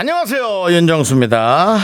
[0.00, 1.76] 안녕하세요 윤정수입니다.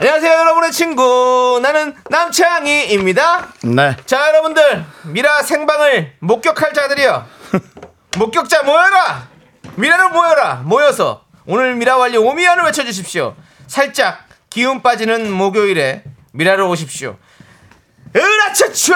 [0.00, 1.60] 안녕하세요, 여러분의 친구.
[1.62, 3.48] 나는 남창희입니다.
[3.64, 3.94] 네.
[4.06, 4.86] 자, 여러분들.
[5.04, 7.26] 미라 생방을 목격할 자들이여.
[8.16, 9.28] 목격자 모여라!
[9.76, 10.62] 미라로 모여라!
[10.64, 13.36] 모여서 오늘 미라 완료 오미안을 외쳐주십시오.
[13.66, 17.18] 살짝 기운 빠지는 목요일에 미라로 오십시오.
[18.16, 18.94] 으라차차!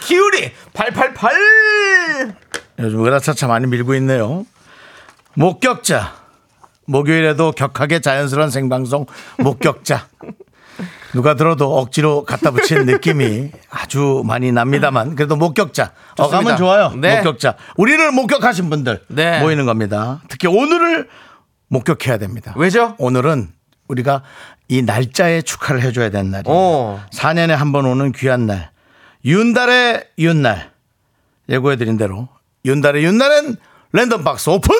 [0.00, 1.36] 기운이 팔팔팔!
[2.80, 4.44] 요즘 으라차차 많이 밀고 있네요.
[5.34, 6.19] 목격자.
[6.90, 9.06] 목요일에도 격하게 자연스러운 생방송
[9.38, 10.08] 목격자.
[11.12, 16.92] 누가 들어도 억지로 갖다 붙인 느낌이 아주 많이 납니다만 그래도 목격자 어감은 좋아요.
[16.96, 17.16] 네.
[17.16, 19.40] 목격자 우리를 목격하신 분들 네.
[19.40, 20.20] 모이는 겁니다.
[20.28, 21.08] 특히 오늘을
[21.68, 22.54] 목격해야 됩니다.
[22.56, 22.94] 왜죠?
[22.98, 23.48] 오늘은
[23.88, 24.22] 우리가
[24.68, 26.56] 이 날짜에 축하를 해줘야 되는 날이에요.
[26.56, 27.00] 오.
[27.12, 28.70] 4년에 한 번 오는 귀한 날.
[29.24, 30.70] 윤달의 윤날.
[31.48, 32.28] 예고해드린 대로
[32.64, 33.56] 윤달의 윤날은
[33.92, 34.70] 랜덤 박스 오픈!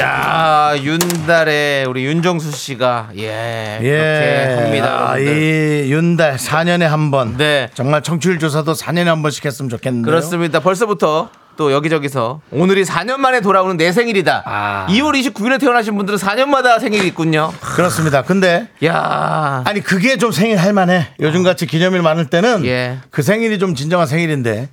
[0.00, 5.10] 야, 윤달의 우리 윤정수 씨가 예, 그렇게 합니다.
[5.10, 5.18] 아.
[5.18, 7.36] 이 윤달 4년에 한 번.
[7.36, 7.68] 네.
[7.74, 10.08] 정말 청취율 조사도 4년에 한 번씩 했으면 좋겠는데요.
[10.08, 10.60] 그렇습니다.
[10.60, 14.44] 벌써부터 또 여기저기서 오늘이 4년 만에 돌아오는 내 생일이다.
[14.46, 14.86] 아.
[14.88, 17.52] 2월 29일에 태어나신 분들은 4년마다 생일이 있군요.
[17.60, 18.22] 그렇습니다.
[18.22, 21.08] 근데 야, 아니 그게 좀 생일 할 만해.
[21.18, 22.98] 요즘같이 기념일 많을 때는 예.
[23.10, 24.68] 그 생일이 좀 진정한 생일인데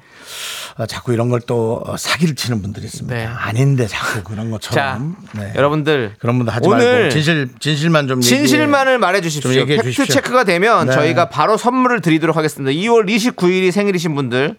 [0.78, 3.16] 어, 자꾸 이런 걸 또 사기를 치는 분들이 있습니다.
[3.16, 3.26] 네.
[3.26, 5.16] 아닌데 자꾸 그런 자, 것처럼.
[5.34, 5.54] 네.
[5.56, 8.98] 여러분들 그런 분들 하지 오늘 말고 진실 진실만 좀 진실만을 얘기해.
[8.98, 9.54] 말해 주십시오.
[9.54, 10.14] 좀 팩트 주십시오.
[10.14, 10.94] 체크가 되면 네.
[10.94, 12.72] 저희가 바로 선물을 드리도록 하겠습니다.
[12.72, 14.58] 2월 29일이 생일이신 분들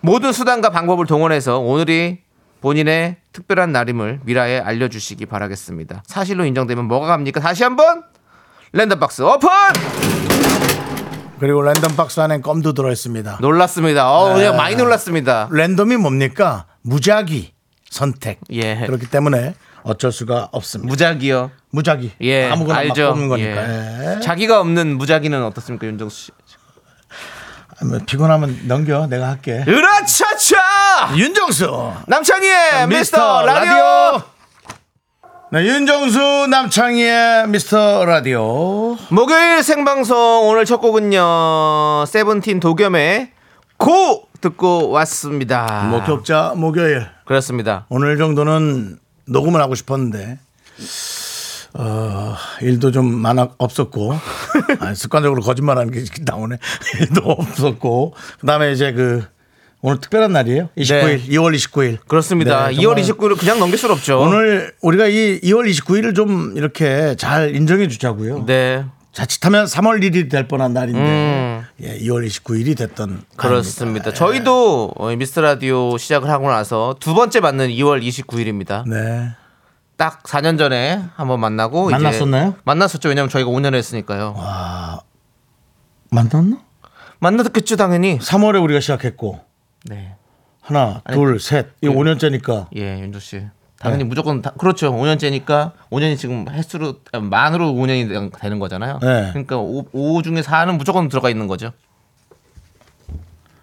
[0.00, 2.18] 모든 수단과 방법을 동원해서 오늘이
[2.60, 6.02] 본인의 특별한 날임을 미라에 알려주시기 바라겠습니다.
[6.06, 7.40] 사실로 인정되면 뭐가 갑니까?
[7.40, 8.02] 다시 한번
[8.72, 9.48] 랜덤박스 오픈!
[11.40, 13.38] 그리고 랜덤 박스 안에 껌도 들어 있습니다.
[13.40, 14.10] 놀랐습니다.
[14.12, 14.34] 어, 네.
[14.34, 15.48] 그냥 많이 놀랐습니다.
[15.50, 16.66] 랜덤이 뭡니까?
[16.82, 17.52] 무작위
[17.90, 18.40] 선택.
[18.50, 18.84] 예.
[18.86, 20.90] 그렇기 때문에 어쩔 수가 없습니다.
[20.90, 21.50] 무작이요.
[21.70, 22.12] 무작위.
[22.22, 23.02] 예, 아무거나 알죠.
[23.04, 23.68] 막 뽑는 거니까.
[23.68, 24.16] 예.
[24.16, 24.20] 예.
[24.20, 26.32] 자기가 없는 무작위는 어떻습니까, 윤정수 씨?
[27.80, 29.06] 아, 뭐 피곤하면 넘겨.
[29.06, 29.64] 내가 할게.
[29.66, 31.14] 으라차차!
[31.16, 34.22] 윤정수 남창희의 미스터 라디오!
[35.50, 38.96] 네, 윤정수 남창희의 미스터 라디오.
[39.10, 43.30] 목요일 생방송 오늘 첫 곡은요, 세븐틴 도겸의
[43.78, 44.24] 고!
[44.40, 45.88] 듣고 왔습니다.
[45.90, 47.06] 목격자 목요일.
[47.24, 47.86] 그렇습니다.
[47.88, 50.38] 오늘 정도는 녹음을 하고 싶었는데
[51.74, 54.14] 어, 일도 좀 많아 없었고
[54.78, 56.56] 아니, 습관적으로 거짓말하는 게 나오네.
[57.00, 59.24] 일도 없었고 그다음에 이제 그
[59.80, 60.70] 오늘 특별한 날이에요.
[60.76, 61.18] 29일, 네.
[61.28, 61.98] 2월 29일.
[62.06, 62.68] 그렇습니다.
[62.68, 64.20] 네, 2월 정말 29일을 그냥 넘길 수는 없죠.
[64.20, 68.44] 오늘 우리가 이 2월 29일을 좀 이렇게 잘 인정해 주자고요.
[68.46, 68.84] 네.
[69.12, 71.64] 자칫하면 3월 1일이 될 뻔한 날인데 음.
[71.82, 73.84] 예, 2월 29일이 됐던 그렇습니다.
[73.84, 74.12] 날입니다.
[74.14, 78.88] 저희도 어, 미스터 라디오 시작을 하고 나서 두 번째 맞는 2월 29일입니다.
[78.88, 79.30] 네.
[79.96, 82.54] 딱 4년 전에 한번 만나고 만났었나요?
[82.64, 83.08] 만났었죠.
[83.08, 84.36] 왜냐면 저희가 5년을 했으니까요.
[86.10, 86.58] 만났나?
[87.18, 88.18] 만났겠죠, 당연히.
[88.18, 89.40] 3월에 우리가 시작했고
[89.86, 90.14] 네.
[90.60, 91.68] 하나, 둘, 셋.
[91.80, 93.42] 이거 5년째니까 예, 윤조 씨.
[93.78, 94.92] 당연히 무조건 다, 그렇죠.
[94.92, 98.98] 5년째니까 5년이 지금 횟수로 아, 만으로 5년이 되는 거잖아요.
[99.00, 99.28] 네.
[99.30, 101.70] 그러니까 5, 5 중에 4는 무조건 들어가 있는 거죠.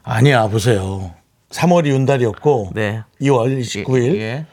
[0.04, 1.14] 아니야 보세요.
[1.50, 3.04] 3월이 윤달이었고 네.
[3.22, 4.16] 2월 29일.
[4.18, 4.46] 예.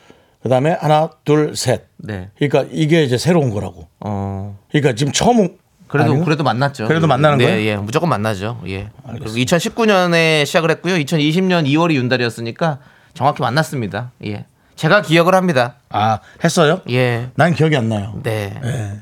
[0.43, 1.87] 그다음에 하나, 둘, 셋.
[1.99, 2.31] 네.
[2.37, 3.87] 그러니까 이게 이제 새로운 거라고.
[4.01, 4.59] 어.
[4.71, 5.59] 그러니까 지금 처음 온-
[5.92, 6.25] 그래도 아니요?
[6.25, 6.88] 그래도 만났죠.
[6.88, 7.69] 그래도 만나는 네, 거예요?
[7.69, 8.58] 예, 무조건 만나죠.
[8.66, 8.88] 예.
[9.06, 10.94] 그리고 2019년에 시작을 했고요.
[10.94, 12.78] 2020년 2월이 윤달이었으니까
[13.12, 14.10] 정확히 만났습니다.
[14.24, 14.47] 예.
[14.74, 15.74] 제가 기억을 합니다.
[15.91, 16.80] 아 했어요?
[16.91, 17.28] 예.
[17.34, 18.15] 난 기억이 안 나요.
[18.22, 18.59] 네.
[18.65, 18.92] 예.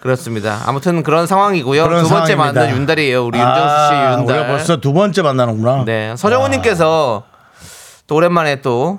[0.00, 0.60] 그렇습니다.
[0.66, 1.84] 아무튼 그런 상황이고요.
[1.84, 2.60] 그런 두 번째 상황입니다.
[2.60, 3.24] 만난 윤달이에요.
[3.24, 4.36] 우리 윤정수 씨 아, 윤달.
[4.36, 5.84] 우리가 벌써 두 번째 만나는구나.
[5.86, 6.14] 네.
[6.16, 7.22] 서정훈님께서
[8.08, 8.98] 또 오랜만에 또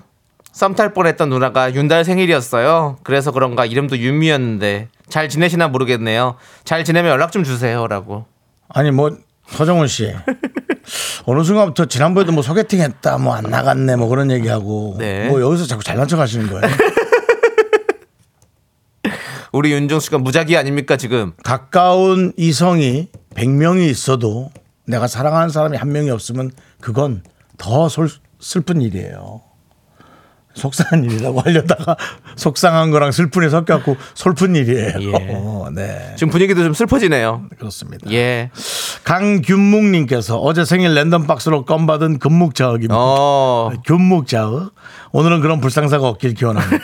[0.54, 2.98] 썸탈 뻔했던 누나가 윤달 생일이었어요.
[3.04, 6.36] 그래서 그런가 이름도 윤미였는데 잘 지내시나 모르겠네요.
[6.64, 8.26] 잘 지내면 연락 좀 주세요라고.
[8.70, 9.16] 아니 뭐
[9.48, 10.12] 서정훈 씨
[11.26, 15.28] 어느 순간부터 지난번에도 뭐 소개팅했다 뭐 안 나갔네 뭐 그런 얘기하고 네.
[15.30, 16.62] 뭐 여기서 자꾸 잘난 척하시는 거예요.
[19.52, 21.32] 우리 윤정수 씨가 무작위 아닙니까 지금?
[21.44, 24.52] 가까운 이성이 100명이 있어도
[24.86, 27.24] 내가 사랑하는 사람이 한 명이 없으면 그건
[27.58, 28.10] 더 솔-
[28.40, 29.42] 슬픈 일이에요.
[30.56, 31.96] 속상한 일이라고 하려다가
[32.36, 34.94] 속상한 거랑 슬픈이 섞여갖고 솔픈 일이에요.
[35.02, 35.12] 예.
[35.32, 36.14] 어, 네.
[36.18, 37.44] 지금 분위기도 좀 슬퍼지네요.
[37.60, 38.10] 그렇습니다.
[38.12, 38.50] 예.
[39.04, 42.96] 강균묵님께서 어제 생일 랜덤 박스로 껌 받은 금묵자흑입니다.
[42.98, 44.74] 어, 금묵자흑.
[45.12, 46.84] 오늘은 그런 불상사가 없길 기원합니다.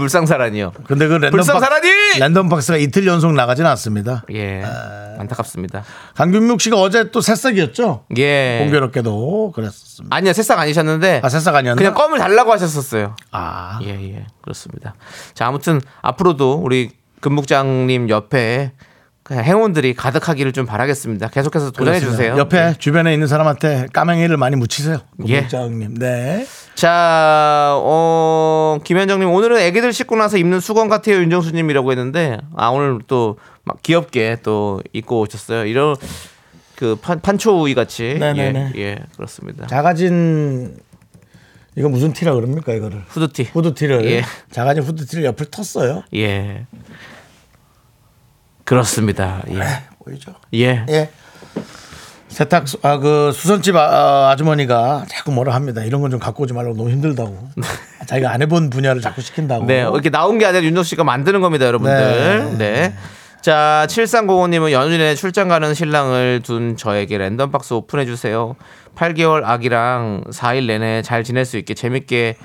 [0.00, 0.72] 불상사라니요.
[0.86, 1.88] 근데 그 랜덤, 불상사라니!
[1.88, 4.24] 박스, 랜덤 박스가 이틀 연속 나가진 않습니다.
[4.32, 4.62] 예.
[4.64, 5.14] 아.
[5.20, 5.84] 안타깝습니다.
[6.14, 8.06] 강균묵 씨가 어제 또 새싹이었죠?
[8.16, 8.58] 예.
[8.62, 10.16] 공교롭게도 그랬습니다.
[10.16, 11.20] 아니요, 새싹 아니셨는데.
[11.22, 11.76] 아, 새싹 아니었나?
[11.78, 13.14] 그냥 껌을 달라고 하셨었어요.
[13.30, 14.26] 아, 예, 예.
[14.42, 14.94] 그렇습니다.
[15.34, 18.72] 자, 아무튼 앞으로도 우리 금묵장님 옆에
[19.30, 21.28] 행운들이 가득하기를 좀 바라겠습니다.
[21.28, 22.36] 계속해서 도전해 주세요.
[22.36, 24.98] 옆에 주변에 있는 사람한테 까맹이를 많이 묻히세요.
[25.26, 25.34] 예.
[25.36, 25.94] 금묵자흑님.
[25.98, 26.46] 네.
[26.74, 33.36] 자, 어, 김현정님, 오늘은 애기들 씻고 나서 입는 수건 같아요, 윤정수님이라고 했는데, 아, 오늘 또
[33.64, 35.66] 막 귀엽게 또 입고 오셨어요.
[35.66, 35.94] 이런
[36.76, 38.16] 그 판, 판초우이 같이.
[38.18, 38.72] 네네네.
[38.76, 39.66] 예, 예, 그렇습니다.
[39.66, 40.76] 자가진
[41.76, 43.04] 이거 무슨 티라 그럽니까 이거를?
[43.08, 43.50] 후드티.
[43.52, 44.22] 후드티를 예.
[44.50, 46.02] 자가진 후드티를 옆을 텄어요.
[46.16, 46.66] 예.
[48.70, 49.42] 그렇습니다.
[49.50, 49.82] 예.
[50.04, 50.32] 보이죠?
[50.54, 50.84] 예.
[50.88, 51.10] 예.
[52.28, 55.82] 세탁 아 그 수선집 아, 주머니가 자꾸 뭐라 합니다.
[55.82, 57.48] 이런 건 좀 갖고 오지 말라고 너무 힘들다고.
[58.06, 59.66] 자기가 안 해본 분야를 자꾸 시킨다고.
[59.66, 62.58] 네, 이렇게 나온 게 아니라 윤정 씨가 만드는 겁니다, 여러분들.
[62.58, 62.94] 네.
[63.40, 68.54] 자, 7305님은 연휴에 출장 가는 신랑을 둔 저에게 랜덤 박스 오픈해 주세요.
[68.94, 72.36] 8개월 아기랑 4일 내내 잘 지낼 수 있게 재밌게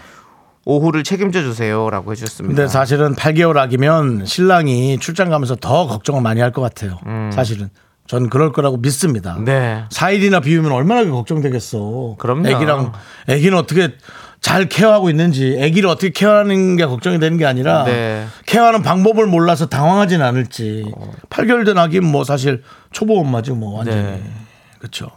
[0.66, 2.56] 오후를 책임져 주세요라고 해 주셨습니다.
[2.56, 7.00] 근데 사실은 8개월 아기면 신랑이 출장 가면서 더 걱정을 많이 할 것 같아요.
[7.32, 7.70] 사실은
[8.08, 9.36] 전 그럴 거라고 믿습니다.
[9.38, 9.46] 음.
[9.46, 9.84] 네.
[9.90, 12.16] 4일이나 비우면 얼마나 걱정되겠어.
[12.18, 12.48] 그럼요.
[12.48, 12.94] 애기랑
[13.28, 13.94] 애기는 어떻게
[14.42, 18.26] 잘 케어하고 있는지, 애기를 어떻게 케어하는 게 걱정이 되는 게 아니라 네.
[18.46, 20.86] 케어하는 방법을 몰라서 당황하진 않을지.
[21.32, 24.02] 8개월 된 아기는 뭐 사실 초보 엄마지 뭐 완전히.
[24.04, 24.24] 네.
[24.78, 25.08] 그렇죠.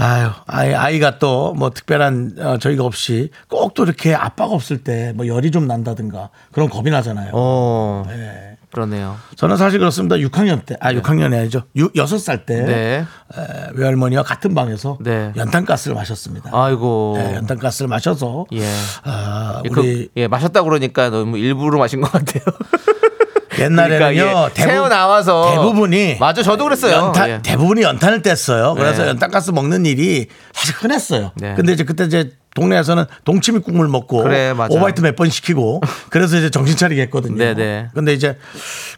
[0.00, 5.12] 아유, 아이, 아이가 또 뭐 특별한 어, 저희가 없이 꼭 또 이렇게 아빠가 없을 때
[5.14, 7.30] 뭐 열이 좀 난다든가 그런 겁이 나잖아요.
[7.34, 8.04] 어.
[8.08, 8.56] 네.
[8.72, 9.16] 그러네요.
[9.34, 10.14] 저는 사실 그렇습니다.
[10.14, 11.62] 6학년 때, 아, 6학년이 아니죠.
[11.74, 13.04] 6, 6살 때 네.
[13.36, 15.32] 에, 외할머니와 같은 방에서 네.
[15.36, 16.50] 연탄가스를 마셨습니다.
[16.52, 17.14] 아이고.
[17.18, 18.62] 네, 연탄가스를 마셔서 예.
[19.02, 22.44] 아, 예, 우리 그, 예, 마셨다 그러니까 너무 일부러 마신 것 같아요.
[23.58, 26.92] 옛날에는요 그러니까, 예, 새어 나와서 대부분이 맞아, 저도 그랬어요.
[27.06, 27.40] 연탄, 예.
[27.42, 28.74] 대부분이 연탄을 뗐어요.
[28.76, 29.08] 그래서 네.
[29.08, 31.32] 연탄가스 먹는 일이 사실 흔했어요.
[31.36, 31.54] 네.
[31.54, 34.50] 근데 이제 그때 이제 동네에서는 동치미 국물 먹고 그래.
[34.50, 35.80] 오바이트 몇 번 시키고
[36.10, 37.36] 그래서 이제 정신 차리게 했거든요.
[37.36, 37.88] 네, 네.
[37.94, 38.36] 근데 이제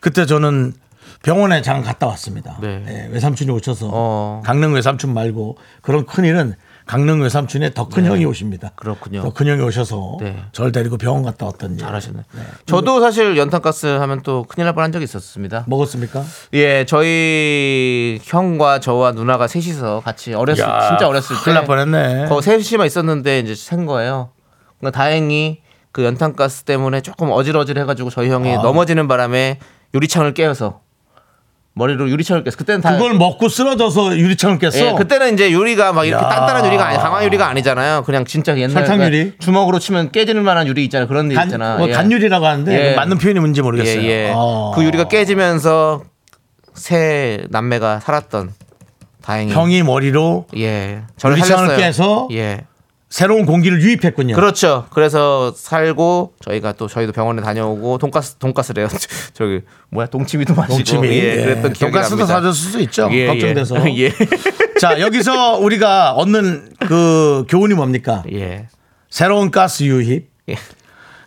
[0.00, 0.74] 그때 저는
[1.22, 2.58] 병원에 잠깐 갔다 왔습니다.
[2.60, 2.82] 네.
[2.88, 4.42] 예, 외삼촌이 오셔서 어.
[4.44, 6.54] 강릉 외삼촌 말고 그런 큰 일은
[6.86, 8.68] 강릉 외삼촌의 더 큰 형이 오십니다.
[8.68, 8.74] 네.
[8.76, 9.22] 그렇군요.
[9.22, 10.36] 더 큰 형이 오셔서 네.
[10.52, 11.78] 저를 데리고 병원 갔다 왔던 일.
[11.78, 12.22] 잘하셨네.
[12.66, 15.64] 저도 사실 연탄가스 하면 또 큰일 날 뻔한 적이 있었습니다.
[15.68, 16.22] 먹었습니까?
[16.54, 22.26] 예, 저희 형과 저와 누나가 셋이서 같이 어렸을 야, 진짜 어렸을 때 큰일 날 뻔했네.
[22.28, 24.30] 거 셋이만 있었는데 이제 생 거예요.
[24.78, 25.62] 그러니까 다행히
[25.92, 28.62] 그 연탄가스 때문에 조금 어질어질해가지고 저희 형이 아.
[28.62, 29.58] 넘어지는 바람에
[29.94, 30.80] 유리창을 깨어서
[31.74, 32.54] 머리로 유리창을 깼어.
[32.56, 34.72] 그때는 다 그걸 먹고 쓰러져서 유리창을 깼어.
[34.74, 36.28] 예, 그때는 이제 유리가 막 이렇게 야.
[36.28, 38.02] 단단한 유리가 아니 강화 유리가 아니잖아요.
[38.04, 39.32] 그냥 진짜 옛날 설탕 유리?
[39.38, 41.08] 주먹으로 치면 깨지는 만한 유리 있잖아요.
[41.08, 41.76] 그런 데 단, 있잖아.
[41.78, 41.92] 뭐 예.
[41.92, 42.94] 단유리라고 하는데 예.
[42.94, 44.02] 맞는 표현이 뭔지 모르겠어요.
[44.02, 44.32] 예, 예.
[44.34, 44.72] 어.
[44.74, 46.02] 그 유리가 깨지면서
[46.74, 48.52] 세 남매가 살았던
[49.22, 51.86] 다행히 형이 머리로 예 저를 유리창을 살렸어요.
[51.86, 52.64] 깨서 예
[53.12, 54.34] 새로운 공기를 유입했군요.
[54.34, 54.86] 그렇죠.
[54.88, 58.88] 그래서 살고 저희가 또 저희도 병원에 다녀오고 돈가스 돈가스래요.
[59.34, 61.08] 저기 뭐야 동치미도 마시고 동치미.
[61.08, 61.44] 예, 예.
[61.44, 62.34] 그랬던 기억이 돈가스도 납니다.
[62.34, 63.10] 사줬을 수 있죠.
[63.12, 63.86] 예, 걱정돼서.
[63.90, 64.04] 예.
[64.08, 64.12] 예.
[64.80, 68.22] 자 여기서 우리가 얻는 그 교훈이 뭡니까?
[68.32, 68.68] 예.
[69.10, 70.56] 새로운 가스 유입, 예.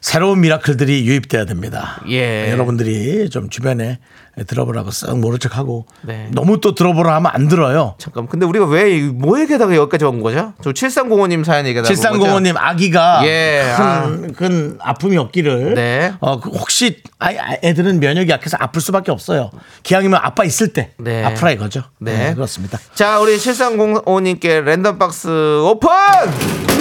[0.06, 2.00] 새로운 미라클들이 유입돼야 됩니다.
[2.10, 2.52] 예.
[2.52, 3.98] 여러분들이 좀 주변에
[4.46, 6.28] 들어보라고 쓱 모른 척하고 네.
[6.32, 7.96] 너무 또 들어보라 하면 안 들어요.
[7.98, 8.28] 잠깐.
[8.28, 10.54] 근데 우리가 왜 뭐 얘기하다가 여기까지 온 거죠?
[10.62, 12.32] 저 7305님 사연 얘기하다가 온 거죠?
[12.36, 16.14] 7305님 아기가 예, 큰, 큰 아픔이 없기를 네.
[16.20, 19.50] 어, 그 혹시 아, 아, 애들은 면역이 약해서 아플 수밖에 없어요.
[19.82, 21.24] 기왕이면 아빠 있을 때 네.
[21.24, 21.82] 아프라 이거죠.
[21.98, 22.16] 네.
[22.28, 22.78] 네, 그렇습니다.
[22.94, 25.28] 자, 우리 7305님께 랜덤 박스
[25.64, 26.75] 오픈!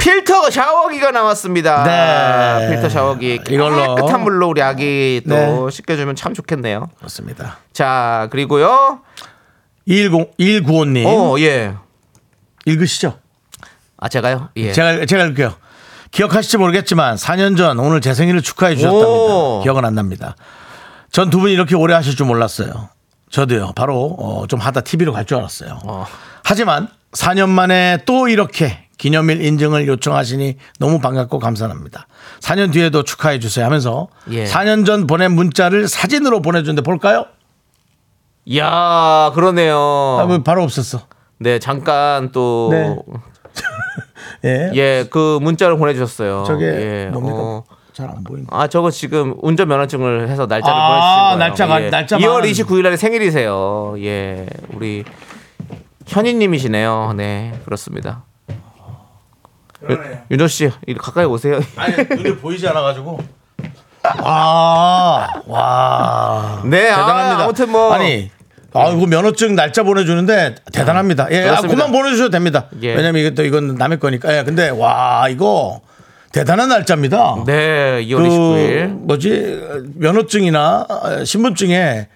[0.00, 1.82] 필터 샤워기가 나왔습니다.
[1.84, 2.70] 네.
[2.70, 3.40] 필터 샤워기.
[3.50, 3.94] 이걸로.
[3.96, 5.70] 깨끗한 물로 우리 아기 또 네.
[5.70, 6.90] 씻겨주면 참 좋겠네요.
[6.98, 7.58] 그렇습니다.
[7.72, 9.00] 자, 그리고요.
[9.88, 11.74] 110 195님 어, 예.
[12.64, 13.18] 읽으시죠.
[13.98, 14.48] 아, 제가요?
[14.56, 14.72] 예.
[14.72, 15.54] 제가 제가 읽게요.
[16.10, 19.06] 기억하실지 모르겠지만 4년 전 오늘 제 생일을 축하해 주셨답니다.
[19.08, 19.60] 오.
[19.62, 20.34] 기억은 안 납니다.
[21.12, 22.88] 전 두 분이 이렇게 오래 하실 줄 몰랐어요.
[23.30, 23.72] 저도요.
[23.76, 25.80] 바로 어, 좀 하다 TV로 갈 줄 알았어요.
[25.84, 26.06] 어.
[26.44, 32.06] 하지만 4년 만에 또 이렇게 기념일 인증을 요청하시니 너무 반갑고 감사합니다.
[32.40, 34.44] 4년 뒤에도 축하해 주세요 하면서 예.
[34.44, 37.24] 4년 전 보낸 문자를 사진으로 보내준데 볼까요?
[38.44, 39.78] 이야, 그러네요.
[40.20, 41.00] 아, 뭐 바로 없었어.
[41.38, 42.94] 네, 잠깐 또 네.
[44.44, 44.70] 예.
[44.74, 46.44] 예, 그 문자를 보내주셨어요.
[46.46, 47.36] 저게 예, 뭡니까?
[47.38, 47.64] 어,
[47.94, 48.48] 잘안 보이네.
[48.50, 51.80] 아, 저거 지금 운전 면허증을 해서 날짜를 아, 보내주신 거예요.
[51.80, 51.90] 날짜가- 예.
[51.90, 52.28] 날짜만.
[52.28, 53.94] 2월 29일 날에 생일이세요.
[54.00, 55.04] 예, 우리
[56.06, 57.14] 현희님이시네요.
[57.16, 58.24] 네, 그렇습니다.
[60.30, 61.60] 윤호 씨, 이리 가까이 오세요.
[61.76, 63.18] 아니 눈이 보이지 않아 가지고.
[64.02, 66.62] 아, 와.
[66.64, 67.44] 네, 아, 대단합니다.
[67.44, 68.30] 아무튼 뭐- 아니.
[68.72, 71.26] 아, 이거 면허증 날짜 보내주는데 대단합니다.
[71.32, 71.86] 예, 아, 그렇습니다.
[71.86, 72.66] 그만 보내주셔도 됩니다.
[72.82, 72.94] 예.
[72.94, 74.36] 왜냐면 이게 또 이건 남의 거니까.
[74.36, 75.80] 예, 근데 와, 이거
[76.32, 77.42] 대단한 날짜입니다.
[77.46, 78.86] 네, 2월 그 29일.
[79.06, 79.60] 뭐지
[79.96, 80.86] 면허증이나
[81.24, 82.06] 신분증에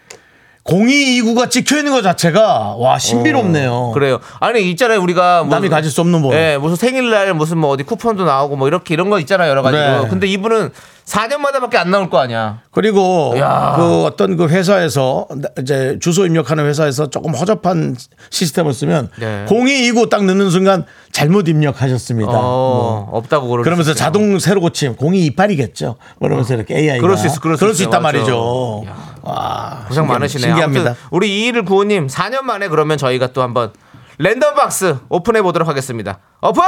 [0.64, 3.90] 0229가 찍혀 있는 것 자체가 와 신비롭네요.
[3.92, 4.18] 그래요.
[4.40, 6.34] 아니 있잖아요 우리가 뭐- 남이 가질 수 없는 뭐.
[6.34, 9.76] 예, 무슨 생일날 무슨 뭐 어디 쿠폰도 나오고 뭐 이렇게 이런 거 있잖아요 여러 가지.
[9.76, 10.06] 네.
[10.08, 10.70] 근데 이분은
[11.04, 12.60] 4년마다밖에 안 나올 거 아니야.
[12.70, 13.74] 그리고 야.
[13.76, 15.28] 그 어떤 그 회사에서
[15.60, 17.94] 이제 주소 입력하는 회사에서 조금 허접한
[18.30, 19.44] 시스템을 쓰면 네.
[19.46, 22.30] 0229 딱 넣는 순간 잘못 입력하셨습니다.
[22.32, 23.18] 어, 뭐.
[23.18, 23.62] 없다고 그러.
[23.62, 25.96] 그러면서 자동 새로 고침 0228이겠죠.
[26.20, 27.84] 그러면서 이렇게 AI가 그럴 수 있어, 그럴 수 있어요.
[27.88, 28.16] 있단 맞아.
[28.16, 28.84] 말이죠.
[29.26, 30.48] 와, 고생 신기합- 많으시네요.
[30.56, 30.94] 신기합니다.
[31.10, 33.72] 우리 2195님 4년 만에 그러면 저희가 또 한번
[34.18, 36.18] 랜덤 박스 오픈해 보도록 하겠습니다.
[36.42, 36.62] 오픈!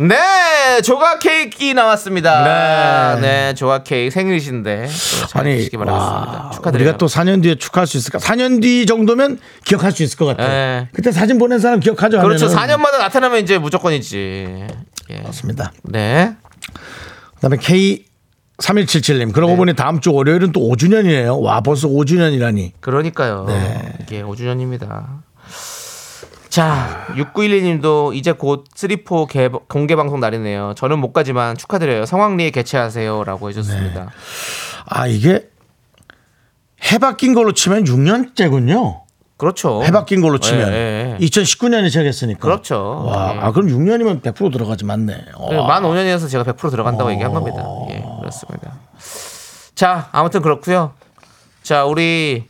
[0.00, 3.16] 네, 조각 케이크 나왔습니다.
[3.16, 3.20] 네.
[3.20, 4.86] 네, 조각 케이크 생일이신데
[5.28, 6.50] 잘 아니, 바라겠습니다.
[6.54, 6.84] 축하드려요.
[6.84, 8.18] 우리가 또 4년 뒤에 축하할 수 있을까?
[8.18, 10.48] 4년 뒤 정도면 기억할 수 있을 것 같아요.
[10.48, 10.88] 네.
[10.92, 12.20] 그때 사진 보낸 사람 기억하죠?
[12.20, 12.46] 그렇죠.
[12.48, 12.76] 하면은.
[12.76, 14.66] 4년마다 나타나면 이제 무조건이지.
[15.10, 15.18] 예.
[15.20, 15.72] 맞습니다.
[15.82, 16.32] 네.
[17.34, 18.04] 그다음에 K
[18.58, 19.32] 3177님.
[19.32, 21.40] 그러고 보니 다음 주 월요일은 또 5주년이에요.
[21.40, 22.72] 와, 벌써 5주년이라니.
[22.80, 23.44] 그러니까요.
[23.46, 23.94] 네.
[24.02, 25.20] 이게 5주년입니다.
[26.48, 30.74] 자, 6912님도 이제 곧 3포 개, 공개 방송 날이네요.
[30.76, 32.04] 저는 못 가지만 축하드려요.
[32.06, 34.10] 성황리에 개최하세요라고 해줬습니다.
[34.86, 35.48] 아, 이게
[36.90, 39.02] 해 바뀐 걸로 치면 6년째군요.
[39.36, 39.84] 그렇죠.
[39.84, 41.24] 해 바뀐 걸로 치면 예, 예.
[41.24, 42.40] 2019년에 시작했으니까.
[42.40, 43.04] 그렇죠.
[43.06, 43.38] 와, 예.
[43.38, 45.26] 아 그럼 6년이면 100% 들어가지 맞네.
[45.38, 45.50] 와.
[45.50, 47.62] 네, 만 5년이어서 제가 100% 들어간다고 얘기한 겁니다.
[48.28, 48.72] 예, 그렇습니다.
[49.74, 50.92] 자, 아무튼 그렇고요.
[51.62, 52.46] 자, 우리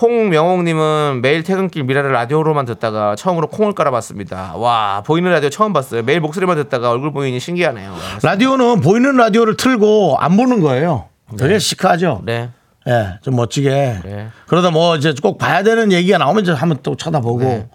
[0.00, 4.54] 홍명옥님은 매일 퇴근길 미라를 라디오로만 듣다가 처음으로 콩을 깔아봤습니다.
[4.56, 6.02] 와, 보이는 라디오 처음 봤어요.
[6.02, 7.94] 매일 목소리만 듣다가 얼굴 보이니 신기하네요.
[8.22, 11.08] 라디오는 보이는 라디오를 틀고 안 보는 거예요.
[11.38, 12.22] 되게 시크하죠.
[12.24, 12.50] 네,
[12.88, 14.00] 예, 좀 멋지게.
[14.04, 14.28] 네.
[14.46, 17.68] 그러다 뭐 이제 꼭 봐야 되는 얘기가 나오면 이제 한번 또 쳐다보고 네.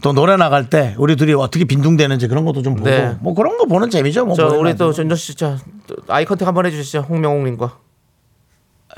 [0.00, 3.16] 또 노래 나갈 때 우리 둘이 어떻게 빈둥대는지 그런 것도 좀 보고 네.
[3.20, 4.24] 뭐 그런 거 보는 재미죠.
[4.26, 4.76] 뭐 저 우리.
[4.76, 5.58] 또 전조 씨, 자또
[6.08, 7.00] eye contact 한번 해주시죠.
[7.08, 7.72] 홍명옥님과.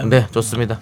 [0.07, 0.79] 네, 좋습니다.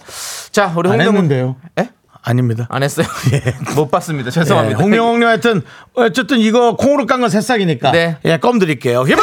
[0.52, 1.14] 자, 우리 안 홍명옥.
[1.14, 1.56] 했는데요.
[1.80, 1.90] 예?
[2.22, 2.66] 아닙니다.
[2.68, 3.06] 안 했어요.
[3.76, 4.26] 못 봤습니다.
[4.26, 4.80] 예, 죄송합니다.
[4.82, 5.62] 홍명홍님 하여튼
[5.94, 8.16] 어쨌든 이거 콩으로 깐 건 새싹이니까 네.
[8.24, 9.02] 예, 껌 드릴게요.
[9.02, 9.22] 힘을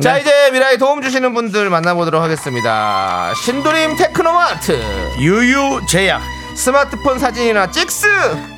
[0.00, 3.32] 자 이제 미라에 도움 주시는 분들 만나보도록 하겠습니다.
[3.34, 4.72] 신도림 테크노마트.
[5.20, 6.20] 유유 제약.
[6.56, 8.06] 스마트폰 사진이나 찍스.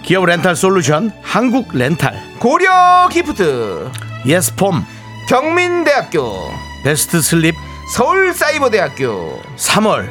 [0.02, 2.18] 기업 렌탈 솔루션 한국 렌탈.
[2.38, 3.90] 고려 기프트.
[4.26, 4.87] 예스폼.
[5.28, 6.50] 경민대학교.
[6.84, 7.54] 베스트 슬립.
[7.94, 9.40] 서울사이버대학교.
[9.56, 10.08] 3월.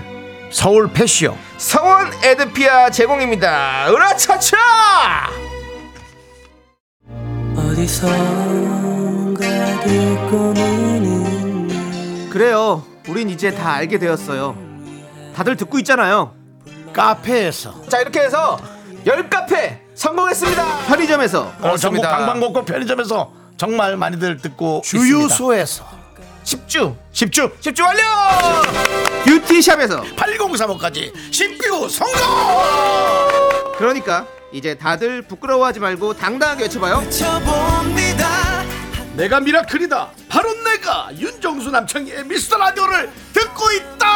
[0.51, 1.35] 서울 패시오.
[1.57, 3.88] 성원 애드피아 제공입니다.
[3.89, 4.57] 으라차차
[12.41, 12.83] 그래요.
[13.07, 14.57] 우린 이제 다 알게 되었어요.
[15.36, 16.33] 다들 듣고 있잖아요.
[16.91, 17.88] 카페에서.
[17.88, 18.60] 자 이렇게 해서
[19.05, 20.88] 열 카페 성공했습니다.
[20.88, 22.10] 편의점에서 어, 전국 그렇습니다.
[22.17, 25.86] 방방곡곡 편의점에서 정말 많이들 듣고 주유소에서.
[26.43, 28.01] 집중 집중 집중 완료!
[29.24, 30.01] 뷰티샵에서.
[30.01, 32.15] 8035까지 신규 성공!
[33.77, 37.03] 그러니까 이제 다들 부끄러워하지 말고 당당하게 외쳐봐요.
[39.15, 40.10] 내가 미라클이다.
[40.27, 44.07] 바로 내가 윤정수 남창희의 미스터 라디오를 듣고 있다!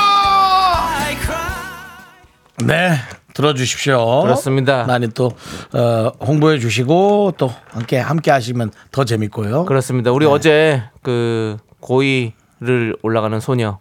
[2.66, 2.96] 네
[3.34, 4.22] 들어주십시오.
[4.24, 4.86] 그렇습니다.
[4.86, 5.32] 많이 또
[5.74, 9.66] 어, 홍보해 주시고 또 함께 함께 하시면 더 재밌고요.
[9.66, 10.12] 그렇습니다.
[10.12, 13.78] 우리 어제 그 고2를 올라가는 소녀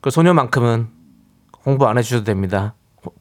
[0.00, 0.88] 그 소녀만큼은
[1.64, 2.74] 홍보 안 해주셔도 됩니다.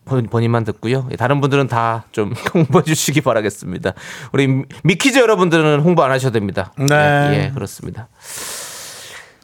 [0.04, 1.08] 본- 본인만 듣고요.
[1.12, 3.94] 예, 다른 분들은 다 좀 홍보해 주시기 바라겠습니다.
[4.34, 6.72] 우리 미- 미키즈 여러분들은 홍보 안 하셔도 됩니다.
[6.78, 6.86] 네.
[6.96, 8.10] 예, 예, 그렇습니다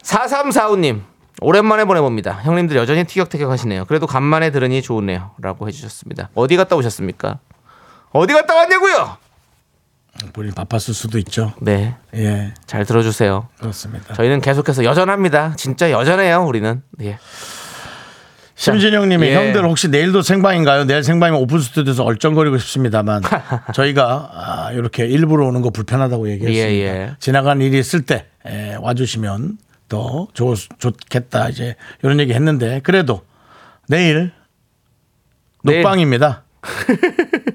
[0.02, 1.02] 4345님
[1.40, 2.40] 오랜만에 보내봅니다.
[2.42, 3.84] 형님들 여전히 티격태격 하시네요.
[3.86, 5.32] 그래도 간만에 들으니 좋으네요.
[5.40, 6.30] 라고 해주셨습니다.
[6.34, 7.38] 어디 갔다 오셨습니까?
[8.10, 9.16] 어디 갔다 왔냐고요?
[10.34, 13.48] 본인 바빴을 수도 있죠 네, 예 잘 들어주세요.
[13.58, 15.54] 그렇습니다 저희는 계속해서 여전합니다.
[15.56, 16.82] 진짜 여전해요, 우리는.
[17.00, 17.18] 예.
[18.54, 19.34] 심진영님이 예.
[19.34, 20.84] 형들 혹시 내일도 생방인가요?
[20.84, 23.22] 내일 생방이면 오픈 스튜디오에서 얼쩡거리고 싶습습니다만
[23.74, 26.68] 저희가 아, 이렇게 일부러 오는 거 불편하다고 얘기했습니다.
[26.68, 26.74] 예,
[27.08, 27.16] 예.
[27.18, 29.56] 지나간 일이 있을 때 에, 와주시면
[29.92, 33.20] 더 좋, 좋겠다 이제 이런 얘기 했는데 그래도
[33.88, 34.32] 내일
[35.62, 36.44] 내일- 녹방입니다.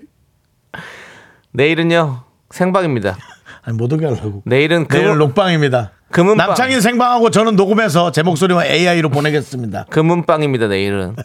[1.51, 3.17] 내일은요 생방입니다.
[3.63, 4.43] 아니, 못 오게 하려고.
[4.45, 5.91] 내일은 내일 금은, 녹방입니다.
[6.11, 6.47] 금은방.
[6.47, 9.85] 남창인 생방하고 저는 녹음해서 제 목소리와 AI로 보내겠습니다.
[9.89, 10.67] 금은빵입니다.
[10.67, 11.15] 내일은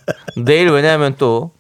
[0.45, 1.53] 내일 왜냐하면 또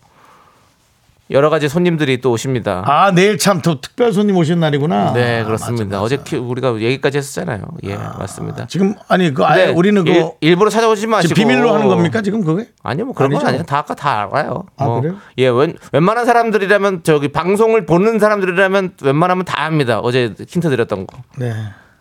[1.33, 2.83] 여러 가지 손님들이 또 오십니다.
[2.87, 5.13] 아 내일 참 또 특별 손님 오신 날이구나.
[5.15, 5.85] 네 아, 그렇습니다.
[5.85, 6.03] 맞아, 맞아.
[6.03, 7.63] 어제 키- 우리가 얘기까지 했었잖아요.
[7.85, 8.67] 예 맞습니다.
[8.67, 11.89] 지금 아니 그 아예 네, 우리는 일, 그 일 부러 찾아오지 마시고 지금 비밀로 하는
[11.89, 12.69] 겁니까 지금 그게?
[12.83, 13.49] 아니요, 뭐 그런 건 아니죠?
[13.49, 13.63] 아니에요.
[13.65, 14.65] 다 아까 다 알아요.
[14.77, 15.17] 아, 뭐, 그래요?
[15.39, 20.01] 예, 웬, 웬만한 사람들이라면 저기 방송을 보는 사람들이라면 웬만하면 다 압니다.
[20.01, 21.19] 어제 힌트 드렸던 거.
[21.39, 21.53] 네.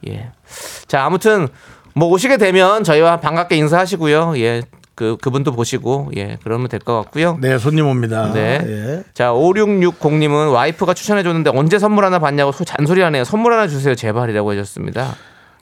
[0.08, 0.32] 예.
[0.88, 1.48] 자, 아무튼
[1.94, 4.34] 뭐 오시게 되면 저희와 반갑게 인사하시고요.
[4.38, 4.62] 예.
[5.02, 7.40] 그 그분도 보시고 예, 그러면 될 것 같고요.
[7.42, 8.32] 네 손님 옵니다.
[8.32, 8.60] 네.
[8.64, 9.04] 예.
[9.16, 13.24] 자, 5660님은 와이프가 추천해 줬는데 언제 선물 하나 받냐고 소- 잔소리 하네요.
[13.24, 15.16] 선물 하나 주세요, 제발이라고 해줬습니다.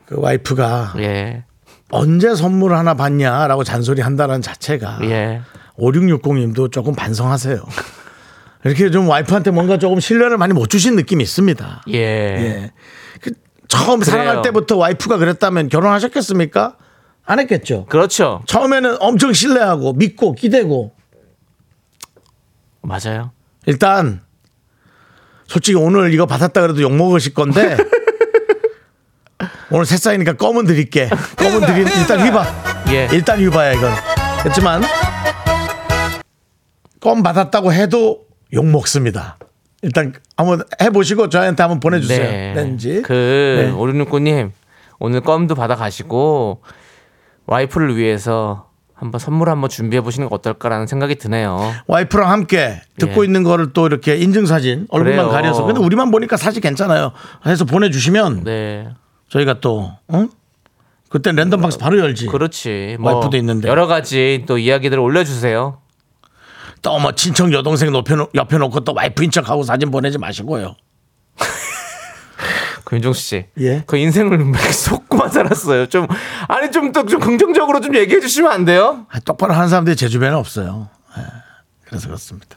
[0.05, 1.43] 그 와이프가 예,
[1.89, 5.39] 언제 선물 하나 받냐라고 잔소리 한다는 자체가 예,
[5.77, 7.63] 5660님도 조금 반성하세요.
[8.65, 11.83] 이렇게 좀 와이프한테 뭔가 조금 신뢰를 많이 못 주신 느낌이 있습니다.
[11.93, 11.97] 예.
[11.97, 12.71] 예.
[13.21, 13.31] 그
[13.69, 14.11] 처음 그래요.
[14.11, 16.75] 사랑할 때부터 와이프가 그랬다면 결혼하셨겠습니까?
[17.29, 17.85] 안 했겠죠.
[17.85, 18.41] 그렇죠.
[18.47, 20.91] 처음에는 엄청 신뢰하고 믿고 기대고
[22.81, 23.31] 맞아요.
[23.67, 24.21] 일단
[25.45, 27.77] 솔직히 오늘 이거 받았다 그래도 욕 먹으실 건데
[29.69, 31.07] 오늘 새싹이니까 껌은 드릴게.
[31.37, 32.45] 껌은 드린 일단 휘바.
[32.89, 33.07] 예.
[33.11, 33.91] 일단 휘바야 이건.
[34.41, 34.81] 그렇지만
[36.99, 39.37] 껌 받았다고 해도 욕 먹습니다.
[39.83, 42.55] 일단 한번 해보시고 저한테 한번 보내주세요.
[42.55, 43.01] 네.
[43.03, 43.69] 그 네.
[43.71, 44.51] 오륜육구님
[44.97, 46.63] 오늘 껌도 받아 가시고
[47.49, 51.73] 와이프를 위해서 한번 선물 한번 준비해 보시는 거 어떨까라는 생각이 드네요.
[51.87, 53.25] 와이프랑 함께 듣고 예.
[53.27, 55.29] 있는 거를 또 이렇게 인증 사진 얼굴만 그래요.
[55.31, 57.11] 가려서 근데 우리만 보니까 사실 괜찮아요
[57.45, 58.89] 해서 보내주시면 네,
[59.29, 60.27] 저희가 또 어?
[61.09, 62.97] 그때 랜덤 박스 바로 열지 그렇지.
[62.99, 63.67] 뭐 와이프도 있는데.
[63.67, 65.77] 여러 가지 또 이야기들을 올려주세요.
[66.81, 70.75] 또 뭐 친척 여동생 높여, 옆에 놓고 또 와이프인 척하고 사진 보내지 마시고요
[72.89, 73.83] 그 윤종수 씨, 예.
[73.85, 75.85] 그 인생을 속고만 살았어요.
[75.85, 76.07] 좀
[76.47, 79.05] 아니 좀또좀 긍정적으로 좀 얘기해 주시면 안 돼요?
[79.11, 81.21] 아, 똑바로 하는 사람들이 제 주변에 없어요 예.
[81.85, 82.55] 그래서 그렇습니다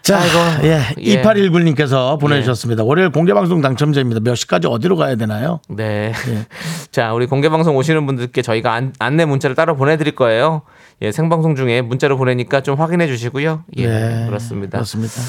[0.00, 1.22] 자, 아이고, 예, 예.
[1.22, 2.84] 2819님께서 보내주셨습니다.
[2.84, 4.20] 월요일 공개방송 당첨자입니다.
[4.20, 5.60] 몇 시까지 어디로 가야 되나요?
[5.68, 6.12] 네.
[6.28, 6.46] 예.
[6.92, 10.62] 자, 우리 공개 방송 오시는 분들께 저희가 안, 안내 문자를 따로 보내드릴 거예요.
[11.02, 13.64] 예, 생방송 중에 문자로 보내니까 좀 확인해 주시고요.
[13.78, 14.78] 예, 네, 그렇습니다.
[14.78, 15.20] 그렇습니다.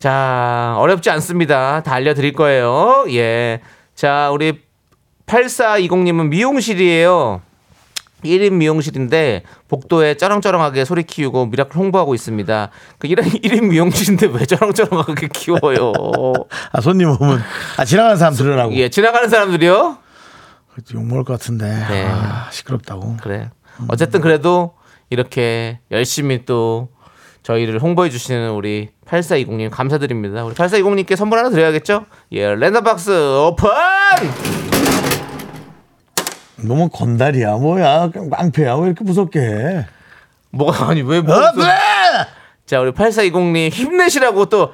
[0.00, 1.82] 자, 어렵지 않습니다.
[1.82, 3.04] 다 알려드릴 거예요.
[3.10, 3.60] 예.
[3.94, 4.62] 자, 우리
[5.26, 7.42] 8420님은 미용실이에요.
[8.24, 12.70] 1인 미용실인데 복도에 쩌렁쩌렁하게 소리 키우고 미라클 홍보하고 있습니다.
[12.98, 15.92] 그 1인, 1인 미용실인데 왜 쩌렁쩌렁하게 키워요?
[16.72, 17.42] 아, 손님 오면,
[17.76, 18.72] 아, 지나가는 사람 들으라고.
[18.76, 19.98] 예, 지나가는 사람들이요?
[20.94, 21.66] 욕먹을 것 같은데.
[21.66, 22.06] 네.
[22.06, 23.18] 아, 시끄럽다고.
[23.20, 23.50] 그래.
[23.88, 24.72] 어쨌든 그래도
[25.10, 26.88] 이렇게 열심히 또
[27.42, 30.44] 저희를 홍보해 주시는 우리 8420님 감사드립니다.
[30.44, 32.06] 우리 8420님께 선물 하나 드려야겠죠?
[32.32, 33.68] 예, 랜덤박스 오픈!
[36.62, 37.56] 너무 건달이야.
[37.56, 38.10] 뭐야.
[38.30, 38.74] 깡패야.
[38.76, 39.86] 왜 이렇게 무섭게 해?
[40.50, 41.34] 뭐가 아니 왜 뭐?
[41.34, 41.52] 어!
[42.66, 44.72] 자, 우리 8420님 힘내시라고 또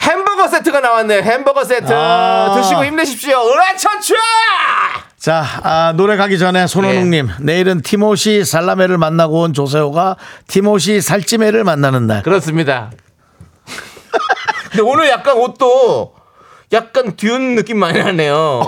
[0.00, 1.22] 햄버거 세트가 나왔네요.
[1.22, 2.54] 햄버거 세트 아.
[2.56, 3.36] 드시고 힘내십시오.
[3.50, 4.14] 으라천추!
[5.18, 7.28] 자, 아, 노래 가기 전에 손원웅님.
[7.40, 12.22] 내일은 티모시 살라메를 만나고 온 조세호가 티모시 살찌메를 만나는 날.
[12.22, 12.92] 그렇습니다.
[14.70, 16.14] 근데 오늘 약간 옷도
[16.72, 18.62] 약간 듀운 느낌 많이 나네요.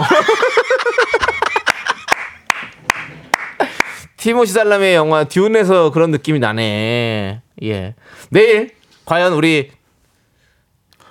[4.16, 7.42] 티모시 살라메의 영화 듀운에서 그런 느낌이 나네.
[7.62, 7.94] 예.
[8.30, 8.70] 내일
[9.04, 9.70] 과연 우리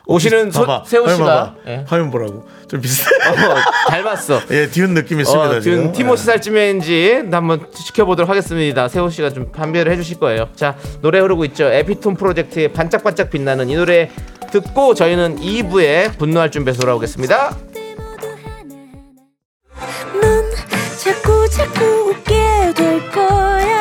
[0.10, 0.65] 오시는 소.
[0.88, 1.56] 세호 씨가 봐봐.
[1.67, 1.86] 예.
[1.88, 2.43] 화면 보라고.
[2.67, 3.10] 좀 비슷해.
[3.30, 3.56] 어,
[3.89, 4.41] 닮았어.
[4.50, 5.50] 예, 디운 느낌 있습니다.
[5.58, 5.91] 어, 지금.
[5.91, 8.88] 티모시 살찌맨지 한번 지켜보도록 하겠습니다.
[8.88, 10.50] 세호 씨가 좀 판별을 해주실 거예요.
[10.56, 11.65] 자 노래 흐르고 있죠.
[11.65, 14.10] 에피톤 프로젝트의 반짝반짝 빛나는 이 노래
[14.52, 17.56] 듣고 저희는 2부에 분노할 준비해서 돌아오겠습니다.
[20.19, 20.43] 넌
[20.98, 23.80] 자꾸 자꾸 웃게 될 거야.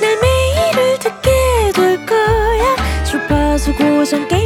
[0.00, 1.30] 넌내 매일을 듣게
[1.74, 2.76] 될 거야.
[3.04, 4.45] 주파수 고정 게임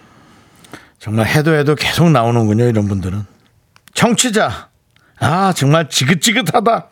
[1.01, 3.25] 정말 해도 해도 계속 나오는군요, 이런 분들은.
[3.95, 4.69] 청취자.
[5.19, 6.89] 아, 정말 지긋지긋하다.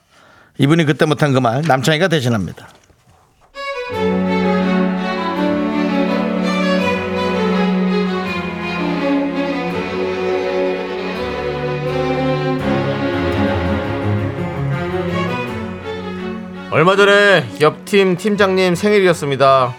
[0.57, 2.67] 이분이 그때 못한 그 말 남창이가 대신합니다.
[16.71, 19.73] 얼마 전에 옆팀 팀장님 생일이었습니다.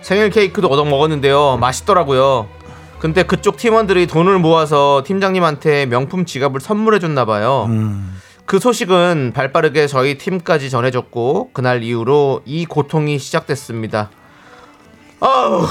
[0.00, 1.56] 생일 케이크도 얻어 먹었는데요.
[1.58, 2.48] 맛있더라고요.
[2.98, 7.68] 근데 그쪽 팀원들이 돈을 모아서 팀장님한테 명품 지갑을 선물해 줬나 봐요.
[8.44, 14.10] 그 소식은 발빠르게 저희 팀까지 전해졌고 그날 이후로 이 고통이 시작됐습니다.
[15.20, 15.66] 아우.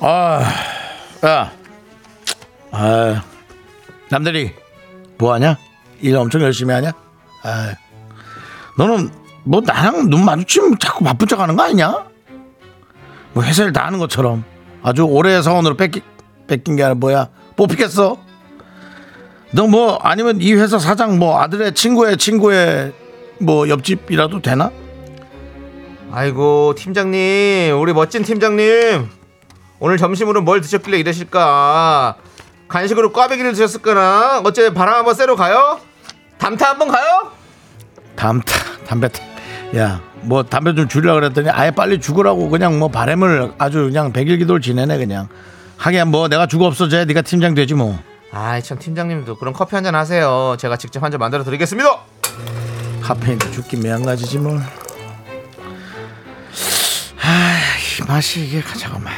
[0.00, 0.42] 아,
[1.24, 1.52] 야,
[2.70, 3.24] 아,
[4.10, 4.52] 남들이
[5.18, 5.56] 뭐 하냐?
[6.00, 6.92] 일 엄청 열심히 하냐?
[7.42, 7.74] 아,
[8.76, 9.10] 너는
[9.44, 12.04] 뭐 나랑 눈 마주치면 자꾸 바쁜 척 하는 거 아니냐?
[13.32, 14.44] 뭐 회사를 다 하는 것처럼
[14.82, 16.02] 아주 오래 사원으로 뺏기,
[16.46, 17.28] 뺏긴 게 아니라 뭐야?
[17.56, 18.18] 뽑히겠어?
[19.52, 22.92] 너 뭐 아니면 이 회사 사장 뭐 아들의 친구의 친구의
[23.40, 24.70] 뭐 옆집이라도 되나?
[26.12, 29.08] 아이고 팀장님 우리 멋진 팀장님
[29.78, 32.16] 오늘 점심으로 뭘 드셨길래 이러실까
[32.68, 35.80] 간식으로 꽈배기를 드셨을까나 어째 바람 한번 쐬러 가요?
[36.38, 37.32] 담타 한번 가요?
[38.16, 38.40] 담
[38.86, 39.08] 담배
[39.76, 44.60] 야 뭐 담배 좀 줄이라 그랬더니 아예 빨리 죽으라고 그냥 뭐 바램을 아주 그냥 백일기도를
[44.60, 45.28] 지내네 그냥.
[45.76, 47.96] 하긴 뭐 내가 죽어 없어져야 네가 팀장 되지 뭐.
[48.32, 50.56] 아이 참 팀장님도 그럼 커피 한 잔 하세요.
[50.58, 51.88] 제가 직접 한 잔 만들어 드리겠습니다.
[53.02, 54.58] 카페인도 죽기 매한가지지 뭘.
[57.22, 57.58] 아,
[58.00, 59.12] 이 맛이 이게 잠깐만.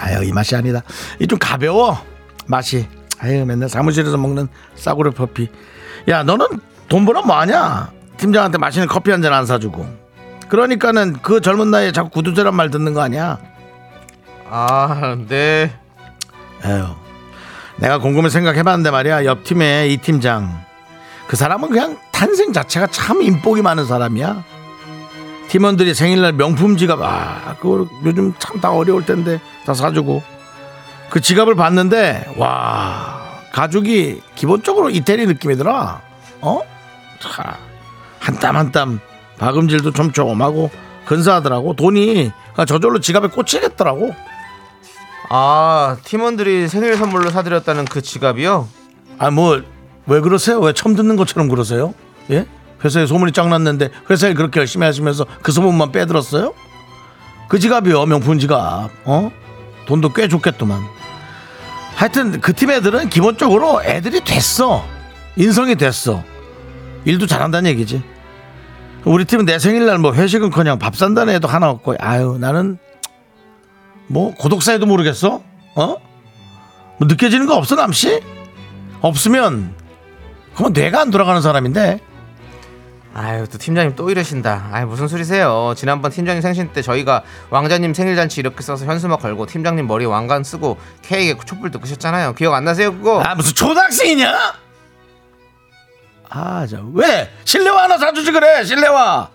[0.00, 0.82] 아유 이 맛이 아니다.
[1.20, 1.98] 이 좀 가벼워
[2.46, 2.86] 맛이
[3.24, 5.48] 아유 맨날 사무실에서 먹는 싸구려 커피.
[6.08, 6.46] 야 너는
[6.88, 7.90] 돈 벌어 뭐하냐?
[8.18, 9.86] 팀장한테 맛있는 커피 한 잔 안 사주고.
[10.48, 13.38] 그러니까는 그 젊은 나이에 자꾸 구두쇠란 말 듣는 거 아니야?
[14.50, 15.72] 아 네.
[16.64, 16.84] 에휴,
[17.78, 20.62] 내가 곰곰이 생각해봤는데 말이야 옆 팀의 이 팀장.
[21.26, 24.44] 그 사람은 그냥 탄생 자체가 참 인복이 많은 사람이야.
[25.48, 30.22] 팀원들이 생일날 명품 지갑 아 그거 요즘 참 다 어려울 텐데 다 사주고
[31.14, 36.00] 그 지갑을 봤는데 와 가죽이 기본적으로 이태리 느낌이더라.
[36.40, 36.60] 어?
[38.18, 38.98] 한땀 한 땀
[39.38, 40.72] 박음질도 좀 조금하고
[41.04, 42.32] 근사하더라고 돈이
[42.66, 44.12] 저절로 지갑에 꽂히겠더라고.
[45.30, 48.68] 아 팀원들이 생일 선물로 사드렸다는 그 지갑이요?
[49.20, 49.62] 아 뭐
[50.06, 50.58] 왜 그러세요?
[50.58, 51.94] 왜 처음 듣는 것처럼 그러세요?
[52.32, 52.44] 예?
[52.84, 56.54] 회사에 소문이 짱 났는데 회사에 그렇게 열심히 하시면서 그 소문만 빼들었어요?
[57.48, 59.30] 그 지갑이요 명품 지갑 어?
[59.86, 60.82] 돈도 꽤 좋겠더만
[61.96, 64.84] 하여튼 그 팀 애들은 기본적으로 애들이 됐어.
[65.36, 66.22] 인성이 됐어.
[67.04, 68.02] 일도 잘한다는 얘기지.
[69.04, 72.78] 우리 팀은 내 생일날 뭐 회식은 커녕 밥 산다는 애도 하나 없고 아유 나는
[74.06, 75.42] 뭐 고독사에도 모르겠어?
[75.74, 75.86] 어?
[76.98, 78.20] 뭐 느껴지는 거 없어 남씨?
[79.02, 79.74] 없으면
[80.54, 82.00] 그러면 뇌가 안 돌아가는 사람인데
[83.16, 84.70] 아유 또 팀장님 또 이러신다.
[84.72, 85.72] 아유 무슨 소리세요?
[85.76, 90.42] 지난번 팀장님 생신 때 저희가 왕자님 생일 잔치 이렇게 써서 현수막 걸고 팀장님 머리에 왕관
[90.42, 92.34] 쓰고 케이크에 촛불도 끄셨잖아요.
[92.34, 93.20] 기억 안 나세요 그거?
[93.22, 94.34] 아 무슨 초등학생이냐?
[96.28, 99.28] 아저왜 실내화 하나 사주지 그래 실내화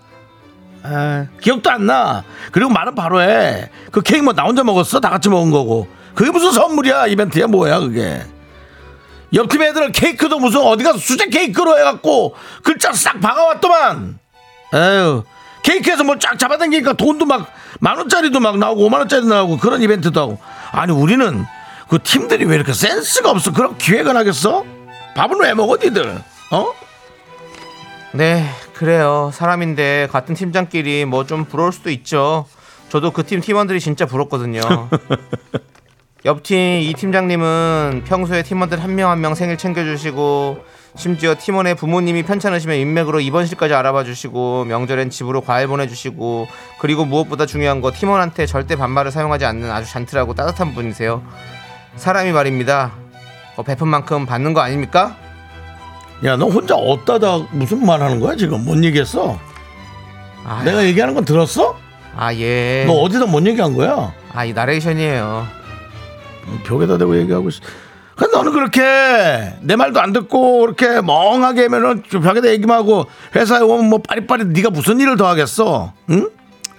[0.82, 5.08] 아 기억도 안 나 그리고 말은 바로 해 그 케이크 뭐 나 혼자 먹었어 다
[5.08, 8.20] 같이 먹은 거고 그게 무슨 선물이야 이벤트야 뭐야 그게
[9.32, 14.18] 옆팀 애들은 케이크도 무슨 어디 가서 수제 케이크로 해갖고 글자 싹 박아왔더만
[14.74, 15.24] 에휴
[15.62, 17.46] 케이크에서 뭘 쫙 잡아당기니까 돈도 막
[17.80, 20.38] 만원짜리도 막 나오고 오만원짜리도 나오고 그런 이벤트도 하고
[20.72, 21.44] 아니 우리는
[21.88, 24.64] 그 팀들이 왜 이렇게 센스가 없어 그런 기획을 하겠어
[25.14, 26.72] 밥은 왜 먹어 니들 어?
[28.12, 29.30] 네 그래요.
[29.32, 32.46] 사람인데 같은 팀장끼리 뭐 좀 부러울 수도 있죠.
[32.88, 34.60] 저도 그 팀 팀원들이 진짜 부럽거든요.
[36.24, 40.58] 옆팀 이 팀장님은 평소에 팀원들 한 명 한 명 생일 챙겨주시고
[40.96, 46.46] 심지어 팀원의 부모님이 편찮으시면 인맥으로 입원실까지 알아봐 주시고 명절엔 집으로 과일 보내주시고
[46.80, 51.22] 그리고 무엇보다 중요한 거 팀원한테 절대 반말을 사용하지 않는 아주 잔틀하고 따뜻한 분이세요.
[51.96, 52.92] 사람이 말입니다.
[53.56, 55.16] 어, 베푼 만큼 받는 거 아닙니까?
[56.24, 59.38] 야 너 혼자 어따다 무슨 말 하는 거야 지금 뭔 얘기했어
[60.44, 61.78] 아, 내가 얘기하는 건 들었어?
[62.14, 62.84] 아 예.
[62.86, 65.46] 너 어디다 뭔 얘기한 거야 아 이 나레이션이에요.
[66.64, 67.60] 벽에다 대고 얘기하고 있어
[68.16, 73.60] 근데 너는 그렇게 내 말도 안 듣고 그렇게 멍하게 하면은 좀 벽에다 얘기만 하고 회사에
[73.60, 76.28] 오면 뭐 빠릿빠릿 네가 무슨 일을 더 하겠어 응?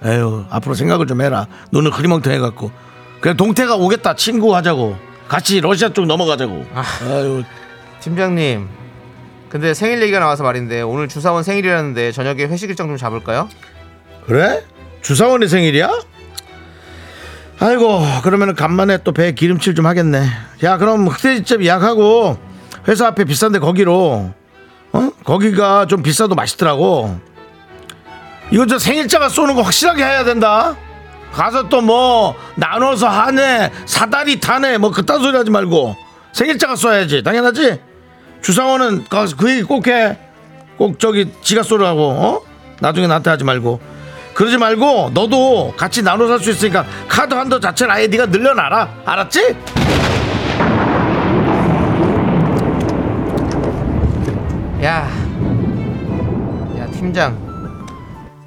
[0.04, 2.70] 에휴 앞으로 생각을 좀 해라 눈을 흐리멍텅 해 갖고
[3.20, 4.96] 그냥 동태가 오겠다 친구 하자고
[5.28, 6.84] 같이 러시아 쪽 넘어가자고 아.
[7.08, 7.42] 아유
[8.02, 8.68] 팀장님.
[9.48, 13.48] 근데 생일 얘기가 나와서 말인데 오늘 주사원 생일이라는데 저녁에 회식 일정 좀 잡을까요?
[14.26, 14.64] 그래?
[15.02, 15.90] 주사원의 생일이야?
[17.62, 20.26] 아이고 그러면은 간만에 또 배에 기름칠 좀 하겠네.
[20.64, 22.36] 야 그럼 흑돼지집 예약하고
[22.88, 24.32] 회사 앞에 비싼데 거기로.
[24.94, 25.10] 어?
[25.24, 27.20] 거기가 좀 비싸도 맛있더라고.
[28.50, 30.74] 이거 저 생일자가 쏘는 거 확실하게 해야 된다.
[31.32, 35.94] 가서 또 뭐 나눠서 하네 사다리 타네 뭐 그딴 소리 하지 말고.
[36.32, 37.22] 생일자가 써야지.
[37.22, 37.78] 당연하지?
[39.08, 42.40] 가서 그 얘기 꼭해꼭 저기 지가 쏘라고 어?
[42.80, 43.78] 나중에 나한테 하지 말고
[44.34, 49.56] 그러지 말고 너도 같이 나눠 살 수 있으니까 카드 한도 자체를 아예 네가 늘려놔라 알았지?
[54.82, 55.06] 야,
[56.78, 57.36] 야 팀장,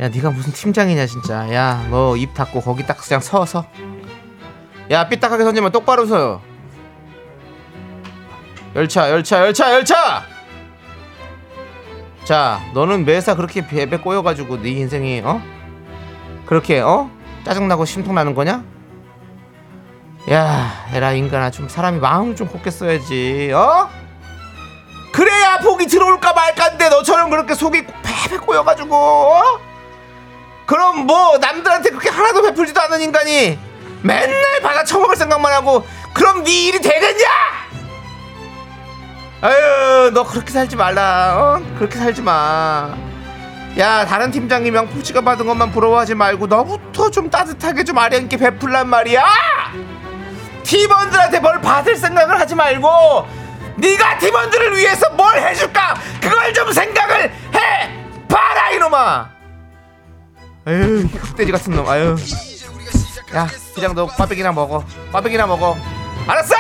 [0.02, 1.48] 야 네가 무슨 팀장이냐 진짜.
[1.54, 3.66] 야 너 입 닫고 거기 딱 그냥 서서.
[4.92, 6.42] 야 삐딱하게 선지만 똑바로 서요.
[8.76, 10.24] 열차, 열차, 열차, 열차.
[12.26, 15.42] 자, 너는 매사 그렇게 배배 꼬여가지고 네 인생이 어?
[16.46, 17.10] 그렇게 어?
[17.46, 18.64] 짜증나고 심통나는 거냐?
[20.32, 23.90] 야, 에라 인간아 좀 사람이 마음을 좀 곱게 써야지, 어?
[25.12, 29.42] 그래야 복이 들어올까 말까인데 너처럼 그렇게 속이 패패 꼬여가지고 어?
[30.66, 33.58] 그럼 뭐 남들한테 그렇게 하나도 베풀지도 않는 인간이
[34.02, 37.26] 맨날 받아 처먹을 생각만 하고 그럼 네 일이 되겠냐?
[39.42, 41.76] 아유 너 그렇게 살지 말라 어?
[41.78, 42.94] 그렇게 살지 마.
[43.78, 49.26] 야 다른 팀장이면 포치가 받은 것만 부러워하지 말고 너부터 좀 따뜻하게 좀 아련게 베풀란 말이야.
[50.64, 53.28] 팀원들한테 뭘 받을 생각을 하지 말고
[53.76, 55.96] 네가 팀원들을 위해서 뭘 해줄까?
[56.22, 58.26] 그걸 좀 생각을 해!
[58.28, 59.30] 봐라 이놈아!
[60.66, 62.16] 아유 흑돼지 같은 놈 아유.
[63.84, 64.86] 야너 꽈배기나 먹어.
[65.12, 65.78] 꽈배기나 먹어.
[66.26, 66.56] 알았어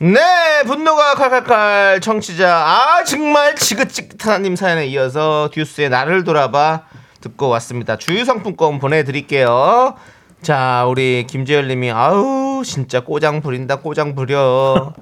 [0.00, 6.82] 네, 분노가 칼칼칼 청취자 아 정말 지긋지긋하님 사연에 이어서 듀스의 나를 돌아봐
[7.20, 7.96] 듣고 왔습니다.
[7.96, 9.96] 주유 상품권 보내드릴게요.
[10.40, 14.94] 자, 우리 김재열님이 아우 진짜 꼬장 부린다 꼬장 부려.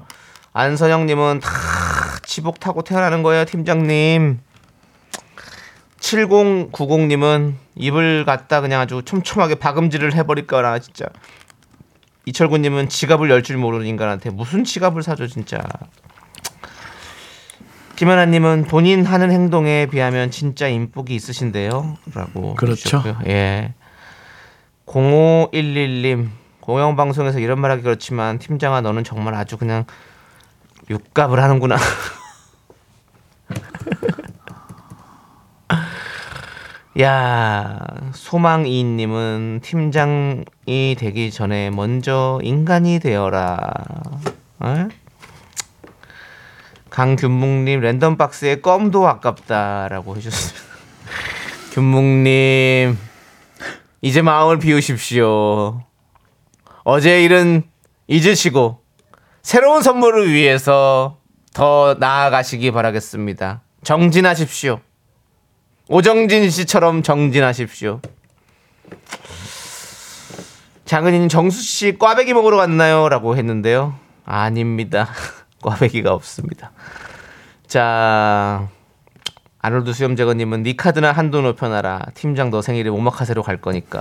[0.54, 1.50] 안선영님은 다
[2.24, 4.40] 지복 타고 태어나는 거예요, 팀장님.
[6.00, 11.04] 7090님은 입을 갖다 그냥 아주 촘촘하게 박음질을 해버릴 거라 진짜.
[12.26, 15.60] 이철구님은 지갑을 열 줄 모르는 인간한테 무슨 지갑을 사줘 진짜.
[17.94, 22.54] 김연아님은 본인 하는 행동에 비하면 진짜 인복이 있으신데요.라고.
[22.56, 22.98] 그렇죠.
[22.98, 23.18] 해주셨고요.
[23.28, 23.74] 예.
[24.86, 26.28] 0511님
[26.60, 29.84] 공영방송에서 이런 말하기 그렇지만 팀장아 너는 정말 아주 그냥
[30.90, 31.76] 육갑을 하는구나.
[36.98, 37.78] 야
[38.14, 43.58] 소망이님은 팀장이 되기 전에 먼저 인간이 되어라.
[44.60, 44.88] 어?
[46.88, 50.66] 강균묵님 랜덤 박스에 껌도 아깝다라고 해주셨습니다.
[51.72, 52.96] 균묵님
[54.00, 55.82] 이제 마음을 비우십시오.
[56.82, 57.64] 어제 일은
[58.06, 58.80] 잊으시고
[59.42, 61.18] 새로운 선물을 위해서
[61.52, 63.60] 더 나아가시기 바라겠습니다.
[63.84, 64.80] 정진하십시오.
[65.88, 68.00] 오정진 씨처럼 정진하십시오.
[70.84, 73.94] 장은이님 정수 씨 꽈배기 먹으러 갔나요?라고 했는데요.
[74.24, 75.08] 아닙니다.
[75.62, 76.72] 꽈배기가 없습니다.
[77.68, 78.68] 자
[79.60, 82.06] 아놀드 수염제거님은 네 카드나 한도 높여놔라.
[82.14, 84.00] 팀장 너 생일에 오마카세로 갈 거니까.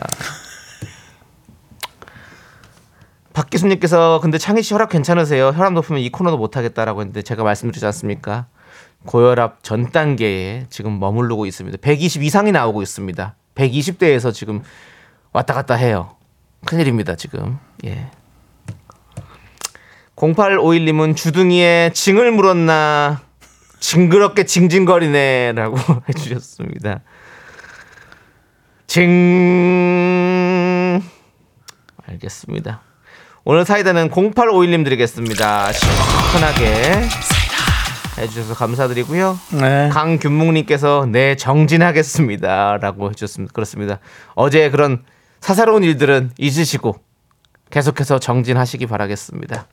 [3.34, 5.48] 박기수님께서 근데 창희 씨 혈압 괜찮으세요?
[5.50, 8.48] 혈압 높으면 이 코너도 못 하겠다라고 했는데 제가 말씀드리지 않습니까?
[9.06, 11.78] 고혈압 전 단계에 지금 머무르고 있습니다.
[11.82, 13.36] 120 이상이 나오고 있습니다.
[13.56, 14.62] 120대에서 지금
[15.32, 16.16] 왔다 갔다 해요.
[16.66, 17.60] 큰일입니다, 지금.
[17.86, 18.10] 예.
[20.16, 23.22] 0851님은 주둥이에 징을 물었나
[23.80, 25.78] 징그럽게 징징거리네라고
[26.10, 27.02] 해주셨습니다.
[28.88, 29.04] 징
[32.08, 32.82] 알겠습니다.
[33.44, 35.72] 오늘 사이다는 0851님 드리겠습니다.
[35.74, 37.08] 시원하게
[38.18, 39.40] 해주셔서 감사드리고요.
[39.60, 39.90] 네.
[39.92, 43.54] 강균묵님께서 네 정진하겠습니다라고 해주셨습니다.
[43.54, 44.00] 그렇습니다.
[44.36, 45.04] 어제 그런
[45.42, 46.96] 사사로운 일들은 잊으시고
[47.70, 49.68] 계속해서 정진하시기 바라겠습니다.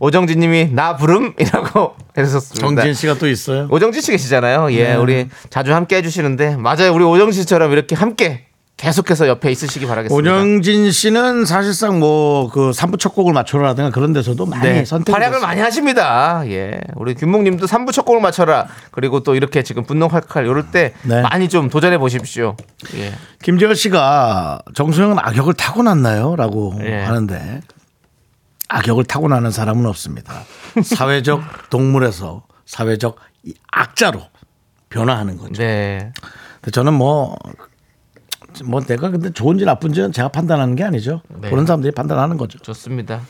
[0.00, 2.66] 오정진님이 나 부름이라고 해주셨습니다.
[2.66, 3.68] 정진 씨가 또 있어요.
[3.70, 4.72] 오정진 씨 계시잖아요.
[4.72, 4.94] 예, 네.
[4.96, 6.92] 우리 자주 함께 해주시는데 맞아요.
[6.92, 10.14] 우리 오정진 씨처럼 이렇게 함께 계속해서 옆에 있으시기 바라겠습니다.
[10.32, 15.60] 오정진 씨는 사실상 뭐그 3부 첫 곡을 맞춰라든가 그런 데서도 많이 네, 선택 활약을 많이
[15.60, 16.42] 하십니다.
[16.48, 18.66] 예, 우리 김목님도 3부 첫 곡을 맞춰라.
[18.90, 21.22] 그리고 또 이렇게 지금 분노 칼칼 이럴 때 네.
[21.22, 22.56] 많이 좀 도전해 보십시오.
[22.96, 26.34] 예, 김재열 씨가 정수영은 악역을 타고났나요?
[26.34, 27.02] 라고 예.
[27.02, 27.60] 하는데
[28.68, 30.42] 악역을 타고나는 사람은 없습니다.
[30.82, 34.20] 사회적 동물에서 사회적 이 악자로
[34.88, 35.62] 변화하는 거죠.
[35.62, 36.12] 네,
[36.72, 37.36] 저는 뭐,
[38.64, 41.22] 뭐 내가 근데 좋은지 나쁜지는 제가 판단하는 게 아니죠.
[41.40, 41.50] 네.
[41.50, 42.58] 보는 사람들이 판단하는 거죠.
[42.58, 43.22] 좋습니다.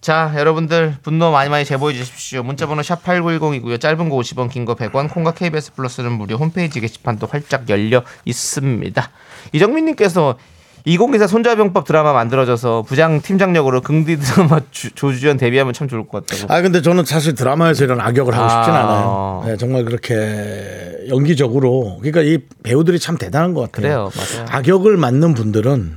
[0.00, 2.42] 자, 여러분들 분노 많이 많이 제보해 주십시오.
[2.42, 3.78] 문자 번호 샵 8910이고요.
[3.78, 5.12] 짧은 거 50원, 긴 거 100원.
[5.12, 9.10] 콩과 KBS 플러스는 무료 홈페이지 게시판도 활짝 열려 있습니다.
[9.52, 10.38] 이정민 님께서
[10.84, 16.26] 2024 손자병법 드라마 만들어져서 부장 팀장 역으로 긍디 드라마 주- 조주연 데뷔하면 참 좋을 것
[16.26, 16.52] 같다고.
[16.52, 18.78] 아 근데 저는 사실 드라마에서 이런 악역을 하고 싶진 아.
[18.80, 19.42] 않아요.
[19.46, 24.10] 네, 정말 그렇게 연기적으로 그러니까 이 배우들이 참 대단한 것 같아요.
[24.10, 24.46] 그래요, 맞아요.
[24.50, 25.96] 악역을 맡는 분들은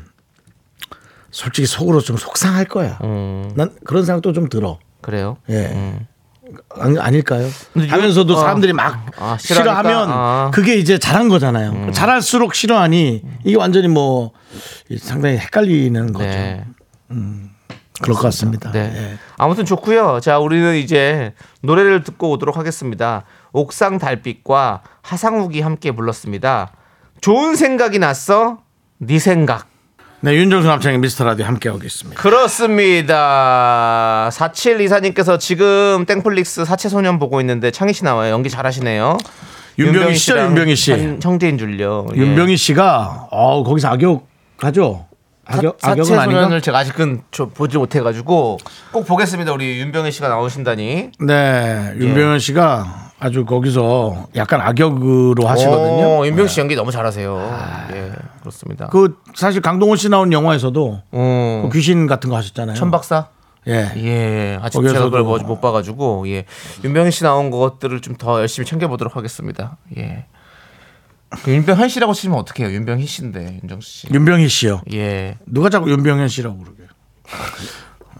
[1.31, 2.99] 솔직히 속으로 좀 속상할 거야.
[3.03, 4.77] 음, 난 그런 생각도 좀 들어.
[5.01, 5.37] 그래요.
[5.49, 5.65] 예.
[5.67, 5.93] 아니,
[6.99, 7.47] 아닐까요?
[7.75, 8.37] 하면서도 어.
[8.37, 9.37] 사람들이 막 아?
[9.39, 10.45] 싫어하면 아.
[10.47, 10.51] 음.
[10.51, 11.91] 그게 이제 잘한 거잖아요.
[11.91, 14.31] 잘할수록 싫어하니 이게 완전히 뭐
[14.99, 16.25] 상당히 헷갈리는 거죠.
[16.25, 16.65] 네.
[18.01, 18.71] 그럴 것 같습니다.
[18.71, 18.91] 네.
[18.95, 19.17] 예.
[19.37, 20.19] 아무튼 좋고요.
[20.21, 23.23] 자, 우리는 이제 노래를 듣고 오도록 하겠습니다.
[23.51, 26.71] 옥상 달빛과 하상욱이 함께 불렀습니다.
[27.21, 28.59] 좋은 생각이 났어.
[28.97, 29.67] 네 생각.
[30.25, 32.21] 네, 윤정수 남창의 미스터 라디오 함께하고 있습니다.
[32.21, 33.19] 그렇습니다.
[34.31, 38.31] 4724님께서 지금 땡플릭스 사채소년 보고 있는데 창희 씨 나와요.
[38.31, 39.17] 연기 잘하시네요.
[39.77, 40.91] 윤병희 씨죠, 윤병희 씨.
[40.93, 42.07] 현- 형제인 줄요.
[42.15, 42.19] 예.
[42.19, 44.25] 윤병희 씨가 어, 거기서 악역
[44.59, 45.07] 하죠?
[45.45, 46.59] 악역, 악역은 아닌가?
[46.61, 48.59] 제가 아직은 저 보지 못해가지고
[48.93, 49.51] 꼭 보겠습니다.
[49.51, 51.09] 우리 윤병희 씨가 나오신다니.
[51.19, 56.19] 네, 윤병희 씨가 아주 거기서 약간 악역으로 하시거든요.
[56.19, 57.87] 오, 윤병희 씨 연기 너무 잘하세요.
[57.93, 58.87] 예, 그렇습니다.
[58.87, 62.75] 그 사실 강동원 씨 나온 영화에서도 어, 그 귀신 같은 거 하셨잖아요.
[62.75, 63.27] 천박사?
[63.69, 63.91] 예.
[63.95, 66.43] 예, 아직 제가 그걸 뭐- 못 봐가지고 예,
[66.83, 69.77] 윤병희 씨 나온 것들을 좀 더 열심히 챙겨보도록 하겠습니다.
[69.97, 70.25] 예.
[71.45, 72.73] 그 윤병현 씨라고 치면 어떡해요?
[72.75, 74.07] 윤병희 씨인데 윤정수 씨.
[74.13, 74.81] 윤병희 씨요.
[74.93, 76.87] 예, 누가 자꾸 윤병현 씨라고 그러게요.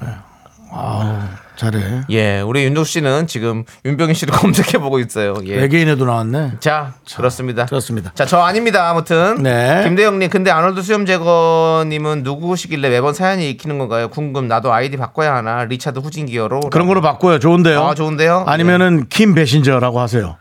[0.02, 0.08] 네.
[0.76, 2.02] 아, 잘해.
[2.10, 5.36] 예, 우리 윤정수 씨는 지금 윤병희 씨를 검색해 보고 있어요.
[5.46, 5.56] 예.
[5.58, 6.54] 외계인에도 나왔네.
[6.60, 7.66] 자, 그렇습니다.
[7.66, 8.12] 그렇습니다.
[8.16, 8.90] 자, 저 아닙니다.
[8.90, 9.44] 아무튼.
[9.44, 9.82] 네.
[9.84, 14.10] 김대영님, 근데 아놀드 수염 제거님은 누구시길래 매번 사연이 읽히는 건가요?
[14.10, 14.48] 궁금.
[14.48, 15.64] 나도 아이디 바꿔야 하나?
[15.66, 16.62] 리차드 후진 기어로.
[16.72, 17.40] 그런 거로 바꿔요.
[17.40, 17.84] 좋은데요.
[17.84, 18.46] 아, 좋은데요?
[18.48, 20.38] 아니면은 킴 배신저라고 하세요.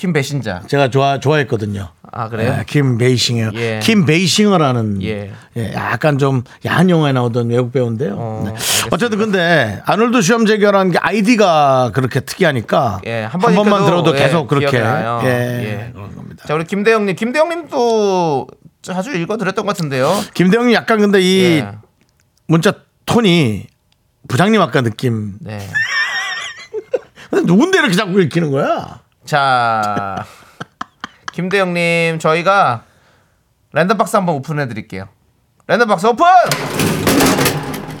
[0.00, 0.62] 김 배신자.
[0.66, 1.90] 제가 좋아 좋아했거든요.
[2.10, 2.56] 아, 그래요?
[2.56, 3.50] 네, 킴 베이싱어.
[3.52, 3.80] 예.
[3.82, 5.30] 킴 베이싱어라는 예.
[5.58, 8.14] 예, 약간 좀 야한 영화에 나오던 외국 배우인데요.
[8.16, 8.54] 어, 네.
[8.92, 14.78] 어쨌든 근데 아놀드 시험재결하는 게 아이디가 그렇게 특이하니까 예, 한한 번만 들어도 예, 계속 그렇게.
[14.78, 15.90] 예, 예.
[15.92, 16.44] 그런 겁니다.
[16.46, 17.14] 자, 우리 김대영님.
[17.14, 18.46] 김대영님도
[18.80, 20.18] 자주 읽어드렸던 것 같은데요.
[20.32, 21.68] 김대영이 약간 근데 이 예.
[22.46, 22.72] 문자
[23.04, 23.66] 톤이
[24.28, 25.34] 부장님 아까 느낌.
[25.40, 25.58] 네.
[27.28, 29.00] 근데 누군데 이렇게 자꾸 읽히는 거야?
[29.24, 30.24] 자,
[31.32, 32.84] 김대영님, 저희가
[33.72, 35.08] 랜덤 박스 한번 오픈해 드릴게요.
[35.66, 36.24] 랜덤 박스 오픈!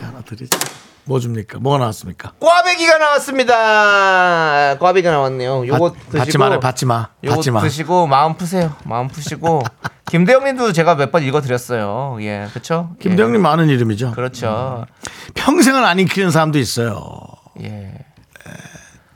[0.02, 0.58] 하나 드리죠.
[1.04, 1.58] 뭐 줍니까?
[1.58, 2.32] 뭐가 나왔습니까?
[2.40, 4.76] 꽈배기가 나왔습니다.
[4.78, 5.66] 꽈배기가 나왔네요.
[5.66, 7.60] 요거 받- 드시고 받지 마라, 받지 마, 요거 받지 마.
[7.60, 8.74] 드시고 마음 푸세요.
[8.84, 9.62] 마음 푸시고
[10.10, 12.18] 김대영님도 제가 몇 번 읽어드렸어요.
[12.20, 12.94] 예, 그렇죠.
[13.00, 14.08] 김대영님 많은 이름이죠.
[14.08, 14.86] 예, 그렇죠.
[15.34, 17.20] 평생을 안 읽히는 사람도 있어요.
[17.62, 17.92] 예.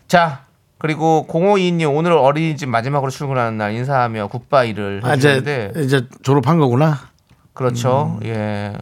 [0.09, 0.45] 자
[0.79, 7.09] 그리고 0522님 오늘 어린이집 마지막으로 출근하는 날 인사하며 굿바이를 아, 이제 이제 졸업한 거구나.
[7.53, 8.19] 그렇죠.
[8.21, 8.27] 음.
[8.27, 8.73] 예.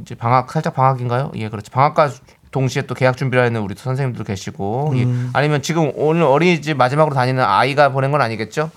[0.00, 1.32] 이제 방학 살짝 방학인가요?
[1.34, 1.70] 예, 그렇죠.
[1.72, 2.10] 방학과
[2.50, 5.02] 동시에 또 계약 준비를 하는 우리 또 선생님들 계시고 예.
[5.02, 5.30] 음.
[5.32, 8.70] 아니면 지금 오늘 어린이집 마지막으로 다니는 아이가 보낸 건 아니겠죠?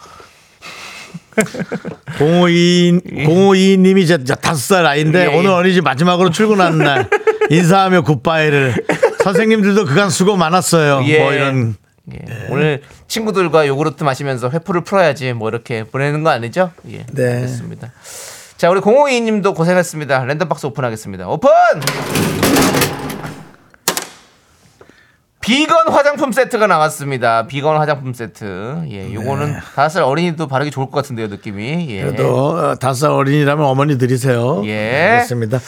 [2.20, 5.38] 052, 052님이 이제 다섯 살 아이인데 예, 예.
[5.38, 7.10] 오늘 어린이집 마지막으로 출근하는 날
[7.50, 8.76] 인사하며 굿바이를
[9.24, 11.04] 선생님들도 그간 수고 많았어요.
[11.06, 11.20] 예.
[11.20, 11.76] 뭐 이런
[12.12, 12.48] 예.
[12.50, 16.72] 오늘 친구들과 요구르트 마시면서 회포를 풀어야지 뭐 이렇게 보내는 거 아니죠?
[16.90, 17.06] 예.
[17.14, 17.36] 네.
[17.36, 17.92] 알겠습니다.
[18.58, 20.26] 자, 우리 052님도 고생했습니다.
[20.26, 21.28] 랜덤박스 오픈하겠습니다.
[21.28, 21.50] 오픈!
[25.44, 27.48] 비건 화장품 세트가 나왔습니다.
[27.48, 28.84] 비건 화장품 세트.
[28.90, 31.88] 예, 요거는 다섯 살 어린이도 바르기 좋을 것 같은데요, 느낌이.
[31.90, 32.02] 예.
[32.04, 34.62] 그래도 어, 다섯 살 어린이라면 어머니 드리세요.
[34.66, 35.10] 예.
[35.16, 35.60] 그렇습니다.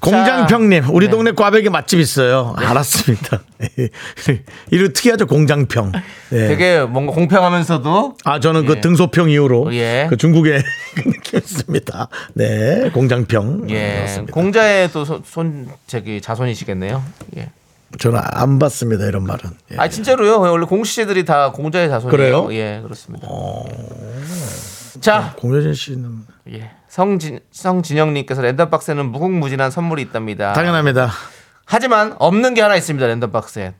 [0.00, 2.56] 공장평님, 우리 동네 꽈배기 맛집 있어요.
[2.58, 2.66] 네.
[2.66, 3.42] 알았습니다.
[4.72, 5.92] 이름 특이하죠, 공장평.
[6.32, 6.48] 예.
[6.48, 8.66] 되게 뭔가 공평하면서도 아, 저는 예.
[8.66, 10.06] 그 등소평 이후로 예.
[10.08, 10.62] 그 중국의
[10.96, 12.08] 그 느낌이었습니다.
[12.34, 13.66] 네, 공장평.
[13.68, 14.32] 예, 그렇습니다.
[14.32, 17.02] 공자의 또 손 저기 자손이시겠네요.
[17.36, 17.50] 예.
[17.98, 19.50] 저는 안 받습니다, 이런 말은.
[19.72, 19.76] 예.
[19.78, 20.40] 아 진짜로요.
[20.40, 22.10] 원래 공시제들이 다 공자의 자손이에요.
[22.10, 22.48] 그래요?
[22.54, 23.26] 예, 그렇습니다.
[25.00, 26.70] 자, 공효진 씨는 예.
[26.88, 30.52] 성진 성진영님께서 랜덤박스에는 무궁무진한 선물이 있답니다.
[30.52, 31.10] 당연합니다.
[31.64, 33.06] 하지만 없는 게 하나 있습니다.
[33.06, 33.74] 랜덤박스에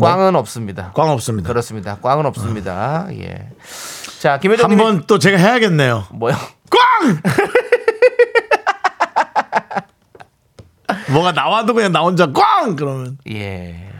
[0.00, 0.92] 꽝은 없습니다.
[0.94, 1.48] 꽝 없습니다.
[1.48, 1.98] 그렇습니다.
[2.02, 3.06] 꽝은 없습니다.
[3.12, 3.48] 예.
[4.20, 6.06] 자, 김혜정님 한번 또 제가 해야겠네요.
[6.12, 6.34] 뭐요?
[6.70, 7.20] 꽝!
[11.12, 12.76] 뭐가 나와도 그냥 나 혼자 꽝!
[12.76, 13.18] 그러면.
[13.30, 13.90] 예.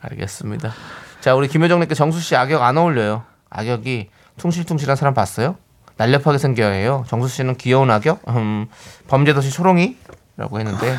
[0.00, 0.72] 알겠습니다.
[1.20, 3.24] 자, 우리 김효정님께 정수 씨 악역 안 어울려요.
[3.50, 5.56] 악역이 퉁실퉁실한 사람 봤어요?
[5.96, 7.04] 날렵하게 생겨야 해요.
[7.08, 8.20] 정수 씨는 귀여운 악역?
[8.28, 8.66] 음,
[9.08, 10.98] 범죄도시 초롱이라고 했는데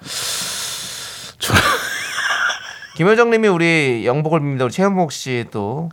[2.96, 4.62] 김효정님이 우리 영복을 빕니다.
[4.62, 5.90] 우리 최현복 씨도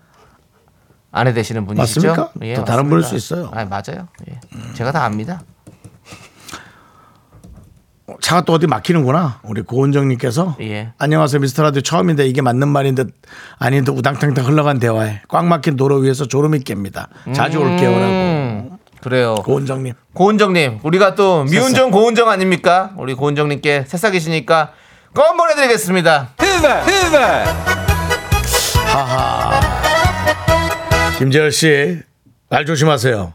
[1.11, 2.09] 아내 되시는 분이시죠?
[2.09, 2.55] 맞습니까?
[2.55, 3.49] 또 다른 분일 수 있어요.
[3.53, 4.07] 아 맞아요.
[4.29, 4.39] 예.
[4.73, 5.41] 제가 다 압니다.
[8.21, 9.41] 차가 또 어디 막히는구나.
[9.43, 10.91] 우리 고은정님께서 예.
[10.97, 13.13] 안녕하세요 미스터 라디오 처음인데 이게 맞는 말인 듯
[13.59, 17.07] 아닌 듯 우당탕탕 흘러간 대화에 꽉 막힌 도로 위에서 졸음이 깹니다.
[17.33, 18.69] 자주 올게요라고 음,
[19.01, 19.35] 그래요.
[19.35, 19.93] 고은정님.
[20.13, 22.91] 고은정님, 우리가 또 미운정 고은정 아닙니까?
[22.97, 24.71] 우리 고은정님께 새싹이시니까
[25.13, 26.29] 껌 보내드리겠습니다.
[31.17, 31.99] 김재열 씨,
[32.49, 33.33] 말 조심하세요.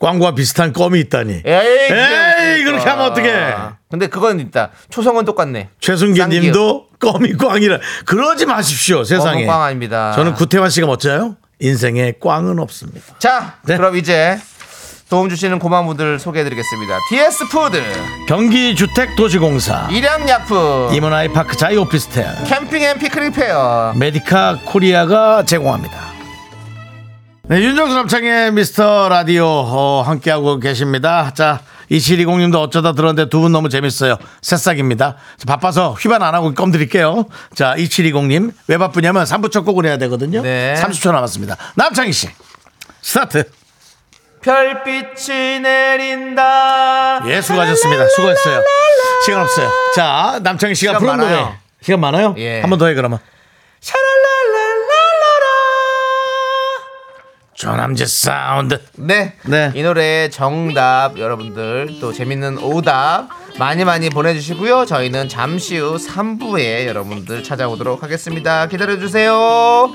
[0.00, 1.42] 꽝과 비슷한 껌이 있다니.
[1.44, 2.33] 에이, 에이,
[2.74, 3.54] 그렇게 하면 어떡해.
[3.90, 4.70] 근데 그건 있다.
[4.90, 5.68] 초성은 똑같네.
[5.80, 6.26] 쌍기요.
[6.26, 7.78] 님도 껌이 꽝이라.
[8.06, 9.46] 그러지 마십시오, 세상에.
[9.46, 10.12] 꽝 아닙니다.
[10.14, 11.36] 저는 구태환 씨가 멋져요.
[11.60, 13.14] 인생에 꽝은 없습니다.
[13.18, 13.76] 자, 네.
[13.76, 14.38] 그럼 이제
[15.08, 16.98] 도움 주시는 고마운 분들 소개해드리겠습니다.
[17.08, 17.80] DS 푸드,
[18.26, 23.92] 경기주택도시공사, 일양약품, 이문아이파크 자이오피스텔, 캠핑 앤 피크닉 페어.
[23.96, 26.14] 메디카 코리아가 제공합니다.
[27.46, 31.30] 네, 윤정수 남창희의 미스터 라디오 어, 함께하고 계십니다.
[31.34, 31.60] 자,
[31.90, 34.16] 2720님도 어쩌다 들었는데 두 분 너무 재밌어요.
[34.42, 35.16] 새싹입니다.
[35.46, 37.26] 바빠서 휘반 안 하고 껌 드릴게요.
[37.54, 40.42] 자, 2720님 왜 바쁘냐면 3부 첫 곡을 해야 되거든요.
[40.42, 40.74] 네.
[40.78, 41.56] 30초 남았습니다.
[41.76, 42.28] 남창희 씨
[43.02, 43.44] 스타트.
[44.42, 47.22] 별빛이 내린다.
[47.26, 48.08] 예, 수고하셨습니다.
[48.08, 48.62] 수고했어요.
[49.24, 49.70] 시간 없어요.
[49.94, 51.36] 자, 남창희 씨가 시간 부른 많아요.
[51.46, 51.58] 노래.
[51.80, 52.34] 시간 많아요?
[52.38, 52.60] 예.
[52.60, 53.18] 한 번 더 해 그러면.
[57.64, 58.78] 조남지대 사운드.
[58.96, 59.32] 네.
[59.46, 59.72] 네.
[59.74, 64.84] 이 노래 정답 여러분들 또 재밌는 오답 많이 많이 보내주시고요.
[64.84, 68.66] 저희는 잠시 후 3부에 여러분들 찾아오도록 하겠습니다.
[68.66, 69.94] 기다려주세요.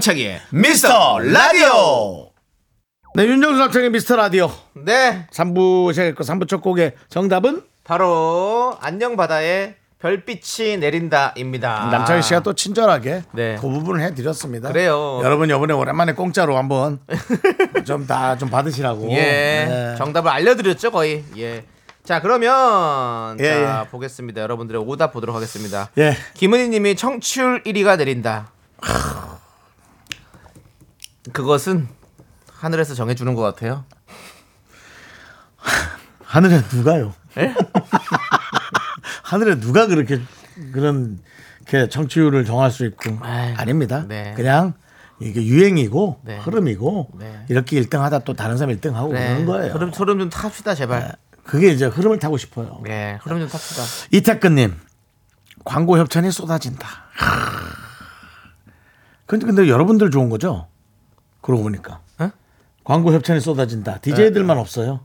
[0.00, 2.30] 남창희의 미스터 라디오.
[3.14, 4.50] 네, 윤정수 남창의 미스터 라디오.
[4.74, 5.26] 네.
[5.30, 11.90] 3부 시작했고 3부 첫 곡의 정답은 바로 안녕 바다에 별빛이 내린다입니다.
[11.92, 13.56] 남창희 씨가 또 친절하게 네.
[13.60, 14.68] 그 부분을 해드렸습니다.
[14.68, 15.20] 그래요.
[15.22, 17.00] 여러분 이번에 오랜만에 공짜로 한번
[17.84, 19.10] 좀다좀 받으시라고.
[19.10, 19.16] 예.
[19.16, 19.94] 네.
[19.98, 21.24] 정답을 알려드렸죠 거의.
[21.36, 21.64] 예.
[22.04, 23.90] 자 그러면 예, 자 예.
[23.90, 24.40] 보겠습니다.
[24.40, 25.90] 여러분들의 오답 보도록 하겠습니다.
[25.98, 26.16] 예.
[26.34, 28.50] 김은희님이 청취율 1위가 내린다.
[31.32, 31.88] 그것은
[32.52, 33.84] 하늘에서 정해주는 것 같아요.
[36.24, 37.14] 하늘에 누가요?
[37.38, 37.54] 예?
[39.22, 40.20] 하늘에 누가 그렇게
[40.72, 41.20] 그런
[41.66, 44.04] 게 청취율을 정할 수 있고 아이, 아닙니다.
[44.08, 44.34] 네.
[44.36, 44.74] 그냥
[45.20, 46.38] 이게 유행이고 네.
[46.38, 47.44] 흐름이고 네.
[47.48, 49.72] 이렇게 1등하다 또 다른 사람 1등하고 그러는 거예요.
[49.72, 51.16] 흐름 흐름 좀 탑시다 제발.
[51.44, 52.80] 그게 이제 흐름을 타고 싶어요.
[52.84, 53.82] 네, 흐름 좀 탑시다.
[54.12, 54.76] 이태근님
[55.64, 56.88] 광고 협찬이 쏟아진다.
[59.26, 60.69] 근데 근데 여러분들 좋은 거죠?
[61.40, 62.30] 그러고 보니까 에?
[62.84, 63.98] 광고 협찬이 쏟아진다.
[64.00, 65.00] DJ들만 없어요.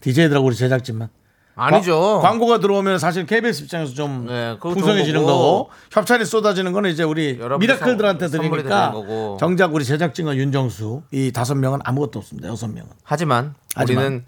[0.00, 1.08] DJ들하고 우리 제작진만.
[1.56, 2.20] 아니죠.
[2.22, 5.64] 광, 고가 들어오면 사실 KBS 입장에서 좀 네, 풍성해지는 거고.
[5.64, 5.70] 거고.
[5.92, 8.94] 협찬이 쏟아지는 거는 이제 우리 미라클들한테 드리니까.
[9.38, 12.48] 정작 우리 제작진과 윤정수 이 다섯 명은 아무것도 없습니다.
[12.48, 12.88] 여섯 명은.
[13.04, 14.04] 하지만, 하지만.
[14.04, 14.24] 우리는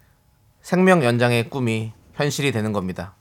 [0.60, 3.14] 생명 연장의 꿈이 현실이 되는 겁니다.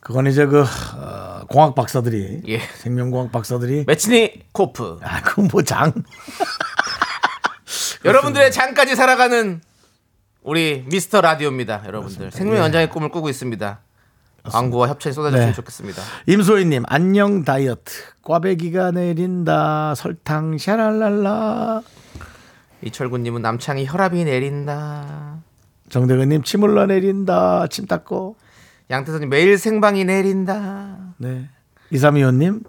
[0.00, 2.58] 그건 이제 그 어, 공학 박사들이 예.
[2.58, 4.98] 생명공학 박사들이 매치니 코프.
[5.02, 5.94] 아 그건 뭐 장.
[8.04, 9.60] 여러분들의 장까지 살아가는
[10.42, 11.82] 우리 미스터 라디오입니다.
[11.86, 13.80] 여러분들 생명 연장의 꿈을 꾸고 있습니다.
[14.44, 15.54] 광고와 협찬이 쏟아졌으면 네.
[15.54, 16.02] 좋겠습니다.
[16.26, 21.80] 임소희님 안녕 다이어트 꽈배기가 내린다 설탕 샤랄랄라
[22.82, 25.38] 이철구님은 남창이 혈압이 내린다.
[25.88, 28.36] 정대근님 침 흘러 내린다 침 닦고
[28.90, 30.98] 양태선님 매일 생방이 내린다.
[31.16, 31.48] 네
[31.90, 32.64] 이삼이호님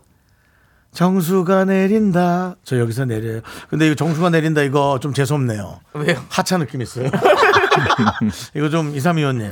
[0.95, 6.25] 정수가 내린다 저 여기서 내려요 근데 이거 정수가 내린다 이거 좀 재수없네요 왜요?
[6.29, 7.09] 하차 느낌 있어요
[8.55, 9.51] 이거 좀 이삼이호님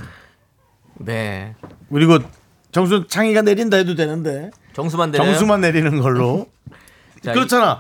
[1.00, 1.56] 네.
[1.92, 2.18] 그리고
[2.72, 5.30] 정수 창이가 내린다 해도 되는데 정수만 내려요.
[5.30, 6.48] 정수만 내리는 걸로
[7.22, 7.80] 자, 그렇잖아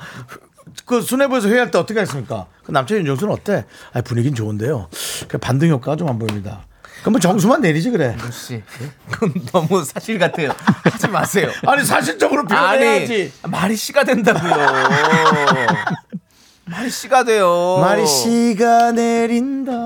[0.85, 2.47] 그 수뇌부에서 회의할 때 어떻게 했습니까?
[2.63, 3.65] 그 남자 윤정수는 어때?
[3.93, 4.89] 아 분위기는 좋은데요.
[5.27, 6.65] 그 반등 효과가 좀 안 보입니다.
[7.03, 8.15] 그럼 뭐 정수만 내리지 그래.
[8.31, 8.63] 씨,
[9.11, 10.51] 그건 너무 사실 같아요.
[10.57, 11.49] 하지 마세요.
[11.67, 13.33] 아니 사실적으로 표현해야지.
[13.49, 14.53] 말이 씨가 된다고요.
[16.65, 17.77] 말이 씨가 돼요.
[17.81, 19.83] 말이 씨가 내린다.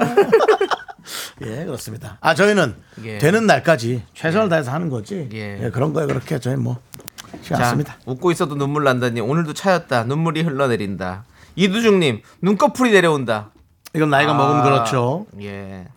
[1.43, 2.19] 예, 그렇습니다.
[2.21, 3.17] 아, 저희는 예.
[3.17, 5.27] 되는 날까지 최선을 다해서 하는 거지.
[5.33, 5.65] 예.
[5.65, 5.69] 예.
[5.71, 6.77] 그런 거에 그렇게 저희 뭐,
[7.41, 7.97] 씁니다.
[8.05, 10.03] 웃고 있어도 눈물 난다니 오늘도 차였다.
[10.03, 11.25] 눈물이 흘러내린다.
[11.55, 13.49] 이두중님 눈꺼풀이 내려온다.
[13.95, 15.25] 이건 나이가 먹으면 그렇죠.
[15.41, 15.87] 예.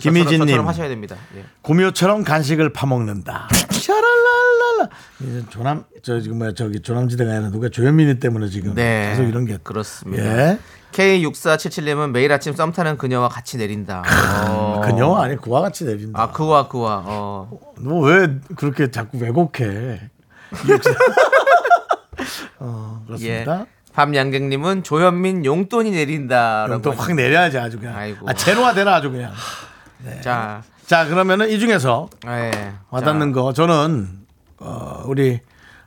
[0.00, 0.66] 김희진님.
[0.66, 1.16] 하셔야 됩니다.
[1.36, 1.44] 예.
[1.62, 3.48] 구미호처럼 간식을 파먹는다.
[3.70, 4.88] 샤랄랄랄라.
[5.20, 9.10] 이제 조남, 저 지금 뭐야, 저기 조남지대가 아니라 누가 조현민이 때문에 지금 네.
[9.10, 9.58] 계속 이런 게.
[9.62, 10.24] 그렇습니다.
[10.24, 10.58] 예.
[10.92, 14.02] K6477님은 매일 아침 썸 타는 그녀와 같이 내린다.
[14.48, 14.80] 어.
[14.84, 16.20] 그녀 아니 그와 같이 내린다.
[16.20, 17.02] 아 그와 그와.
[17.06, 17.50] 어.
[17.78, 20.00] 너 왜 그렇게 자꾸 왜곡해?
[22.58, 23.60] 어, 그렇습니다.
[23.60, 23.66] 예.
[23.92, 26.82] 밤양갱님은 조현민 용돈이 내린다라고.
[26.82, 27.96] 또확 내려야지 아주 그냥.
[27.96, 28.28] 아이고.
[28.28, 29.32] 아, 제로화 되나 아주 그냥.
[30.20, 32.72] 자, 자, 그러면은 이 중에서 예.
[32.90, 34.08] 와닿는 거 저는
[34.58, 35.40] 어, 우리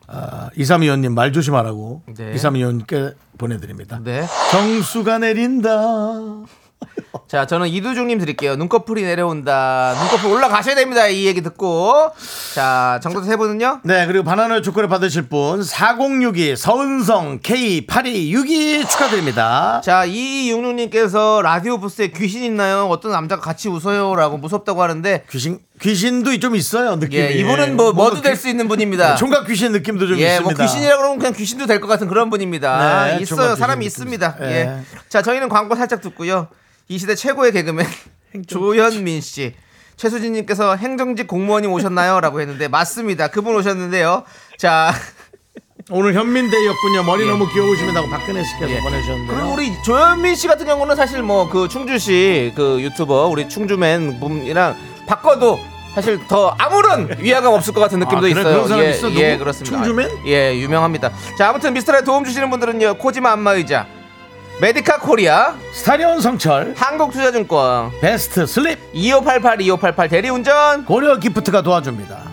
[0.08, 2.34] 어, 이삼위원님 말 조심하라고 네.
[2.34, 4.00] 이삼위원님께 보내드립니다.
[4.04, 4.26] 네.
[4.52, 5.70] 정수가 내린다.
[7.34, 8.56] 자, 저는 이두중님 드릴게요.
[8.58, 9.96] 눈꺼풀이 내려온다.
[9.98, 11.08] 눈꺼풀 올라가셔야 됩니다.
[11.08, 12.12] 이 얘기 듣고.
[12.54, 13.80] 자, 정도 세 분은요?
[13.82, 19.82] 네, 그리고 바나나 초콜릿 받으실 분 4062 서은성 K8262 축하드립니다.
[19.84, 22.86] 자, 이육육님께서 라디오 부스에 귀신 있나요?
[22.88, 27.20] 어떤 남자가 같이 웃어요 라고 무섭다고 하는데, 귀신 귀신도 좀 있어요 느낌이.
[27.20, 29.16] 예, 이분은 뭐 뭐도 될 귀- 수 있는 분입니다.
[29.16, 30.44] 총각 귀신 느낌도 좀 예, 있습니다.
[30.56, 33.06] 뭐 귀신이라 그러면 그냥 귀신도 될 것 같은 그런 분입니다.
[33.08, 33.56] 네, 있어요.
[33.56, 34.36] 사람이 있습니다.
[34.42, 34.46] 예.
[34.46, 34.80] 예.
[35.10, 36.48] 자, 저희는 광고 살짝 듣고요.
[36.90, 37.86] 이 시대 최고의 개그맨
[38.48, 39.54] 조현민 씨.
[39.96, 42.20] 최수진님께서 행정직 공무원이 오셨나요?
[42.20, 43.28] 라고 했는데 맞습니다.
[43.28, 44.24] 그분 오셨는데요.
[44.58, 44.92] 자,
[45.92, 47.04] 오늘 현민대였군요.
[47.04, 48.80] 머리 너무 귀여우시다고 박근혜 씨께서 예.
[48.82, 49.36] 보내주셨는데요.
[49.38, 54.76] 그리고 우리 조현민 씨 같은 경우는 사실 뭐 그 충주시 그 유튜버 우리 충주맨 분이랑
[55.08, 55.60] 바꿔도
[55.94, 58.32] 사실 더 아무런 위화감 없을 것 같은 느낌도 아, 그래?
[58.32, 58.44] 있어요.
[58.46, 59.12] 그런 사람 예, 있어?
[59.14, 59.38] 예?
[59.38, 59.78] 그렇습니다.
[59.78, 60.10] 충주맨?
[60.26, 61.12] 예, 유명합니다.
[61.38, 62.96] 자, 아무튼 미스터에 도움 주시는 분들은요.
[62.96, 63.86] 코지마 안마의자,
[64.62, 70.86] 메디카 코리아, 스타리온 성철, 한국투자증권, 베스트 슬립, 2588 2588 대리운전.
[70.86, 72.32] 고려 기프트가 도와줍니다.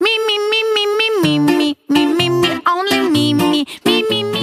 [0.00, 1.74] Me,
[2.66, 3.97] only me.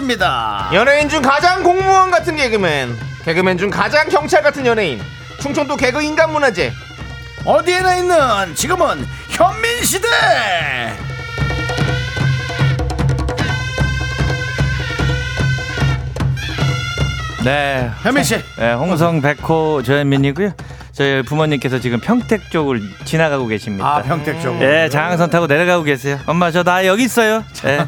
[0.00, 0.70] 떴습니다.
[0.72, 5.00] 연예인 중 가장 공무원 같은 개그맨 개그맨 중 가장 경찰 같은 연예인
[5.40, 6.72] 충청도 개그 인간 문화재
[7.44, 10.08] 어디에나 있는 지금은 현민 시대.
[17.44, 17.90] 네.
[18.02, 18.36] 현민 씨.
[18.58, 20.52] 네, 홍성 백호 조현민이고요.
[20.92, 23.86] 저희 부모님께서 지금 평택 쪽을 지나가고 계십니다.
[23.86, 24.56] 아 평택 쪽.
[24.58, 26.18] 네, 장항선 타고 내려가고 계세요.
[26.26, 27.42] 엄마 저 나 여기 있어요.
[27.62, 27.86] 네.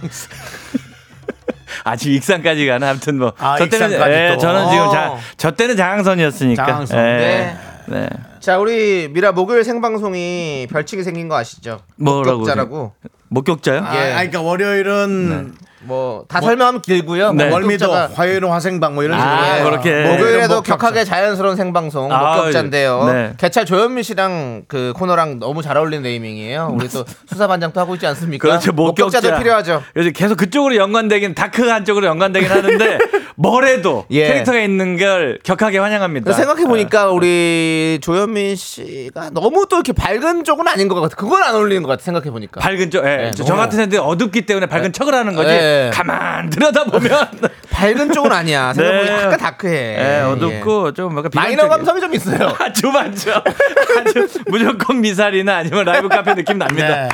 [1.85, 3.33] 아직 익산까지 가는 아무튼 뭐.
[3.39, 4.39] 아, 저 때는 익산까지 예, 또.
[4.39, 5.19] 저는 지금 자, 어.
[5.37, 6.67] 저 때는 장항선이었으니까.
[6.67, 6.99] 장항선.
[6.99, 7.03] 예.
[7.03, 7.57] 네.
[7.87, 8.09] 네.
[8.41, 11.81] 자 우리 미라 목요일 생방송이 별칭이 생긴 거 아시죠?
[11.97, 12.39] 뭐라고?
[12.39, 12.93] 목격자라고
[13.29, 13.81] 목격자요?
[13.85, 14.01] 아, 예.
[14.13, 15.55] 아니, 그러니까 월요일은
[15.85, 17.45] 뭐다 설명하면 길고요 네.
[17.45, 19.33] 뭐 월미도 목격자가 화요일은 화생방 뭐 이런 식으로.
[19.35, 19.65] 아, 해요.
[19.65, 20.05] 그렇게.
[20.05, 20.77] 목요일에도 목격자.
[20.77, 23.05] 격하게 자연스러운 생방송 아, 목격자인데요.
[23.13, 23.33] 네.
[23.37, 26.73] 개찰 조현민 씨랑 그 코너랑 너무 잘 어울리는 네이밍이에요.
[26.75, 28.47] 우리 또 수사반장도 하고 있지 않습니까?
[28.49, 28.73] 그렇죠.
[28.73, 29.19] 목격자.
[29.19, 29.83] 목격자 도 필요하죠.
[29.97, 32.99] 요즘 계속 그쪽으로 연관되긴 dark 한쪽으로 연관되긴 하는데
[33.37, 34.29] 뭐래도 예.
[34.29, 36.33] 캐릭터가 있는 걸 격하게 환영합니다.
[36.33, 41.17] 생각해 보니까 우리 조현민 씨가 너무 또 이렇게 밝은 쪽은 아닌 것 같아.
[41.17, 42.03] 그건 안 어울리는 것 같아.
[42.03, 42.61] 생각해 보니까.
[42.61, 43.17] 밝은 쪽, 예.
[43.17, 45.51] 네, 저, 같은 애들 어둡기 때문에 밝은 척을 하는 거지.
[45.73, 45.91] 네.
[45.93, 47.29] 가만 들여다 보면
[47.71, 48.73] 밝은 쪽은 아니야.
[48.75, 49.23] 생각해 보니까 네.
[49.25, 49.75] 약간 dark해.
[50.19, 51.69] 예, 어둡고 좀 약간 마이너.
[51.69, 52.55] 감성이 좀 있어요.
[52.61, 53.33] 아주 많죠.
[53.33, 56.87] 아주 무조건 미사리나 아니면 라이브 카페 느낌 납니다.
[56.89, 57.09] 네.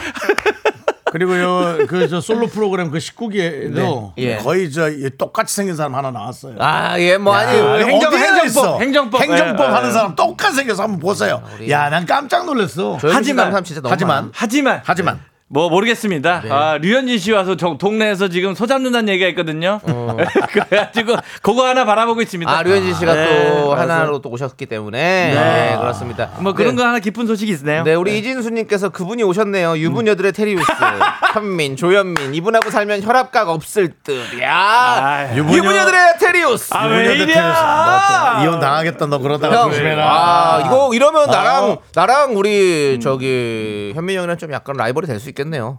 [1.11, 4.23] 그리고요 그 저 솔로 프로그램 그 19기에도 네.
[4.23, 4.37] 예.
[4.37, 6.57] 거의 저 똑같이 생긴 사람 하나 나왔어요.
[6.59, 7.59] 아, 예, 뭐 아니.
[7.59, 8.81] 아, 행정- 행정법?
[8.83, 9.23] 행정법.
[9.23, 9.93] 행정법 예, 하는 예.
[9.93, 11.43] 사람 똑같이 생겨서 한번 보세요.
[11.59, 12.99] 우리- 야, 난 깜짝 놀랐어.
[13.01, 13.55] 하지만-
[13.87, 14.31] 하지만.
[14.35, 16.43] 하지만 하지만 뭐 모르겠습니다.
[16.45, 16.51] 네.
[16.53, 19.81] 아, 류현진 씨 와서 저 동네에서 지금 소 잡는다는 얘기가 있거든요.
[20.53, 22.53] 그래가지고 그거 하나 바라보고 있습니다.
[22.53, 24.99] 아, 류현진 씨가 네, 또 그래서 하나로 또 오셨기 때문에.
[24.99, 26.29] 네, 그렇습니다.
[26.41, 26.83] 뭐 그런 네.
[26.83, 27.83] 거 하나 깊은 소식이 있네요.
[27.83, 29.79] 네, 우리 이진수님께서 그분이 오셨네요.
[29.79, 30.67] 유부녀들의 테리우스.
[31.33, 32.35] 현민, 조현민.
[32.35, 34.43] 이분하고 살면 혈압각 없을 듯.
[34.43, 36.75] 야 아, 유부녀- 유부녀들의 테리우스.
[36.75, 37.27] 아, 왜 유부녀들?
[37.27, 37.39] 테니스.
[37.39, 40.05] 너또 이혼 당하겠다 너 그러다가 형, 조심해라.
[40.05, 41.77] 아, 이거 이러면 나랑 아.
[41.95, 45.79] 나랑 우리 저기 현민 형이랑 좀 약간 라이벌이 될 수 있 겠네요.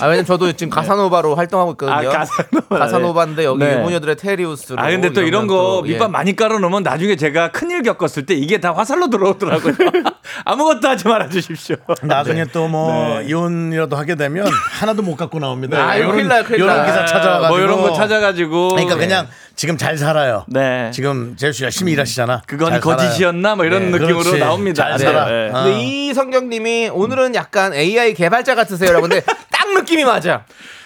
[0.00, 2.10] 아, 왜냐면 저도 지금 가사노바로 활동하고 있거든요.
[2.10, 2.78] 아, 가사노바.
[2.78, 3.78] 가사노바인데 여기 네.
[3.78, 4.80] 유부녀들의 테리우스로.
[4.80, 5.92] 아 근데 또 이런 거 예.
[5.92, 9.74] 밑밥 많이 깔아 놓으면 나중에 제가 큰일 겪었을 때 이게 다 화살로 들어오더라고요.
[10.44, 11.76] 아무것도 하지 말아 주십시오.
[12.02, 14.46] 나중에 또뭐 이혼이라도 하게 되면
[14.80, 15.88] 하나도 못 갖고 나옵니다.
[15.88, 16.86] 아, 이거 큰일 나요, 큰일 이런 나요.
[16.86, 18.68] 기사 찾아와가지고 뭐 이런 거 찾아가지고.
[18.70, 19.26] 그러니까 그냥
[19.58, 20.44] 지금 잘 살아요.
[20.46, 20.88] 네.
[20.94, 22.42] 지금 제수 열심히 일하시잖아.
[22.46, 22.96] 그건 잘 살아요.
[22.96, 24.38] 거짓이었나 뭐 이런 네, 느낌으로 그렇지.
[24.38, 24.84] 나옵니다.
[24.84, 25.24] 잘 네, 살아.
[25.26, 25.50] 네.
[25.52, 25.64] 어.
[25.64, 30.44] 근데 이성경님이 오늘은 약간 AI 개발자 같으세요라고 근데 딱 느낌이 맞아.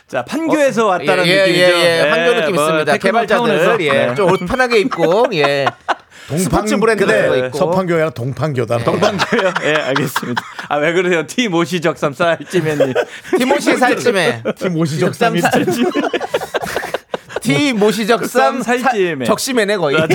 [0.09, 1.65] 자 판교에서 왔다는 예, 느낌이죠.
[1.65, 2.09] 예, 예.
[2.09, 2.97] 환경 느낌 뭐 있습니다.
[2.97, 3.93] 개발자들 예.
[4.07, 4.15] 네.
[4.15, 5.67] 좀옷 편하게 입고 예.
[6.39, 7.05] 스포츠 브랜드.
[7.53, 8.79] 서판교가 아니라 동판교다.
[8.79, 9.53] 동방교요?
[9.65, 10.43] 예, 알겠습니다.
[10.69, 11.27] 아, 왜 그러세요?
[11.27, 12.95] 티 모시 적삼 쌀찌맨님.
[13.37, 15.43] 티모시 살찜에 팀 오시적삼이
[17.43, 19.25] 티 모시적삼 살찜에.
[19.25, 19.97] 적심에네 거의.
[20.01, 20.07] 아,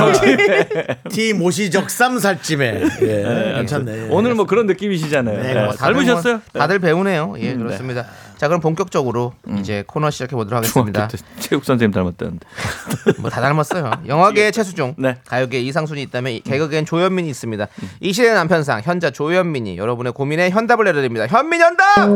[1.10, 2.84] 팀 오시적삼 살찜에.
[3.02, 4.08] 예, 괜찮네.
[4.10, 5.42] 오늘 뭐 그런 느낌이시잖아요.
[5.44, 6.34] 네, 네, 뭐 다들 닮으셨어요?
[6.54, 7.36] 뭐 다들 배우네요.
[7.40, 8.06] 예, 그렇습니다.
[8.38, 11.08] 자, 그럼 본격적으로 이제 코너 시작해 보도록 하겠습니다.
[11.40, 12.46] 체육 선생님 닮았다는데.
[13.20, 13.92] 뭐 다 닮았어요.
[14.08, 15.18] 영화계의 최수종, 네.
[15.26, 17.68] 가요계 이상순이 있다면 이 개그계엔 조현민이 있습니다.
[18.02, 21.26] 이 시대 남편상 현자 조현민이 여러분의 고민에 현답을 내려드립니다.
[21.28, 22.08] 현민 현답.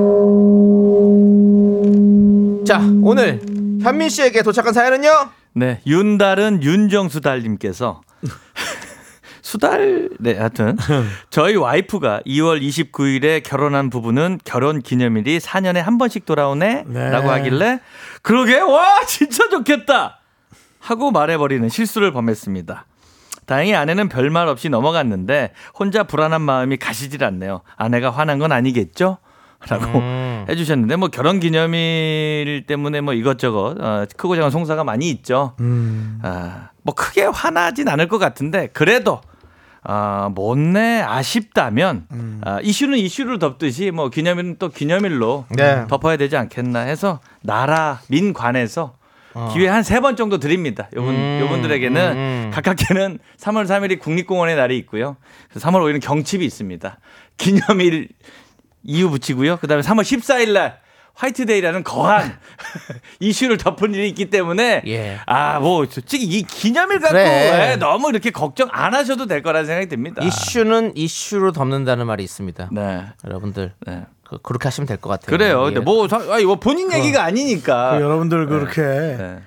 [2.65, 3.41] 자, 오늘
[3.81, 5.09] 현민 씨에게 도착한 사연은요.
[5.53, 8.01] 네, 윤달은 윤정수 달님께서
[9.41, 10.77] 수달 네 하여튼
[11.29, 17.09] 저희 와이프가 2월 29일에 결혼한 부부는 결혼 기념일이 4년에 한 번씩 돌아오네라고 네.
[17.27, 17.79] 하길래
[18.21, 20.19] 그러게 와 진짜 좋겠다
[20.79, 22.85] 하고 말해버리는 실수를 범했습니다.
[23.45, 27.61] 다행히 아내는 별말 없이 넘어갔는데 혼자 불안한 마음이 가시질 않네요.
[27.75, 29.17] 아내가 화난 건 아니겠죠?
[29.69, 30.45] 라고 음.
[30.49, 35.53] 해주셨는데 뭐 결혼 기념일 때문에 뭐 이것저것 어, 크고 작은 송사가 많이 있죠.
[35.59, 36.19] 음.
[36.23, 39.21] 아, 뭐 크게 화나진 않을 것 같은데 그래도
[39.83, 42.41] 아, 못내 아쉽다면 음.
[42.45, 45.85] 아, 이슈는 이슈를 덮듯이 뭐 기념일은 또 기념일로 네.
[45.87, 48.93] 덮어야 되지 않겠나 해서 나라 민관에서
[49.33, 49.49] 어.
[49.53, 50.89] 기회 한 세 번 정도 드립니다.
[50.95, 52.51] 요분 음, 요분들에게는 음, 음.
[52.53, 55.15] 가깝게는 3월 3일이 국립공원의 날이 있고요.
[55.49, 56.99] 그래서 3월 5일은 경칩이 있습니다.
[57.37, 58.09] 기념일
[58.83, 59.57] 이유 붙이고요.
[59.57, 60.79] 그다음에 3월 14일 날
[61.13, 62.37] 화이트데이라는 거한
[63.19, 65.19] 이슈를 덮은 일이 있기 때문에 예.
[65.25, 67.71] 아뭐 솔직히 이 기념일 갖고 그래.
[67.71, 70.23] 예, 너무 이렇게 걱정 안 하셔도 될 거라는 생각이 듭니다.
[70.23, 72.69] 이슈는 이슈로 덮는다는 말이 있습니다.
[72.71, 73.05] 네.
[73.25, 74.05] 여러분들 네.
[74.23, 75.37] 그, 그렇게 하시면 될 것 같아요.
[75.37, 75.61] 그래요.
[75.63, 75.65] 예.
[75.65, 77.97] 근데 뭐 사- 아니, 뭐 본인 얘기가 아니니까.
[77.97, 79.39] 그 여러분들 그렇게 네.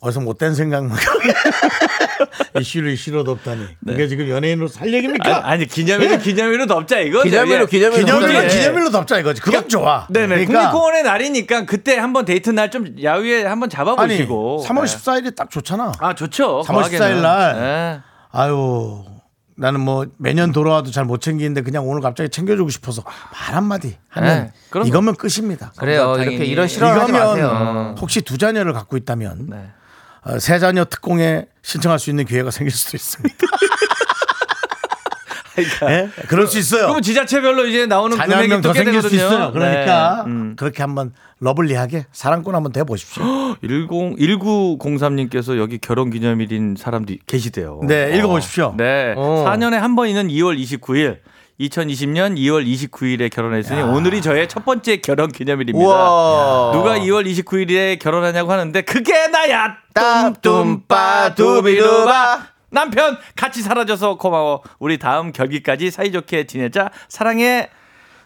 [0.00, 0.98] 어디서 못된 생각만
[2.60, 3.66] 이슈를 이슈로 덮다니.
[3.86, 5.28] 그게 지금 연예인으로 살 얘기입니까?
[5.28, 5.34] 네.
[5.34, 7.22] 아니, 아니 기념일은 기념일로 덮자 이거.
[7.22, 8.48] 기념일로 기념일로 기념일은 덮자.
[8.58, 9.40] 기념일로 덮자 이거지.
[9.40, 10.06] 그건 좋아.
[10.10, 10.26] 네네.
[10.46, 14.64] 그러니까 국립공원의 날이니까 그때 한번 데이트 날 좀 야유에 한번 아니 잡아보시고.
[14.66, 14.96] 3월 네.
[14.96, 15.92] 14일이 딱 좋잖아.
[15.98, 16.62] 아 좋죠.
[16.66, 17.60] 3월 14일 날.
[17.60, 18.00] 네.
[18.30, 19.04] 아유
[19.54, 24.44] 나는 뭐 매년 돌아와도 잘 못 챙기는데 그냥 오늘 갑자기 챙겨주고 싶어서 말 한마디 하면
[24.44, 25.72] 네, 그럼 이거면 끝입니다.
[25.76, 26.16] 그래요.
[26.18, 27.94] 이렇게 이런 마세요.
[28.00, 29.56] 혹시 두 자녀를 갖고 있다면 네.
[30.24, 33.36] 어, 세 자녀 특공에 신청할 수 있는 기회가 생길 수도 있습니다.
[35.90, 36.08] 예?
[36.28, 36.82] 그럴 수 있어요.
[36.84, 39.14] 그러면 지자체별로 이제 나오는 금액이 또꽤 생길 수.
[39.14, 39.52] 있어요.
[39.52, 40.30] 그러니까 네.
[40.32, 40.56] 음.
[40.56, 43.22] 그렇게 한번 lovely하게 사랑꾼 한번 돼 보십시오.
[43.62, 47.80] 10 1903님께서 여기 결혼 기념일인 사람도 계시대요.
[47.86, 48.74] 네, 읽어 보십시오.
[48.78, 49.12] 네.
[49.16, 49.44] 어.
[49.46, 51.18] 4년에 한 번 있는 2월 29일.
[51.62, 55.86] 2020년 2월 29일에 결혼했으니 오늘이 저의 첫 번째 결혼 기념일입니다.
[55.86, 56.72] 우와.
[56.72, 59.76] 누가 2월 29일에 결혼하냐고 하는데 그게 나야.
[59.94, 62.46] 땀tum빠 두비두바.
[62.70, 64.62] 남편 같이 사라져서 고마워.
[64.78, 66.90] 우리 다음 결기까지 사이좋게 지내자.
[67.08, 67.68] 사랑해.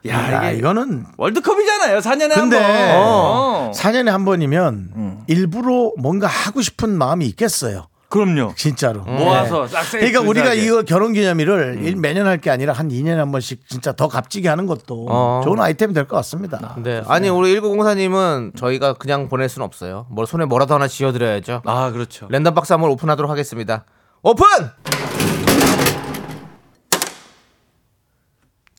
[0.07, 1.99] 야, 야, 이게 이거는 월드컵이잖아요.
[1.99, 2.63] 4년에 한 번.
[2.63, 3.73] 어.
[3.75, 7.89] 4년에 한 번이면 일부러 뭔가 하고 싶은 마음이 있겠어요.
[8.09, 8.53] 그럼요.
[8.57, 9.01] 진짜로.
[9.03, 9.69] 모아서 네.
[9.73, 10.55] 싹싹 그러니까 우리가.
[10.55, 14.49] 이거 결혼 기념일을 일- 매년 할 게 아니라 한 2년에 한 번씩 진짜 더 값지게
[14.49, 15.41] 하는 것도 어.
[15.45, 16.77] 좋은 아이템이 될 것 같습니다.
[16.83, 17.03] 네.
[17.09, 20.07] 아니 우리 1904님은 저희가 그냥 보낼 수는 없어요.
[20.11, 21.63] 뭐 손에 뭐라도 하나 쥐어드려야죠.
[21.65, 22.27] 아, 그렇죠.
[22.31, 23.85] 랜덤 박스 한번 오픈하도록 하겠습니다.
[24.23, 24.45] 오픈!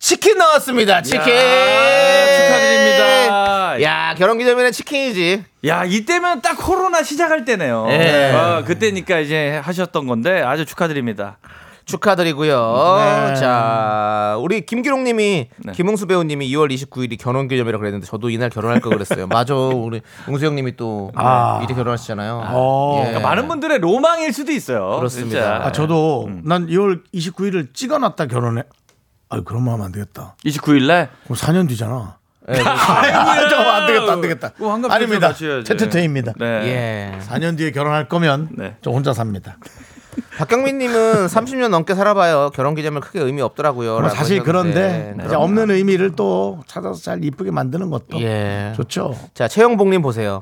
[0.07, 1.01] 치킨 나왔습니다.
[1.01, 1.19] 치킨.
[2.39, 3.81] 축하드립니다.
[3.81, 5.43] 야 결혼 기념일엔 치킨이지.
[5.65, 7.87] 야 이때면 딱 코로나 시작할 때네요.
[7.89, 8.31] 예.
[8.33, 11.39] 어, 그때니까 이제 하셨던 건데 아주 축하드립니다.
[11.83, 13.33] 축하드리고요.
[13.37, 15.71] 자, 우리 김기롱님이 네.
[15.73, 19.27] 김웅수 배우님이 2월 29일이 결혼 기념이라 그랬는데 저도 이날 결혼할 걸 그랬어요.
[19.31, 19.99] 맞아, 우리
[20.29, 21.59] 웅수 형님이 또 아.
[21.63, 22.43] 이때 결혼하시잖아요.
[22.45, 22.95] 어.
[22.99, 23.07] 예.
[23.07, 24.95] 그러니까 많은 분들의 로망일 수도 있어요.
[24.99, 25.65] 그렇습니다.
[25.65, 28.63] 아, 저도 난 2월 29일을 찍어놨다 결혼해.
[29.29, 30.35] 아, 그러면 하면 안 되겠다.
[30.45, 32.17] 29일 날 그럼 4년 뒤잖아.
[32.49, 34.51] 예, 아이고, 저안 되겠다, 안 되겠다.
[34.57, 35.27] 환갑 아닙니다.
[35.29, 35.65] 맞춰야지.
[35.69, 36.33] 테트테입니다.
[36.39, 36.45] 네.
[36.45, 37.19] 예.
[37.27, 38.77] 4년 뒤에 결혼할 거면 네.
[38.81, 39.57] 저 혼자 삽니다.
[40.37, 42.51] 박경민님은 30년 넘게 살아봐요.
[42.53, 43.99] 결혼 기념일 크게 의미 없더라고요.
[43.99, 44.43] 뭐 사실 하셨는데.
[44.45, 45.25] 그런데 네.
[45.25, 48.71] 이제 없는 의미를 또 찾아서 잘 이쁘게 만드는 것도 예.
[48.77, 49.13] 좋죠.
[49.33, 50.41] 자, 최영복님 보세요.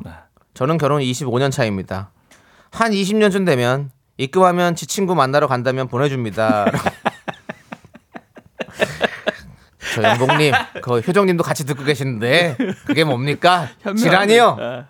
[0.54, 2.12] 저는 결혼 25년 차입니다.
[2.72, 6.66] 한 20년쯤 되면 입금하면 지 친구 만나러 간다면 보내줍니다.
[9.96, 10.52] 저 영복님,
[10.84, 13.70] 그 효정님도 같이 듣고 계시는데 그게 뭡니까?
[13.98, 14.86] 질환이요.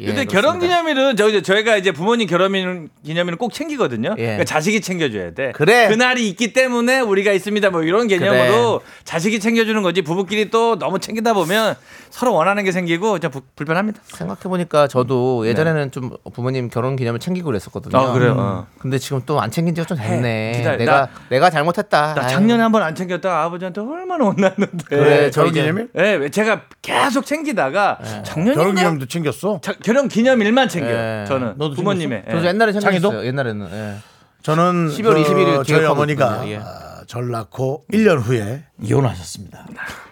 [0.00, 0.24] 예, 근데.
[0.24, 4.14] 결혼 기념일은 저 이제 저희가 이제 부모님 결혼 기념일은 꼭 챙기거든요.
[4.18, 4.22] 예.
[4.22, 5.52] 그러니까 자식이 챙겨줘야 돼.
[5.52, 5.88] 그래.
[5.88, 7.70] 그날이 있기 때문에 우리가 있습니다.
[7.70, 11.74] 뭐 이런 개념으로 자식이 챙겨주는 거지 부부끼리 또 너무 챙기다 보면
[12.10, 14.00] 서로 원하는 게 생기고 좀 부- 불편합니다.
[14.06, 17.98] 생각해 보니까 저도 예전에는 좀 부모님 결혼 기념일 챙기고 그랬었거든요.
[17.98, 18.34] 아, 그래요?
[18.38, 18.66] 어.
[18.78, 20.52] 근데 지금 또 안 챙긴 지가 좀 됐네.
[20.56, 20.76] 기다려.
[20.78, 22.14] 내가 나- 내가 잘못했다.
[22.14, 22.26] 나.
[22.26, 24.84] 작년에 한 번 안 챙겼다가 아버지한테 얼마나 혼났는데.
[24.88, 25.88] 그래, 저 결혼 기념일?
[25.96, 29.60] 예, 왜 제가 계속 챙기다가 작년에 결혼 기념도 챙겼어.
[29.88, 31.22] 결혼 기념일만 챙겨요.
[31.22, 31.24] 예.
[31.26, 32.24] 저는 너도 부모님의.
[32.30, 32.48] 저도 예.
[32.48, 33.08] 옛날에 창희도?
[33.08, 33.26] 챙겼어요.
[33.26, 33.68] 옛날에는.
[33.72, 33.94] 예.
[34.42, 36.42] 저는 12월 21일 그 저희 어머니가.
[36.48, 36.56] 예.
[36.58, 39.64] 아, 절 낳고 1년 후에 이혼하셨습니다.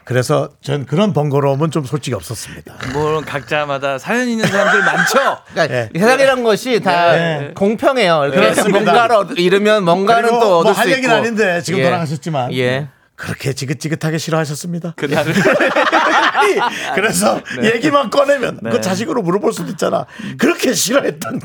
[0.04, 2.74] 그래서 전 그런 번거로움은 좀 솔직히 없었습니다.
[2.94, 5.18] 물론 각자마다 사연 있는 사람들 많죠.
[5.52, 5.90] 그러니까 예.
[5.94, 7.50] 이 세상이란 것이 다 네.
[7.54, 8.22] 공평해요.
[8.24, 8.78] 이렇게 그렇습니다.
[8.80, 10.96] 뭔가를 얻- 잃으면 뭔가는 그리고 또 얻을 뭐 수 할 있고.
[10.96, 11.84] 얘기는 아닌데 지금 예.
[11.84, 12.88] 돌아가셨지만 예.
[13.16, 14.92] 그렇게 지긋지긋하게 싫어하셨습니다.
[14.96, 16.54] 그날을 아니,
[16.94, 18.70] 그래서 얘기만 꺼내면 네.
[18.70, 20.04] 그 자식으로 물어볼 수도 있잖아.
[20.38, 21.40] 그렇게 싫어했던.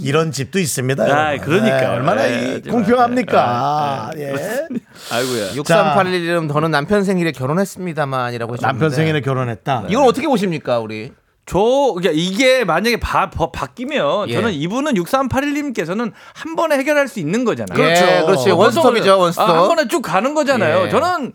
[0.00, 1.04] 이런 집도 있습니다.
[1.04, 1.46] 아, 여러분.
[1.46, 1.80] 그러니까요.
[1.80, 4.10] 네, 얼마나 네, 이 공평합니까?
[4.14, 4.68] 네, 예.
[5.12, 5.52] 아이고야.
[5.52, 9.84] 6381님 저는 남편 생일에 결혼했습니다만이라고 해주셨는데 남편 생일에 결혼했다.
[9.88, 11.12] 이건 어떻게 보십니까 우리?
[11.46, 11.58] 저
[11.94, 14.34] 그러니까 이게 만약에 바, 바, 바뀌면 예.
[14.34, 17.76] 저는 이분은 6381님께서는 한 번에 해결할 수 있는 거잖아요.
[17.76, 18.04] 그렇죠.
[18.04, 19.48] 예, 그렇지 원스톱이죠 원스톱.
[19.48, 20.86] 아, 한 번에 쭉 가는 거잖아요.
[20.86, 20.90] 예.
[20.90, 21.32] 저는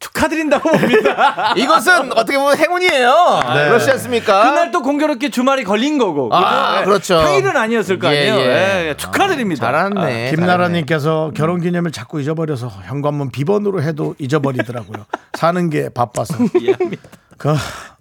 [0.00, 1.54] 축하드린다고 봅니다.
[1.56, 3.40] 이것은 어떻게 보면 행운이에요.
[3.54, 3.68] 네.
[3.68, 4.50] 그렇지 않습니까?
[4.50, 6.28] 그날 또 공교롭게 주말이 걸린 거고.
[6.30, 6.84] 아, 그죠?
[6.84, 7.18] 그렇죠.
[7.22, 8.50] 평일은 아니었을 거 예, 아니에요.
[8.50, 8.88] 예.
[8.88, 9.64] 예, 축하드립니다.
[9.64, 9.94] 잘하네.
[9.96, 10.30] 아, 잘하네.
[10.30, 15.06] 김나라님께서 결혼 기념일 자꾸 잊어버려서 현관문 비번으로 해도 잊어버리더라고요.
[15.32, 16.34] 사는 게 바빠서.
[16.60, 16.74] 이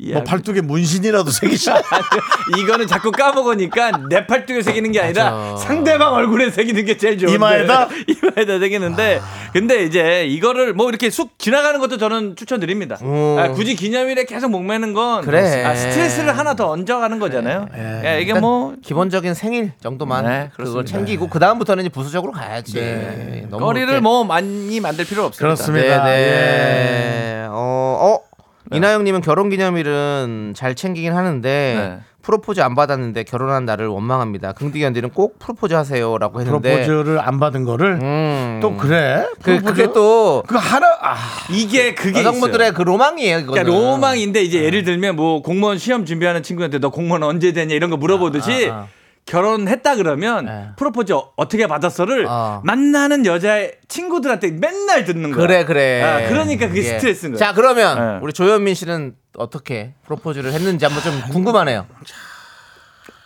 [0.03, 0.29] 뭐 이해합니다.
[0.29, 1.81] 팔뚝에 문신이라도 새기시라.
[2.59, 5.57] 이거는 자꾸 까먹으니까 내 팔뚝에 새기는 게 아니라 맞아.
[5.57, 7.87] 상대방 얼굴에 새기는 게 제일 좋은데 이마에다?
[8.07, 9.21] 이마에다 새기는데
[9.53, 12.97] 근데 이제 이거를 뭐 이렇게 쑥 지나가는 것도 저는 추천드립니다.
[13.01, 13.37] 음.
[13.39, 15.63] 아, 굳이 기념일에 계속 목매는 건 그래.
[15.63, 17.67] 아, 스트레스를 하나 더 얹어가는 거잖아요.
[18.05, 20.85] 예, 이게 뭐 기본적인 생일 정도만 네, 그걸.
[20.85, 22.73] 챙기고 그 다음부터는 이제 부수적으로 가야지.
[22.75, 23.47] 네.
[23.49, 25.43] 너무 거리를 그렇게- 뭐 많이 만들 필요 없습니다.
[25.55, 26.03] 그렇습니다.
[26.05, 27.43] 네, 예.
[27.43, 27.47] 네.
[27.49, 28.32] 어, 어.
[28.71, 31.99] 이나영님은 결혼 기념일은 잘 챙기긴 하는데 네.
[32.21, 34.53] 프로포즈 안 받았는데 결혼한 날을 원망합니다.
[34.53, 36.85] 긍디견디는 꼭 프로포즈 하세요라고 했는데.
[36.85, 38.59] 프로포즈를 안 받은 거를 음.
[38.61, 39.25] 또 그래?
[39.41, 39.61] 그?
[39.61, 41.15] 그게 또 그 하나 아,
[41.51, 42.77] 이게 그게 여성분들의 있어요.
[42.77, 43.41] 그 로망이에요.
[43.45, 43.63] 그거는.
[43.63, 47.89] 그러니까 로망인데 이제 예를 들면 뭐 공무원 시험 준비하는 친구한테 너 공무원 언제 되냐 이런
[47.89, 48.87] 거 물어보듯이 아, 아.
[49.25, 50.69] 결혼했다 그러면 네.
[50.75, 52.61] 프로포즈 어- 어떻게 받았어를 어.
[52.65, 55.47] 만나는 여자의 친구들한테 맨날 듣는 거야.
[55.47, 56.01] 그래 그래.
[56.01, 56.83] 아, 그러니까 그게 예.
[56.99, 57.39] 스트레스인 거야.
[57.39, 58.19] 자 그러면 네.
[58.21, 61.87] 우리 조현민 씨는 어떻게 프로포즈를 했는지 한번 좀 궁금하네요.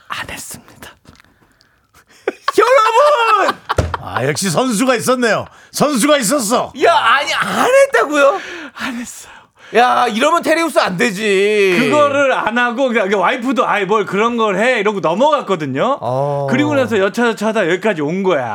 [0.10, 0.91] 안 했습니다.
[2.58, 3.56] 여러분,
[4.00, 5.45] 아, 역시 선수가 있었네요.
[5.72, 6.72] 선수가 있었어.
[6.84, 8.39] 야 아니 안 했다고요?
[8.74, 9.34] 안 했어요.
[9.76, 11.76] 야 이러면 테리우스 안 되지.
[11.78, 15.97] 그거를 안 하고 그냥 와이프도 아이 뭘 그런 걸 해 이러고 넘어갔거든요.
[15.99, 16.47] 어.
[16.49, 18.45] 그리고 나서 여차저차하다 여기까지 온 거야.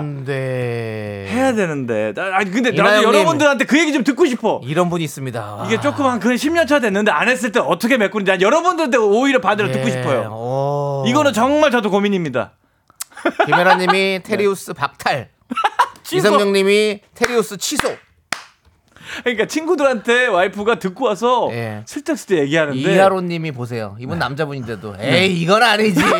[0.00, 1.26] 안 돼.
[1.30, 2.12] 해야 되는데.
[2.14, 3.02] 나- 아니 근데 나도.
[3.04, 4.60] 여러분들한테 그 얘기 좀 듣고 싶어.
[4.64, 5.62] 이런 분이 있습니다.
[5.66, 9.72] 이게 조금 한그 10년 차 됐는데 안 했을 때 어떻게 메꾸는지 난 여러분들한테 오히려 반대로
[9.72, 9.90] 듣고 예.
[9.92, 10.28] 싶어요.
[10.30, 11.04] 어.
[11.06, 12.52] 이거는 정말 저도 고민입니다.
[13.46, 15.30] 김혜라님이 테리우스 박탈.
[16.12, 17.88] 이성경님이 테리우스 취소.
[19.24, 21.82] 그러니까 친구들한테 와이프가 듣고 와서 예.
[21.86, 23.96] 슬쩍슬쩍 얘기하는데 이하로님이 보세요.
[23.98, 26.00] 이분 남자분인데도 에이 이건 아니지.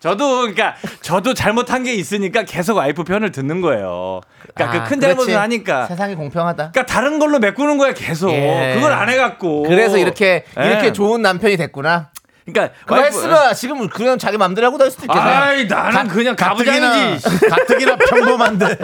[0.00, 4.20] 저도 그러니까 저도 잘못한 게 있으니까 계속 와이프 편을 듣는 거예요.
[4.54, 5.16] 그러니까 아, 그큰 그렇지.
[5.16, 5.86] 잘못을 하니까.
[5.86, 6.70] 세상이 공평하다.
[6.72, 8.30] 그러니까 다른 걸로 메꾸는 거야 계속.
[8.30, 8.72] 예.
[8.74, 9.64] 그걸 안 해갖고.
[9.64, 10.66] 그래서 이렇게 예.
[10.66, 12.10] 이렇게 좋은 남편이 됐구나.
[12.46, 15.20] 그러니까 했으면 지금 그냥 자기 맘대로 하고 다닐 수도 있겠네.
[15.20, 17.48] 아이 나는 그냥 가부장이지.
[17.48, 18.78] 가뜩이나 평범한데.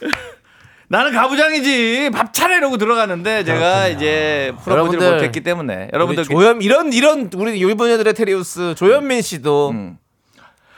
[0.88, 7.30] 나는 가부장이지 밥 차려 이러고 들어가는데 제가 이제 풀어보지 못했기 때문에 여러분들 조현 이런 이런
[7.34, 9.72] 우리 일본녀들의 테리우스 조현민 씨도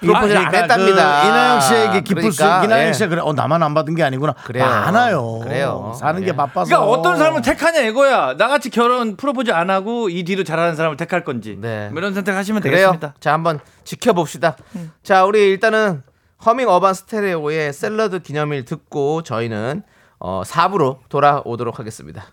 [0.00, 1.22] 프로포즈를 안 그러니까 했답니다.
[1.22, 2.92] 그 이나영 씨에게 기쁠 수 그러니까, 이나영 예.
[2.92, 4.64] 씨가 그래 어 나만 안 받은 게 아니구나 그래요.
[4.64, 5.94] 많아요 그래요.
[5.98, 6.32] 사는 게 예.
[6.36, 8.34] 바빠서 그러니까 어떤 사람을 택하냐 이거야.
[8.36, 11.56] 나같이 결혼 프로포즈 안 하고 이 뒤로 잘하는 사람을 택할 건지.
[11.58, 11.88] 네.
[11.90, 12.76] 뭐 이런 선택하시면 그래요.
[12.92, 13.14] 되겠습니다.
[13.20, 14.56] 자 한번 지켜봅시다.
[15.02, 16.02] 자 우리 일단은
[16.44, 19.82] 허밍 어반 스테레오의 샐러드 기념일 듣고 저희는
[20.18, 22.24] 어, 4부로 돌아오도록 하겠습니다.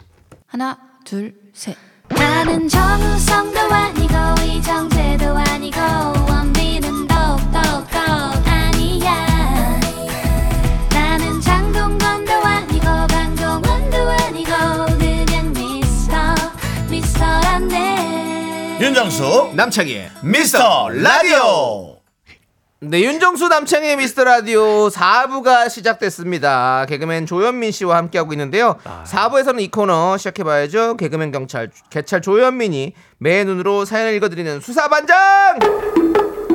[0.47, 1.75] 하나, 둘, 셋.
[2.09, 4.13] 나는 정우성도 아니고
[4.45, 5.79] 이정재도 아니고
[6.29, 7.59] 원빈은 더욱더
[8.45, 9.79] 아니야
[10.91, 14.51] 나는 장동건도 아니고 강동원도 아니고
[14.99, 16.15] 그냥 미스터
[16.89, 21.92] 미스터란데 윤정수 남창희 미스터 라디오
[22.85, 26.85] 네, 윤정수 남창의 미스터 라디오 4부가 시작됐습니다.
[26.89, 28.75] 개그맨 조현민 씨와 함께하고 있는데요.
[29.05, 30.97] 4부에서는 이 코너 시작해봐야죠.
[30.97, 35.15] 개그맨 경찰, 개찰 조현민이 매 눈으로 사연을 읽어드리는 수사반장!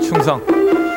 [0.02, 0.44] 충성.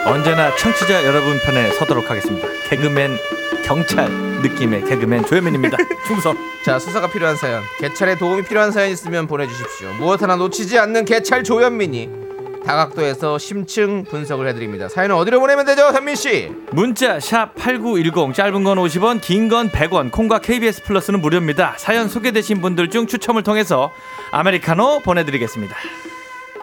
[0.05, 2.49] 언제나 청취자 여러분 편에 서도록 하겠습니다.
[2.69, 3.17] 개그맨
[3.63, 5.77] 경찰 느낌의 개그맨 조현민입니다.
[6.07, 6.35] 충성.
[6.65, 9.93] 자, 수사가 필요한 사연, 개찰에 도움이 필요한 사연 있으면 보내주십시오.
[9.93, 12.30] 무엇 하나 놓치지 않는 개찰 조현민이
[12.65, 14.87] 다각도에서 심층 분석을 해드립니다.
[14.87, 16.51] 사연은 어디로 보내면 되죠, 현민 씨?
[16.71, 21.75] 문자 샵 8910 짧은 건 50원 긴 건 100원 콩과 KBS 플러스는 무료입니다.
[21.77, 23.91] 사연 소개되신 분들 중 추첨을 통해서
[24.31, 25.75] 아메리카노 보내드리겠습니다.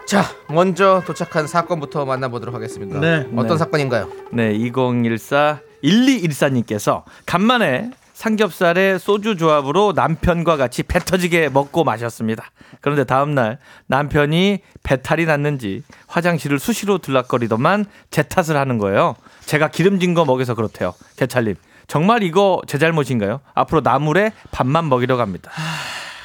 [0.07, 2.99] 자, 먼저 도착한 사건부터 만나보도록 하겠습니다.
[2.99, 3.27] 네.
[3.35, 3.57] 어떤 네.
[3.57, 4.09] 사건인가요?
[4.31, 12.51] 네, 2014 1214님께서 간만에 삼겹살에 소주 조합으로 남편과 같이 배 터지게 먹고 마셨습니다.
[12.81, 19.15] 그런데 다음날 남편이 배탈이 났는지 화장실을 수시로 들락거리더만 제 탓을 하는 거예요.
[19.45, 20.93] 제가 기름진 거 먹여서 그렇대요.
[21.15, 21.55] 개찰님.
[21.87, 23.39] 정말 이거 제 잘못인가요?
[23.53, 25.49] 앞으로 나물에 밥만 먹이러 갑니다.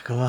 [0.03, 0.29] 그거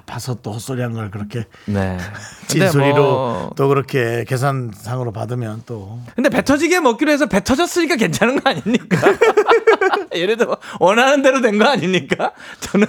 [0.00, 1.98] 아파서 또 헛소리한 걸 그렇게 네.
[2.48, 8.40] 찐소리로 뭐- 또 그렇게 계산상으로 받으면 또 근데 배 터지게 먹기로 해서 배 터졌으니까 괜찮은
[8.40, 8.98] 거 아닙니까?
[10.14, 12.32] 예를 들어 원하는 대로 된 거 아닙니까?
[12.60, 12.86] 저는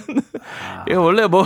[0.90, 1.46] 이거 원래 뭐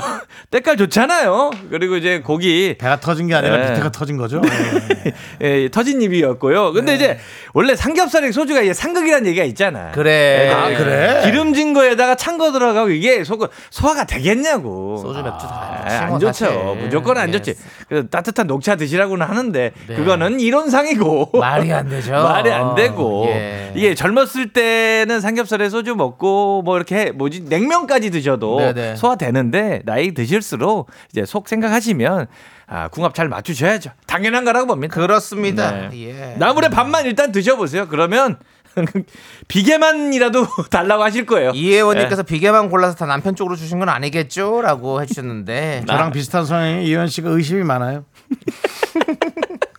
[0.52, 1.50] 때깔 좋잖아요.
[1.72, 3.70] 그리고 이제 고기 배가 터진 게 아니라 네.
[3.72, 4.42] 밑에가 터진 거죠.
[4.42, 5.14] 네.
[5.42, 6.72] 예, 터진 입이었고요.
[6.74, 7.18] 근데 이제
[7.54, 9.92] 원래 삼겹살에 소주가 이게 상극이라는 얘기가 있잖아.
[9.92, 10.50] 그래.
[10.54, 11.22] 아, 그래?
[11.26, 13.38] 기름진 거에다가 찬 거 들어가고 이게 소,
[13.70, 14.98] 소화가 되겠냐고.
[14.98, 16.34] 소주 맥주 다 아, 안 뭐, 좋죠.
[16.34, 16.76] 사실.
[16.84, 17.32] 무조건 안 예.
[17.34, 17.56] 좋지.
[17.88, 22.12] 그 따뜻한 녹차 드시라고는 하는데 그거는 이론상이고 말이 안 되죠.
[22.24, 23.72] 말이 안 되고 예.
[23.76, 28.96] 이게 젊었을 때는 삼겹살에 소주 먹고 뭐 이렇게 해- 뭐지 냉면까지 드셔도 네네.
[28.96, 32.28] 소화되는데 나이 드실수록 이제 속 생각하시면
[32.68, 33.92] 아, 궁합 잘 맞추셔야죠.
[34.08, 34.94] 당연한 거라고 봅니다.
[34.96, 35.90] 그렇습니다.
[35.90, 36.08] 네.
[36.08, 36.36] 예.
[36.38, 37.88] 나물에 밥만 일단 드셔보세요.
[37.88, 38.38] 그러면
[39.48, 41.52] 비계만이라도 달라고 하실 거예요.
[41.52, 47.30] 이혜원님께서 비계만 골라서 다 남편 쪽으로 주신 건 아니겠죠?라고 해주셨는데 저랑 비슷한 성향의 이현 씨가
[47.30, 48.06] 의심이 많아요.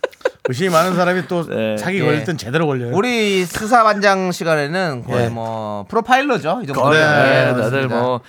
[0.47, 1.77] 의심이 많은 사람이 또 네.
[1.77, 2.05] 사기 예.
[2.05, 2.91] 걸릴 땐 제대로 걸려요.
[2.93, 5.29] 우리 수사반장 시간에는 거의 예.
[5.29, 6.61] 뭐 프로파일러죠.
[6.63, 6.89] 이 정도.
[6.89, 7.87] 네, 네, 다들.
[7.87, 8.21] 뭐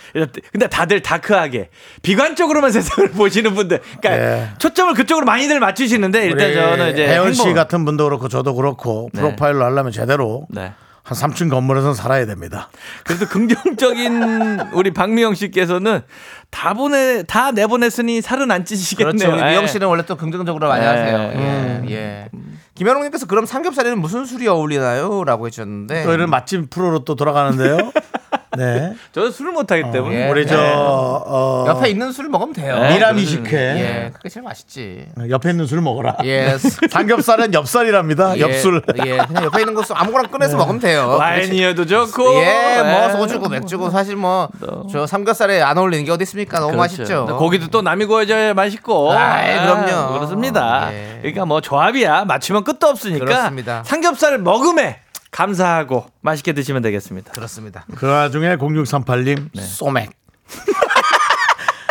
[0.53, 1.71] 근데 다들 다크하게
[2.03, 4.49] 비관적으로만 세상을 보시는 분들, 그러니까 네.
[4.59, 9.21] 초점을 그쪽으로 많이들 맞추시는데 일단 저는 이제 혜원 씨 같은 분도 그렇고 저도 그렇고 네.
[9.21, 10.73] 프로파일로 하려면 제대로 네.
[11.09, 12.68] 한 3층 건물에서 살아야 됩니다.
[13.04, 16.02] 그래도 긍정적인 우리 박미영 씨께서는
[16.50, 19.12] 다 보내 다 내보냈으니 살은 안 찌시겠네요.
[19.16, 19.32] 그렇죠.
[19.32, 19.66] 우리 미영 예.
[19.66, 20.86] 씨는 원래 또 긍정적으로 많이 예.
[20.86, 21.16] 하세요.
[21.16, 21.86] 음.
[21.88, 21.94] 예.
[21.94, 22.28] 예.
[22.74, 27.90] 김현웅님께서 그럼 삼겹살에는 무슨 술이 어울리나요?라고 해주셨는데 또 이런 맛집 프로로 또 돌아가는데요.
[28.59, 28.94] 네.
[29.12, 30.30] 저는 술을 못 하기 때문에 예.
[30.30, 32.78] 우리 저 어, 옆에 있는 술 먹으면 돼요.
[32.78, 32.94] 네.
[32.94, 35.06] 미라미 식회 예, 그게 제일 맛있지.
[35.28, 36.16] 옆에 있는 술 먹어라.
[36.24, 36.56] 예.
[36.90, 38.38] 삼겹살은 엽살이랍니다.
[38.38, 38.82] 엽술.
[39.06, 41.16] 예, 그냥 옆에 있는 거 아무거나 꺼내서 먹으면 돼요.
[41.18, 43.12] 와인이어도 좋고 예, 뭐 예.
[43.12, 44.48] 소주고 맥주고 사실 뭐
[44.90, 46.59] 저 삼겹살에 안 어울리는 게 어디 있습니까?
[46.61, 46.78] 너무 그렇죠.
[46.98, 47.26] 맛있죠.
[47.38, 49.12] 고기도 또 남이 구워줘야 맛있고.
[49.12, 50.12] 아이, 아, 그럼요.
[50.14, 50.88] 그렇습니다.
[50.92, 51.18] 예.
[51.20, 53.24] 그러니까 뭐 조합이야 맞추면 끝도 없으니까.
[53.24, 53.82] 그렇습니다.
[53.84, 55.00] 삼겹살 먹음에
[55.31, 57.33] 감사하고 맛있게 드시면 되겠습니다.
[57.33, 57.85] 그렇습니다.
[57.97, 60.11] 그 와중에 0638님 소맥.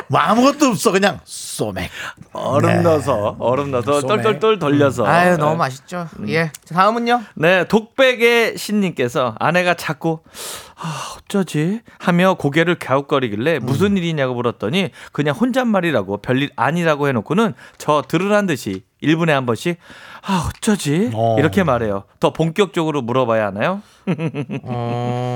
[0.09, 1.89] 뭐 아무것도 없어 그냥 소맥.
[2.31, 2.81] 얼음 네.
[2.81, 4.23] 넣어서 얼음 넣어서 소맥.
[4.23, 5.05] 똘똘똘 돌려서.
[5.05, 5.37] 아유 네.
[5.37, 6.07] 너무 맛있죠.
[6.29, 6.49] 예.
[6.63, 7.23] 자, 다음은요.
[7.35, 10.21] 네, 독백의 신님께서 아내가 자꾸
[10.79, 18.45] 아, 어쩌지 하며 고개를 갸웃거리길래 무슨 일이냐고 물었더니 그냥 혼잣말이라고 별일 아니라고 해놓고는 저 들으란
[18.45, 19.77] 듯이 1분에 한 번씩
[20.25, 21.35] 아 어쩌지 어.
[21.39, 22.03] 이렇게 말해요.
[22.19, 23.81] 더 본격적으로 물어봐야 하나요?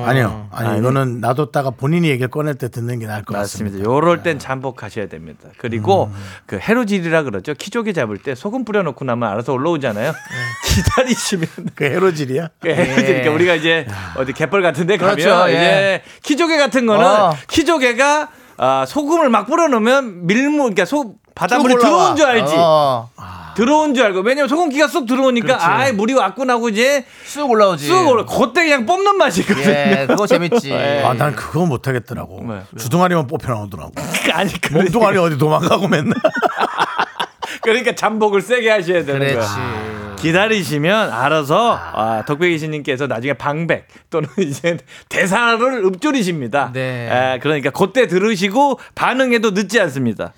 [0.05, 0.47] 아니요.
[0.51, 3.71] 아니, 이거는 놔뒀다가 본인이 얘기를 꺼낼 때 듣는 게 나을 것 맞습니다.
[3.77, 3.89] 같습니다.
[3.89, 5.49] 요럴 땐 잠복하셔야 됩니다.
[5.57, 6.13] 그리고 음.
[6.45, 7.53] 그 해로질이라 그러죠.
[7.53, 10.13] 키조개 잡을 때 소금 뿌려놓고 나면 알아서 올라오잖아요.
[10.65, 12.49] 기다리시면 그 해로질이야?
[12.59, 13.05] 그 해로질.
[13.05, 13.85] 그러니까 우리가 이제
[14.17, 15.53] 어디 갯벌 같은데 가면 그렇죠, 예.
[15.53, 17.33] 이제 키조개 같은 거는 어.
[17.47, 21.75] 키조개가 아, 소금을 막 뿌려놓으면 밀물 그러니까 소 바닷물이.
[21.77, 22.53] 들어온 줄 알지.
[22.57, 23.09] 어,
[23.55, 27.87] 들어온 줄 알고 왜냐면 소금기가 쏙 들어오니까 아 물이 왔구나 하고 이제 쑥 올라오지.
[27.87, 29.69] 쑥 올라 그때 그냥 뽑는 맛이거든요.
[29.69, 30.73] 예, 그거 재밌지.
[31.05, 32.43] 아, 난 그거 못 하겠더라고.
[32.47, 32.61] 네.
[32.77, 33.91] 주둥아리만 뽑혀 나오더라고.
[34.33, 36.13] 아니 그 몸뚱아리 어디 도망가고 맨날.
[37.61, 39.47] 그러니까 잠복을 세게 하셔야 되는 그렇지.
[39.47, 40.15] 거야.
[40.17, 44.77] 기다리시면 알아서 아, 덕배기 신님께서 나중에 방백 또는 이제
[45.09, 46.71] 대사를 읊조리십니다.
[46.73, 47.09] 네.
[47.11, 50.33] 에, 그러니까 그때 들으시고 반응해도 늦지 않습니다.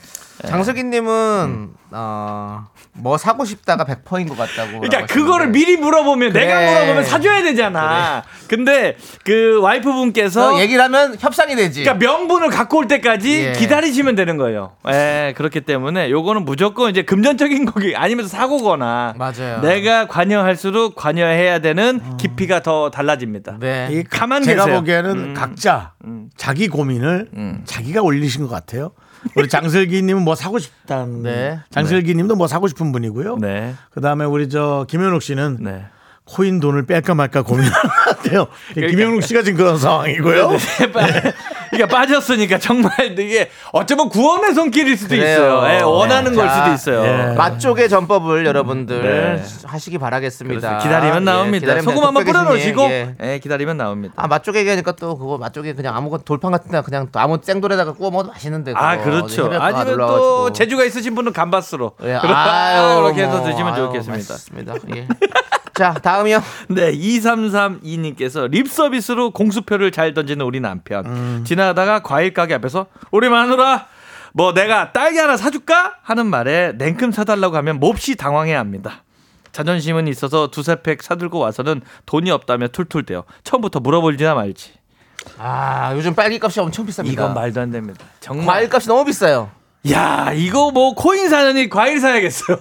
[0.47, 4.79] 장석희님은 어, 뭐 사고 싶다가 100%인 것 같다고.
[4.81, 5.47] 그러니까 그거를.
[5.47, 6.45] 미리 물어보면 그래.
[6.45, 8.23] 내가 물어보면 사줘야 되잖아.
[8.47, 11.83] 근데 그 와이프분께서 어, 얘기를 하면 협상이 되지.
[11.83, 13.51] 그러니까 명분을 갖고 올 때까지 예.
[13.53, 14.73] 기다리시면 되는 거예요.
[14.89, 19.61] 예, 그렇기 때문에 요거는 무조건 이제 금전적인 거기 아니면 사고거나 맞아요.
[19.61, 23.57] 내가 관여할수록 관여해야 되는 깊이가 더 달라집니다.
[23.59, 23.89] 네.
[23.91, 24.79] 이 가만 제가 계세요.
[24.79, 25.93] 보기에는 각자
[26.37, 27.29] 자기 고민을
[27.65, 28.91] 자기가 올리신 것 같아요.
[29.35, 31.23] 우리 장슬기님은 뭐 사고 싶다는.
[31.23, 31.59] 네.
[31.69, 33.37] 장슬기님도 뭐 사고 싶은 분이고요.
[33.37, 33.73] 네.
[33.91, 35.85] 그 다음에 우리 저 김현욱 씨는 네.
[36.25, 38.47] 코인 돈을 뺄까 말까 고민하는 것 같아요.
[38.73, 40.51] 김현욱 씨가 지금 그런 상황이고요.
[41.73, 45.33] 그러니까 빠졌으니까 정말 이게 어쩌면 구원의 손길일 수도 그래요.
[45.33, 45.69] 있어요.
[45.73, 46.37] 예, 원하는 네.
[46.37, 47.05] 걸 자, 수도 있어요.
[47.31, 47.35] 예.
[47.35, 49.43] 맛쪽의 전법을 여러분들 네.
[49.65, 50.77] 하시기 바라겠습니다.
[50.79, 51.59] 기다리면 예, 나옵니다.
[51.65, 53.15] 기다리면 소금 한번 뿌려놓으시고 예.
[53.21, 54.13] 예, 기다리면 나옵니다.
[54.17, 57.93] 아 맛조개 얘기하니까 또 그거 맛조개 그냥 아무 돌판 같은 데 그냥 또 아무 생돌에다가
[57.93, 59.09] 구워 먹어도 맛있는데 아 그거.
[59.11, 59.45] 그렇죠.
[59.45, 59.97] 해변가 아니면.
[59.97, 62.33] 또 재주가 있으신 분은 감바스로 예, 그렇-
[63.01, 64.73] 그렇게 해서 뭐, 드시면 좋겠습니다.
[64.95, 65.07] 예.
[65.73, 66.41] 자 다음이요.
[66.69, 71.05] 네, 2332님께서 립 서비스로 공수표를 잘 던지는 우리 남편.
[71.05, 71.43] 음.
[71.45, 73.87] 지나가다가 과일 가게 앞에서 우리 마누라
[74.33, 79.03] 뭐 내가 딸기 하나 사줄까 하는 말에 냉큼 사달라고 하면 몹시 당황해야 합니다.
[79.51, 83.23] 자존심은 있어서 두세 팩 사들고 와서는 돈이 없다며 툴툴대요.
[83.43, 84.73] 처음부터 물어볼지나 말지.
[85.37, 87.11] 아 요즘 딸기 값이 엄청 비쌉니다.
[87.11, 88.03] 이건 말도 안 됩니다.
[88.19, 88.45] 정말.
[88.47, 89.51] 과일 값이 너무 비싸요.
[89.91, 92.57] 야, 이거 뭐 코인 사느니 과일 사야겠어요.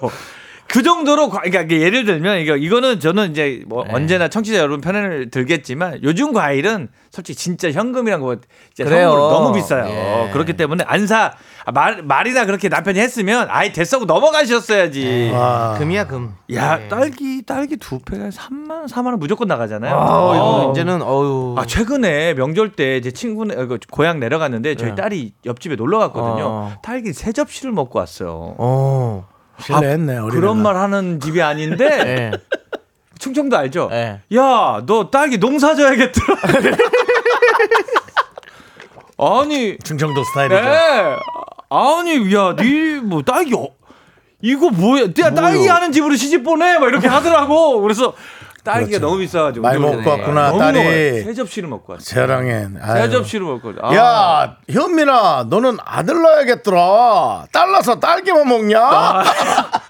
[0.72, 3.90] 그 정도로 과- 그러니까 예를 들면 이거 이거는 저는 이제 뭐 네.
[3.92, 8.36] 언제나 청취자 여러분 편을 들겠지만 요즘 과일은 솔직히 진짜 현금이란 거
[8.72, 9.84] 진짜 너무 비싸요.
[9.86, 10.30] 예.
[10.32, 11.34] 그렇기 때문에 안사
[11.74, 15.30] 말 말이나 그렇게 남편이 했으면 아예 됐어고 넘어가셨어야지.
[15.34, 16.36] 아, 금이야 금.
[16.54, 16.88] 야, 예.
[16.88, 19.94] 딸기 딸기 두 팩에 3만 4만 원 무조건 나가잖아요.
[19.94, 20.34] 아, 어.
[20.34, 21.54] 이거 이제는 어유.
[21.58, 24.94] 아 최근에 명절 때 제 친구네 어, 그 고향 내려갔는데 저희 네.
[24.94, 26.44] 딸이 옆집에 놀러 갔거든요.
[26.46, 26.72] 어.
[26.82, 28.54] 딸기 세 접시를 먹고 왔어요.
[28.56, 29.28] 어.
[29.60, 30.18] 실례했네.
[30.18, 30.34] 어린애가.
[30.34, 32.30] 그런 말 하는 집이 아닌데 예.
[33.18, 33.88] 충청도 알죠?
[33.92, 34.20] 예.
[34.34, 36.36] 야, 너 딸기 농사 져야겠더라.
[39.18, 40.60] 아니, 충청도 스타일이죠.
[40.60, 41.16] 네.
[41.70, 43.68] 아니, 야, 니뭐 딸기 어,
[44.40, 45.04] 이거 뭐야?
[45.20, 46.78] 야, 딸기 하는 집으로 시집 보내?
[46.78, 47.80] 막 이렇게 하더라고.
[47.80, 48.14] 그래서
[48.64, 49.06] 딸기가 그렇죠.
[49.06, 50.78] 너무 비싸가지고 많이 먹고 왔구나, 너무 딸이.
[50.78, 51.24] 먹어요.
[51.24, 52.04] 세 접시를 먹고 왔어.
[52.04, 52.78] 세랑엔.
[52.84, 53.10] 세 아유.
[53.10, 53.72] 접시를 먹고.
[53.82, 53.94] 아.
[53.94, 57.46] 야, 현민아, 너는 아들 낳아야겠더라.
[57.52, 58.80] 딸 나서 딸기만 먹냐?
[58.80, 59.24] 아.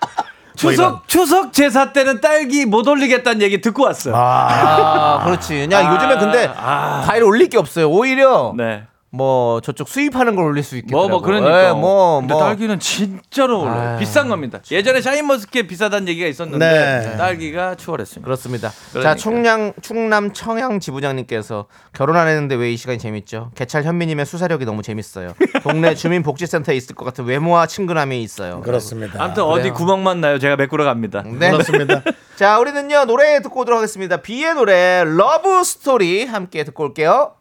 [0.63, 1.01] 뭐 이런.
[1.07, 4.15] 추석 추석 제사 때는 딸기 못 올리겠다는 얘기 듣고 왔어요.
[4.15, 5.69] 아, 아 그렇지.
[5.73, 7.03] 야 요즘에 근데 아.
[7.05, 7.91] 과일 올릴 게 없어요.
[7.91, 8.85] 오히려 네.
[9.15, 11.09] 뭐 저쪽 수입하는 걸 올릴 수 있겠더라고.
[11.09, 11.69] 뭐, 뭐, 그러니까.
[11.69, 12.43] 예, 뭐, 근데 뭐.
[12.43, 13.99] 딸기는 진짜로 올라요.
[13.99, 14.61] 비싼 겁니다.
[14.71, 16.67] 예전에 샤인머스켓 비싸다는 얘기가 있었는데,
[17.11, 17.17] 네.
[17.19, 18.25] 딸기가 추월했습니다.
[18.25, 18.73] 그렇습니다.
[18.91, 19.11] 그러니까.
[19.11, 23.51] 자, 충남 충남 청양 지부장님께서 결혼 안 했는데 왜 이 시간이 재밌죠?
[23.55, 25.35] 개찰 현미님의 수사력이 너무 재밌어요.
[25.63, 28.63] 동네 주민복지센터에 있을 것 같은 외모와 친근함이 있어요.
[28.63, 29.23] 그렇습니다.
[29.23, 29.75] 아무튼 어디 그래요.
[29.75, 30.39] 구멍만 나요.
[30.39, 31.23] 제가 메꾸러 갑니다.
[31.27, 31.51] 네.
[31.51, 32.03] 그렇습니다.
[32.37, 34.17] 자, 우리는요 노래 듣고 오도록 하겠습니다.
[34.17, 37.33] 비의 노래 Love Story 함께 듣고 올게요.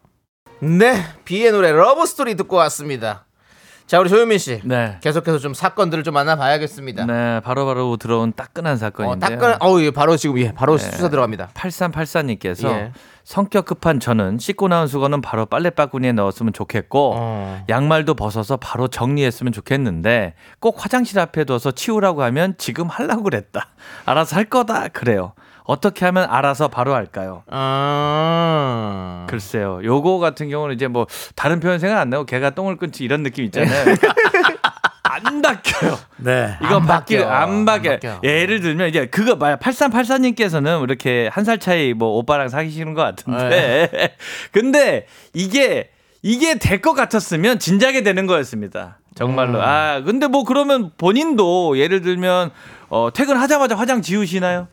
[0.61, 3.25] 네, 비의 노래 Love Story 듣고 왔습니다.
[3.87, 4.61] 자, 우리 조현민 씨.
[4.63, 4.99] 네.
[5.01, 7.05] 계속해서 좀 사건들을 좀 만나봐야겠습니다.
[7.05, 9.39] 네, 바로바로 들어온 따끈한 어, 사건인데요.
[9.39, 11.49] 따끈, 어우, 예, 바로 지금 예, 바로 수사 들어갑니다.
[11.55, 12.91] 8384님께서 예.
[13.23, 17.65] 성격 급한 저는 씻고 나온 수건은 바로 빨래바구니에 넣었으면 좋겠고 어.
[17.69, 23.67] 양말도 벗어서 바로 정리했으면 좋겠는데 꼭 화장실 앞에 둬서 치우라고 하면 지금 하려고 그랬다.
[24.05, 24.87] 알아서 할 거다.
[24.89, 25.33] 그래요.
[25.71, 27.43] 어떻게 하면 알아서 바로 할까요?
[27.49, 29.25] 아.
[29.29, 29.79] 글쎄요.
[29.83, 33.45] 요거 같은 경우는 이제 뭐 다른 표현 생각 안 나고 개가 똥을 끊지 이런 느낌
[33.45, 33.95] 있잖아요.
[35.03, 35.97] 안 바뀌어요.
[36.17, 36.57] 네.
[36.61, 37.17] 이거 안 바뀌.
[37.19, 37.91] 안안 바뀌어.
[37.93, 38.19] 바뀌어.
[38.23, 39.55] 예를 들면 이제 그거 봐요.
[39.61, 43.89] 8384님께서는 이렇게 한 살 차이 뭐 오빠랑 사귀시는 것 같은데.
[43.91, 44.15] 네.
[44.51, 45.89] 근데 이게
[46.21, 48.99] 이게 될 것 같았으면 진작에 되는 거였습니다.
[49.15, 49.61] 정말로.
[49.61, 52.51] 아, 근데 뭐 그러면 본인도 예를 들면
[52.89, 54.67] 어, 퇴근하자마자 화장 지우시나요?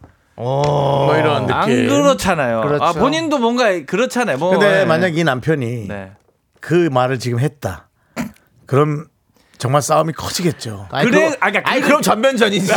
[0.45, 1.55] 뭐 이런 느낌.
[1.57, 2.61] 안 그렇잖아요.
[2.63, 2.85] 그렇죠.
[2.85, 4.39] 아, 본인도 뭔가 그렇잖아요.
[4.39, 4.51] 뭐.
[4.51, 4.85] 근데 예.
[4.85, 6.13] 만약 이 남편이 네.
[6.61, 7.89] 그 말을 지금 했다.
[8.67, 9.07] 그럼
[9.59, 10.87] 정말 싸움이 커지겠죠.
[10.91, 12.73] 아니, 그래, 그럼- 아, 그러니까 아니 그럼 전면전이지.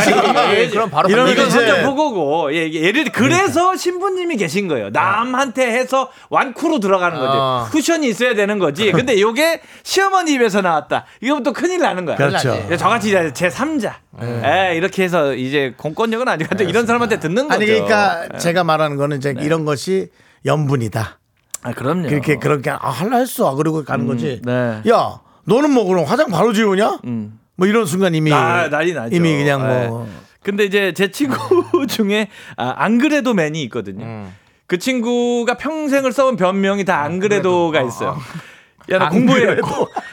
[0.56, 4.90] 예, 그럼 바로 이러면 이건 선전 보고고 예, 이게 예를 들어 그래서 신부님이 계신 거예요.
[4.90, 7.38] 남한테 해서 완쿠로 들어가는 거지.
[7.38, 7.68] 어.
[7.72, 8.92] 쿠션이 있어야 되는 거지.
[8.92, 11.06] 근데 요게 시어머니 입에서 나왔다.
[11.22, 12.16] 이거부터 또 큰일 나는 거야.
[12.16, 12.66] 그렇죠.
[12.72, 13.94] 예, 저같이 이제 제 3자.
[14.24, 17.54] 예, 이렇게 해서 이제 공권력은 아니고 근데 이런 사람한테 듣는 거죠.
[17.56, 20.10] 아니 그러니까 제가 말하는 거는 이제 이런 것이
[20.46, 21.20] 연분이다.
[21.64, 22.08] 아, 그럼요.
[22.10, 23.54] 그렇게 그렇게 아 할라 했어.
[23.56, 24.42] 그리고 가는 거지.
[24.44, 24.82] 네.
[24.90, 25.20] 야
[25.52, 27.00] 너는 뭐 그럼 화장 바로 지우냐?
[27.58, 29.16] 뭐 이런 순간 이미 아, 난리 나죠.
[29.16, 30.12] 이미 그냥 뭐 예.
[30.44, 31.36] 근데 이제 제 친구
[31.88, 34.28] 중에 아, 안 그래도 맨이 있거든요.
[34.66, 38.18] 그 친구가 평생을 써온 변명이 다 안 그래도가 있어요.
[38.90, 39.58] 야, 나 공부해.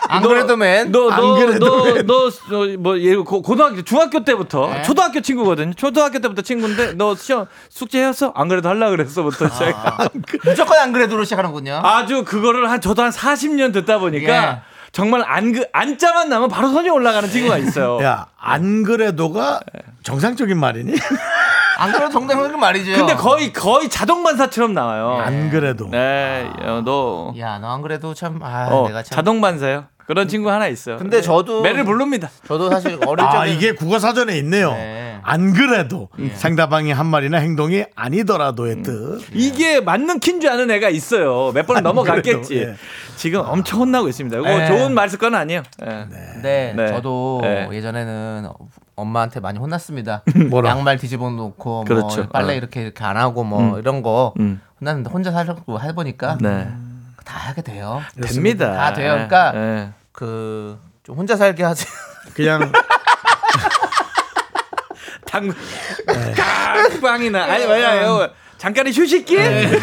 [0.08, 0.92] 안 그래도 맨.
[0.92, 5.72] 너, 안 너, 그래도 너, 너, 너, 뭐, 예, 고- 고등학교, 중학교 때부터, 초등학교 친구거든요.
[5.72, 8.30] 초등학교 때부터 친구인데, 너 시험, 숙제 했어?
[8.36, 10.10] 안 그래도 하려고 그랬어부터 제가.
[10.44, 11.80] 무조건 안 그래도로 시작하는군요.
[11.82, 14.58] 아주 그거를 한, 저도 한 40년 듣다 보니까, 예.
[14.92, 17.98] 정말 안, 그, 안자만 나면 바로 손이 올라가는 친구가 있어요.
[18.02, 19.60] 야 안 그래도가
[20.02, 20.92] 정상적인 말이니?
[21.78, 22.92] 안 그래도 정당한 말이죠.
[22.96, 25.20] 근데 거의, 거의 자동 반사처럼 나와요.
[25.22, 29.14] 안 그래도 네, 어, 너, 야, 너 안 그래도 참, 아, 어, 내가 참.
[29.16, 29.84] 자동 반사요.
[30.06, 30.96] 그런 친구 하나 있어요.
[30.96, 32.30] 근데 저도- 매를 부릅니다.
[32.48, 33.36] 저도 사실 어릴 적에.
[33.38, 34.72] 아 이게 국어 사전에 있네요.
[34.72, 35.07] 네.
[35.22, 39.20] 안 그래도 상대방의 한 말이나 행동이 아니더라도의 뜻.
[39.32, 41.50] 이게 맞는 킨 줄 아는 애가 있어요.
[41.52, 42.54] 몇 번은 넘어갔겠지.
[42.54, 42.76] 그래도, 예.
[43.16, 44.36] 지금 엄청 혼나고 있습니다.
[44.38, 44.66] 이거 네.
[44.68, 45.62] 좋은 말 습관 아니에요.
[45.84, 46.06] 예.
[46.42, 46.88] 네, 네.
[46.88, 47.68] 저도 네.
[47.72, 48.48] 예전에는
[48.94, 50.22] 엄마한테 많이 혼났습니다.
[50.50, 50.70] 뭐라?
[50.70, 52.22] 양말 뒤집어 놓고 그렇죠.
[52.22, 52.56] 뭐 빨래 어.
[52.56, 54.60] 이렇게 이렇게 안 하고 뭐 이런 거 음.
[54.80, 56.68] 혼났는데 혼자 살려고 해보니까 네.
[57.24, 58.00] 다 하게 돼요.
[58.20, 58.72] 됩니다.
[58.72, 59.12] 다 돼요.
[59.12, 59.88] 그러니까 예.
[60.12, 61.88] 그좀 혼자 살게 하세요.
[62.34, 62.72] 그냥
[66.36, 69.36] 당 빵이나 아니 뭐야 잠깐의 휴식기?
[69.36, 69.70] 네.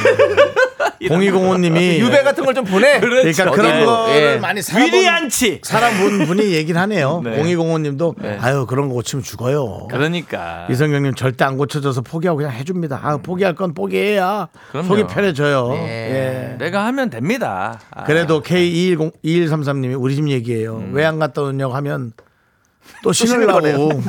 [1.01, 2.99] 0205님이 유배 같은 걸 좀 보내.
[3.01, 4.37] 그러니까 어디 그런 뭐, 거를 예.
[4.37, 5.61] 많이 살아본 위리안치.
[5.63, 7.21] 살아본 분이 얘기를 하네요.
[7.23, 7.41] 네.
[7.41, 9.87] 0205님도 아유 그런 거 고치면 죽어요.
[9.91, 12.99] 그러니까 이성경님 절대 안 고쳐져서 포기하고 그냥 해줍니다.
[13.01, 14.87] 아 포기할 건 포기해야 그럼요.
[14.87, 15.69] 속이 편해져요.
[15.69, 16.51] 네.
[16.53, 16.57] 예.
[16.57, 17.79] 내가 하면 됩니다.
[17.91, 20.77] 아, 그래도 K210 2133님이 우리 집 얘기예요.
[20.77, 20.91] 음.
[20.93, 22.11] 왜안 갔다 오냐고 하면
[23.03, 24.01] 또 신으려고.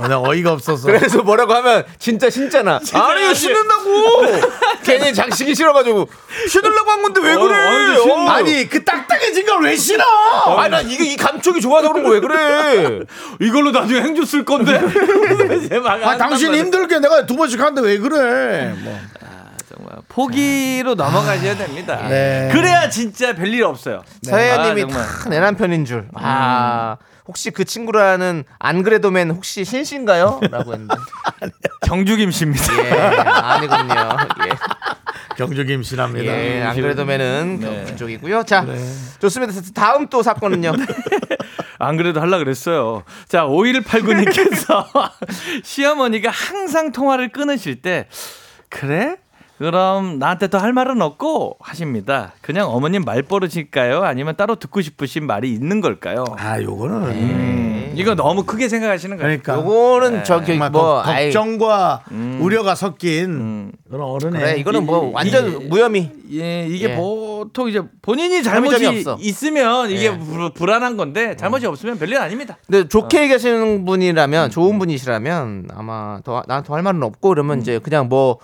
[0.00, 0.86] 어, 내가 어이가 없어서.
[0.86, 2.80] 그래서 뭐라고 하면 진짜 신잖아.
[2.94, 4.22] 아니 이거 신는다고.
[4.84, 6.08] 괜히 장식이 싫어가지고
[6.48, 7.54] 신으려고 한 건데 왜 그래?
[7.54, 8.28] 언제 신- 어.
[8.30, 10.02] 아니 그 딱딱해진 걸 왜 신어?
[10.58, 13.00] 아니 난 이게 이 감촉이 좋아서 그런 거 왜 그래?
[13.40, 14.80] 이걸로 나중에 행주 쓸 건데.
[16.02, 16.54] 아 당신.
[16.54, 18.74] 힘들게 내가 두 번씩 하는데 왜 그래?
[18.82, 18.98] 뭐.
[19.68, 22.06] 정말 포기로 넘어가셔야 됩니다.
[22.08, 22.48] 네.
[22.52, 24.02] 그래야 진짜 별일 없어요.
[24.22, 25.06] 서혜님이 아, 정말.
[25.22, 26.08] 다내 남편인 줄.
[26.14, 26.96] 아
[27.30, 30.40] 혹시 그 친구라는 안 그래도 맨 혹시 신신가요?
[30.50, 30.96] 라고 했는데
[31.86, 32.84] 정주김 씨입니다.
[32.84, 33.94] 예 아니군요.
[35.36, 36.32] 경주 김 씨랍니다.
[36.32, 37.84] 예, 예, 안 그래도 맨은 네.
[37.84, 38.42] 그쪽이고요.
[38.42, 38.66] 자
[39.20, 39.52] 좋습니다.
[39.74, 40.72] 다음 또 사건은요.
[41.78, 43.04] 안 그래도 하려 그랬어요.
[43.28, 44.84] 자, 5189님께서
[45.62, 48.08] 시어머니가 항상 통화를 끊으실 때
[48.68, 49.16] 그래?
[49.60, 52.32] 그럼 나한테 더 할 말은 없고 하십니다.
[52.40, 54.02] 그냥 어머님 말버릇일까요?
[54.04, 56.24] 아니면 따로 듣고 싶으신 말이 있는 걸까요?
[56.38, 59.38] 아 요거는 음, 이거 너무 크게 생각하시는 거예요.
[59.42, 62.04] 그러니까 요거는 저기 정말 뭐 걱- 아이, 걱정과
[62.40, 66.10] 우려가 섞인 그런 어른의 그래 이거는 뭐 이- 완전 이- 무혐의.
[66.32, 66.96] 예, 이게 예.
[66.96, 69.18] 보통 이제 본인이 잘못이 없어.
[69.20, 70.18] 있으면 이게 예.
[70.18, 72.56] 불, 불안한 건데 잘못이 없으면 별일 아닙니다.
[72.66, 74.50] 근데 좋게 얘기하시는 분이라면 음.
[74.50, 77.60] 좋은 분이시라면 아마 더 나한테 할 말은 없고 그러면 음.
[77.60, 78.38] 이제 그냥 뭐.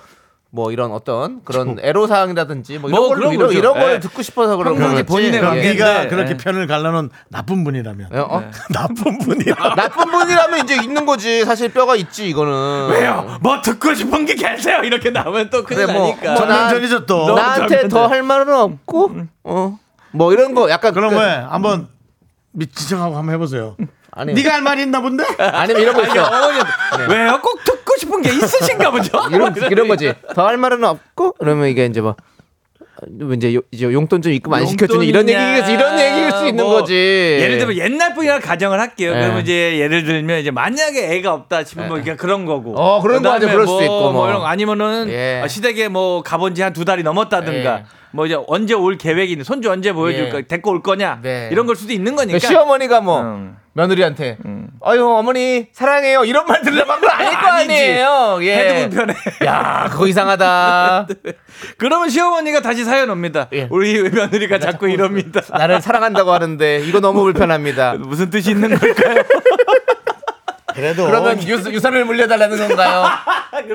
[0.51, 3.59] 뭐 이런 어떤 그런 애로 사항이라든지 뭐 이런 뭐 걸 그런 이런, 거죠.
[3.59, 3.81] 이런 예.
[3.81, 5.03] 거를 듣고 싶어서 그런 거겠지.
[5.03, 5.73] 본인의 그럼 관계.
[5.75, 6.09] 네가 네.
[6.09, 6.37] 그렇게 네.
[6.37, 8.43] 편을 갈라놓은 나쁜 분이라면 예, 어?
[8.73, 11.45] 나쁜 분이라 나쁜 분이라면 이제 있는 거지.
[11.45, 12.89] 사실 뼈가 있지 이거는.
[12.91, 13.39] 왜요?
[13.43, 14.79] 뭐 듣고 싶은 게 계세요?
[14.85, 16.33] 이렇게 나오면 또 큰일 그래, 뭐, 나니까.
[16.35, 17.35] 뭐 나- 전면전이죠 또.
[17.35, 17.89] 나한테.
[17.89, 19.79] 더 할 말은 없고 어.
[20.13, 21.89] 뭐 이런 거 약간 그럼 그- 왜 한번
[22.53, 23.77] 미치정하고 한번 해보세요.
[24.13, 25.25] 아니 네가 할 말이 있나 본데?
[25.39, 26.25] 아니면 이런 거 아니, 있어.
[26.25, 26.59] 어머니
[27.11, 27.39] 왜요?
[27.43, 27.76] 꼭 듣고
[28.07, 29.11] 싶은 게 있으신가 보죠?
[29.33, 30.13] 이런 이런 거지.
[30.35, 32.15] 더 할 말은 없고 그러면 이게 이제 뭐
[32.99, 35.73] 어, 이제 요- 이제 용돈 좀 입금 안 시켜주는 이런 얘기겠지.
[35.73, 36.95] 이런 얘기일 수 있는 뭐, 거지.
[36.95, 39.13] 예를 들면 옛날 분이라 가정을 할게요.
[39.13, 39.21] 네.
[39.21, 42.75] 그러면 이제 예를 들면 이제 만약에 애가 없다 싶으면 뭐 이게 그런 거고.
[42.79, 43.49] 어, 그런 거 하죠.
[43.49, 44.29] 그럴 수도 있고, 뭐.
[44.29, 45.43] 이런 거 아니면은 예.
[45.45, 47.79] 어, 시댁에 뭐 가본 지 한 두 달이 넘었다든가.
[47.81, 47.85] 예.
[48.13, 50.29] 뭐 이제 언제 올 계획이 있는 손주 언제 보여줄 예.
[50.31, 51.51] 거 데리고 올 거냐 네.
[51.53, 53.57] 이런 걸 수도 있는 거니까 시어머니가 뭐 음.
[53.77, 54.39] 며느리한테
[54.87, 58.39] 어유 어머니 사랑해요 이런 말 들으려고 한건 아닐 거 아니에요.
[58.43, 58.57] 예.
[58.57, 59.15] 해도 불편해.
[59.45, 61.07] 야 그거 이상하다.
[61.77, 63.49] 그러면 시어머니가 다시 사연 옵니다.
[63.53, 63.69] 예.
[63.71, 65.43] 우리 며느리가 자꾸 이럽니다.
[65.57, 67.95] 나를 사랑한다고 하는데 이거 너무 불편합니다.
[68.01, 69.23] 무슨 뜻이 있는 걸까요?
[70.75, 73.07] 그래도 그러면 유, 유산을 물려달라는 건가요?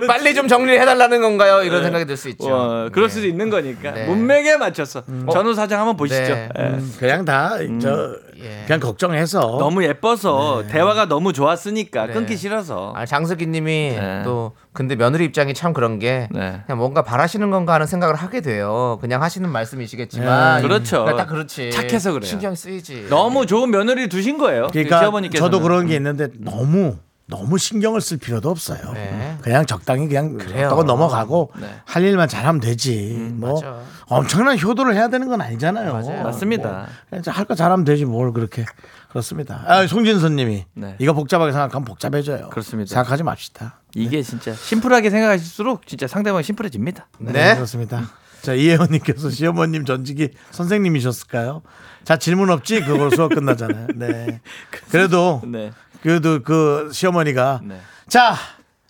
[0.08, 1.64] 빨리 좀 정리를 해달라는 건가요?
[1.64, 2.48] 이런 생각이 들 수 있죠.
[2.48, 4.06] 어, 그럴 수도 있는 거니까 네.
[4.06, 6.22] 문맥에 맞춰서 전후 사장 한번 보시죠.
[6.22, 6.50] 네.
[6.60, 6.78] 예.
[7.00, 8.64] 그냥 다저 예.
[8.66, 12.14] 그냥 걱정해서 너무 예뻐서 대화가 너무 좋았으니까 네.
[12.14, 12.94] 끊기 싫어서.
[12.96, 14.22] 아, 장석희님이 네.
[14.24, 16.62] 또 근데 며느리 입장이 참 그런 게 네.
[16.66, 18.98] 그냥 뭔가 바라시는 건가 하는 생각을 하게 돼요.
[19.02, 20.68] 그냥 하시는 말씀이시겠지만 네.
[20.68, 21.04] 그렇죠.
[21.04, 21.72] 그러니까 딱 그렇지.
[21.72, 22.28] 착해서 그래요.
[22.28, 23.08] 신경 쓰이지.
[23.10, 24.68] 너무 좋은 며느리 두신 거예요.
[24.72, 26.98] 그러니까 시어머니께서 저도 그런 게 있는데 너무
[27.32, 28.92] 너무 신경을 쓸 필요도 없어요.
[28.94, 29.38] 네.
[29.42, 30.70] 그냥 적당히 그냥 그래요.
[30.70, 31.68] 떠고 넘어가고 네.
[31.86, 33.32] 할 일만 잘하면 되지.
[33.34, 33.82] 뭐 맞아.
[34.08, 35.94] 엄청난 효도를 해야 되는 건 아니잖아요.
[35.94, 36.24] 맞아요.
[36.24, 36.88] 맞습니다.
[37.26, 38.66] 할거 잘하면 되지 뭘 그렇게
[39.10, 39.64] 그렇습니다.
[39.66, 40.96] 아, 송진선님이 네.
[41.00, 42.50] 이거 복잡하게 생각하면 복잡해져요.
[42.50, 42.94] 그렇습니다.
[42.94, 43.80] 생각하지 맙시다.
[43.96, 47.08] 이게 진짜 심플하게 생각하실수록 진짜 상대방이 심플해집니다.
[47.20, 47.56] 네.
[47.56, 48.04] 그렇습니다.
[48.42, 51.62] 자 이혜원님께서 시어머님 전직이 선생님이셨을까요?
[52.04, 53.88] 자 질문 없지 그걸로 수업 끝나잖아요.
[53.96, 54.42] 네.
[54.92, 55.72] 그래도 네.
[56.02, 57.82] 그래도 그 시어머니가 네.
[58.08, 58.36] 자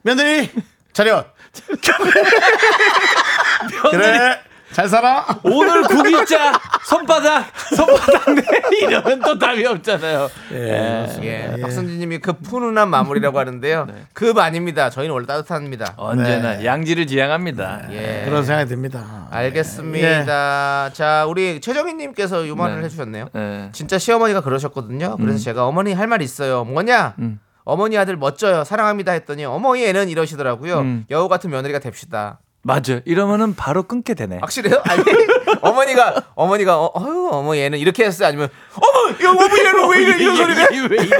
[0.03, 0.49] 며느리
[0.93, 1.27] 차렷.
[3.91, 4.39] 그래
[4.71, 5.25] 잘 살아.
[5.43, 6.53] 오늘 구기자
[6.85, 7.45] 손바닥
[7.75, 8.41] 손바닥 내
[8.81, 10.29] 이러면 또 답이 없잖아요.
[10.53, 11.07] 예.
[11.21, 13.85] 예, 박선진님이 그 푸른한 마무리라고 하는데요.
[13.85, 13.93] 네.
[14.13, 14.89] 급 아닙니다.
[14.89, 15.93] 저희는 원래 따뜻합니다.
[15.97, 17.87] 언제나 양지를 지향합니다.
[17.91, 18.21] 예.
[18.25, 19.27] 그런 생각이 듭니다.
[19.29, 20.91] 알겠습니다.
[20.93, 22.85] 자, 우리 최정희님께서 요 말을 네.
[22.85, 23.29] 해주셨네요.
[23.33, 23.69] 네.
[23.73, 25.17] 진짜 시어머니가 그러셨거든요.
[25.17, 26.65] 그래서 제가 어머니 할 말 있어요.
[26.65, 27.15] 뭐냐?
[27.63, 28.65] 어머니 아들 멋져요.
[28.65, 30.79] 사랑합니다 했더니 어머니 애는 이러시더라고요.
[30.79, 31.05] 음.
[31.09, 32.39] 여우 같은 며느리가 됩시다.
[32.63, 32.99] 맞아.
[33.05, 34.37] 이러면은 바로 끊게 되네.
[34.39, 34.81] 확실해요?
[34.87, 35.03] 아니
[35.61, 38.27] 어머니가 어머니가 어, 어휴 어머 얘는 이렇게 했어요.
[38.27, 40.67] 아니면 어머 이 어머 얘는 왜 이래 이런 소리를 해?
[40.89, 41.17] 왜 이래?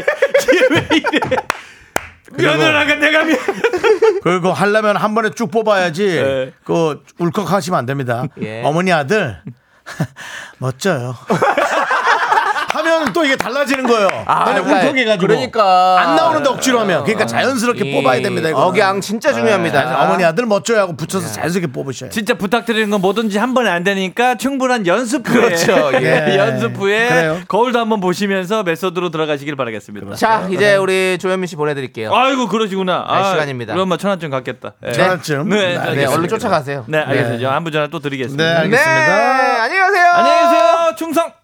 [0.72, 1.38] 왜 이래?
[2.34, 3.36] 며느라가 내가 미
[4.24, 6.06] 그리고 하려면 한 번에 쭉 뽑아야지.
[6.08, 6.54] 네.
[6.64, 8.26] 그 울컥하시면 안 됩니다.
[8.42, 8.62] 예.
[8.64, 9.42] 어머니 아들
[10.60, 11.16] 멋져요.
[12.74, 14.08] 하면 또 이게 달라지는 거예요.
[14.26, 18.50] 나는 그러니까- 울컥해가지고 그러니까 안 나오는데 억지로 하면 그러니까 자연스럽게 이 뽑아야 됩니다.
[18.50, 18.68] 이거는.
[18.68, 19.84] 억양 진짜 중요합니다.
[19.86, 22.10] 네, 어머니 아들 멋져요 하고 붙여서 자연스럽게 뽑으셔요.
[22.10, 25.92] 진짜 부탁드리는 건 뭐든지 한 번에 안 되니까 충분한 연습 후에 그렇죠.
[26.02, 26.36] 예.
[26.38, 27.40] 연습 후에 그래요.
[27.48, 30.16] 거울도 한번 보시면서 메소드로 들어가시길 바라겠습니다.
[30.16, 32.14] 자 이제 우리 조현민 씨 보내드릴게요.
[32.14, 33.04] 아이고 그러시구나.
[33.06, 33.74] 갈 시간입니다.
[33.74, 34.74] 그럼 뭐 천원쯤 갖겠다.
[34.82, 34.92] 네.
[34.92, 35.08] 네, 네,
[35.46, 36.12] 네, 알겠습니다.
[36.14, 36.86] 얼른 쫓아가세요.
[36.88, 37.54] 네, 알겠습니다.
[37.54, 38.44] 한분 전화 또 네, 드리겠습니다.
[38.62, 39.08] 알겠습니다.
[39.08, 40.12] 네, 안녕히 가세요.
[40.14, 40.96] 안녕히 계세요.
[40.98, 41.41] 충성.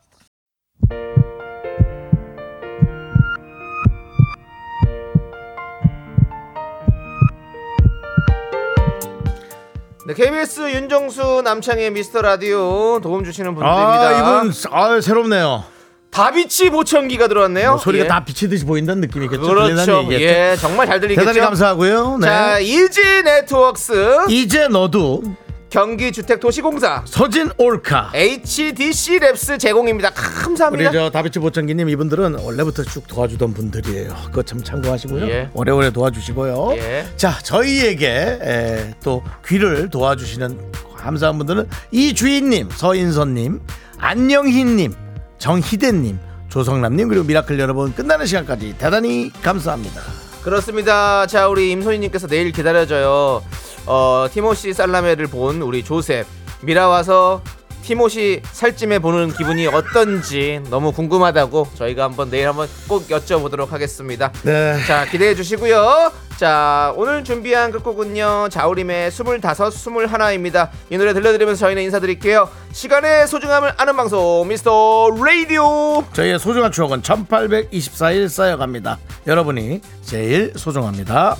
[10.07, 14.07] 네, KBS 윤정수 남창희의 미스터 라디오 도움 주시는 분들입니다.
[14.07, 15.65] 아, 이분 아, 새롭네요.
[16.11, 17.71] 다비치 보청기가 들어왔네요.
[17.71, 18.07] 뭐 소리가 예.
[18.07, 19.41] 다 비치듯이 보인다는 느낌이겠죠.
[19.41, 20.07] 그렇죠.
[20.11, 21.25] 예, 정말 잘 들리겠죠.
[21.25, 22.19] 대단히 감사하고요.
[22.21, 22.25] 네.
[22.25, 25.23] 자, 이지 네트워크스, 이제너두
[25.69, 28.11] 경기주택도시공사, 서진 올카.
[28.13, 30.11] HDC 랩스 제공입니다.
[30.11, 30.89] 감사합니다.
[30.89, 34.15] 우리 저 다비치 보청기님 이분들은 원래부터 쭉 도와주던 분들이에요.
[34.27, 35.27] 그거 참 참고하시고요.
[35.27, 35.49] 예.
[35.53, 36.73] 오래오래 도와주시고요.
[36.77, 37.07] 예.
[37.17, 38.07] 자 저희에게
[38.41, 43.59] 에, 또 귀를 도와주시는 감사한 분들은 이주인님, 서인선님,
[43.99, 44.93] 안영희님,
[45.37, 46.19] 정희대님,
[46.49, 50.01] 조성남님 그리고 미라클 여러분 끝나는 시간까지 대단히 감사합니다.
[50.43, 51.27] 그렇습니다.
[51.27, 53.43] 자, 우리 임소희님께서 내일 기다려줘요.
[53.87, 56.25] 어, 티모시 샬라메를 본 우리 조셉.
[56.61, 57.41] 미라 와서
[57.83, 64.31] 티모시 샬라메 보는 기분이 어떤지 너무 궁금하다고 저희가 한번 내일 한번 꼭 여쭤보도록 하겠습니다.
[64.43, 64.77] 네.
[64.85, 66.11] 자, 기대해 주시고요.
[66.35, 68.49] 자, 오늘 준비한 끝곡은요.
[68.51, 70.69] 자우림의 스물다섯, 스물하나입니다.
[70.89, 72.49] 이 노래 들려드리면서 저희는 인사드릴게요.
[72.73, 76.03] 시간의 소중함을 아는 방송, 미스터 라디오.
[76.11, 78.97] 저희의 소중한 추억은 1824일 쌓여갑니다.
[79.27, 81.37] 여러분이 제일 소중합니다.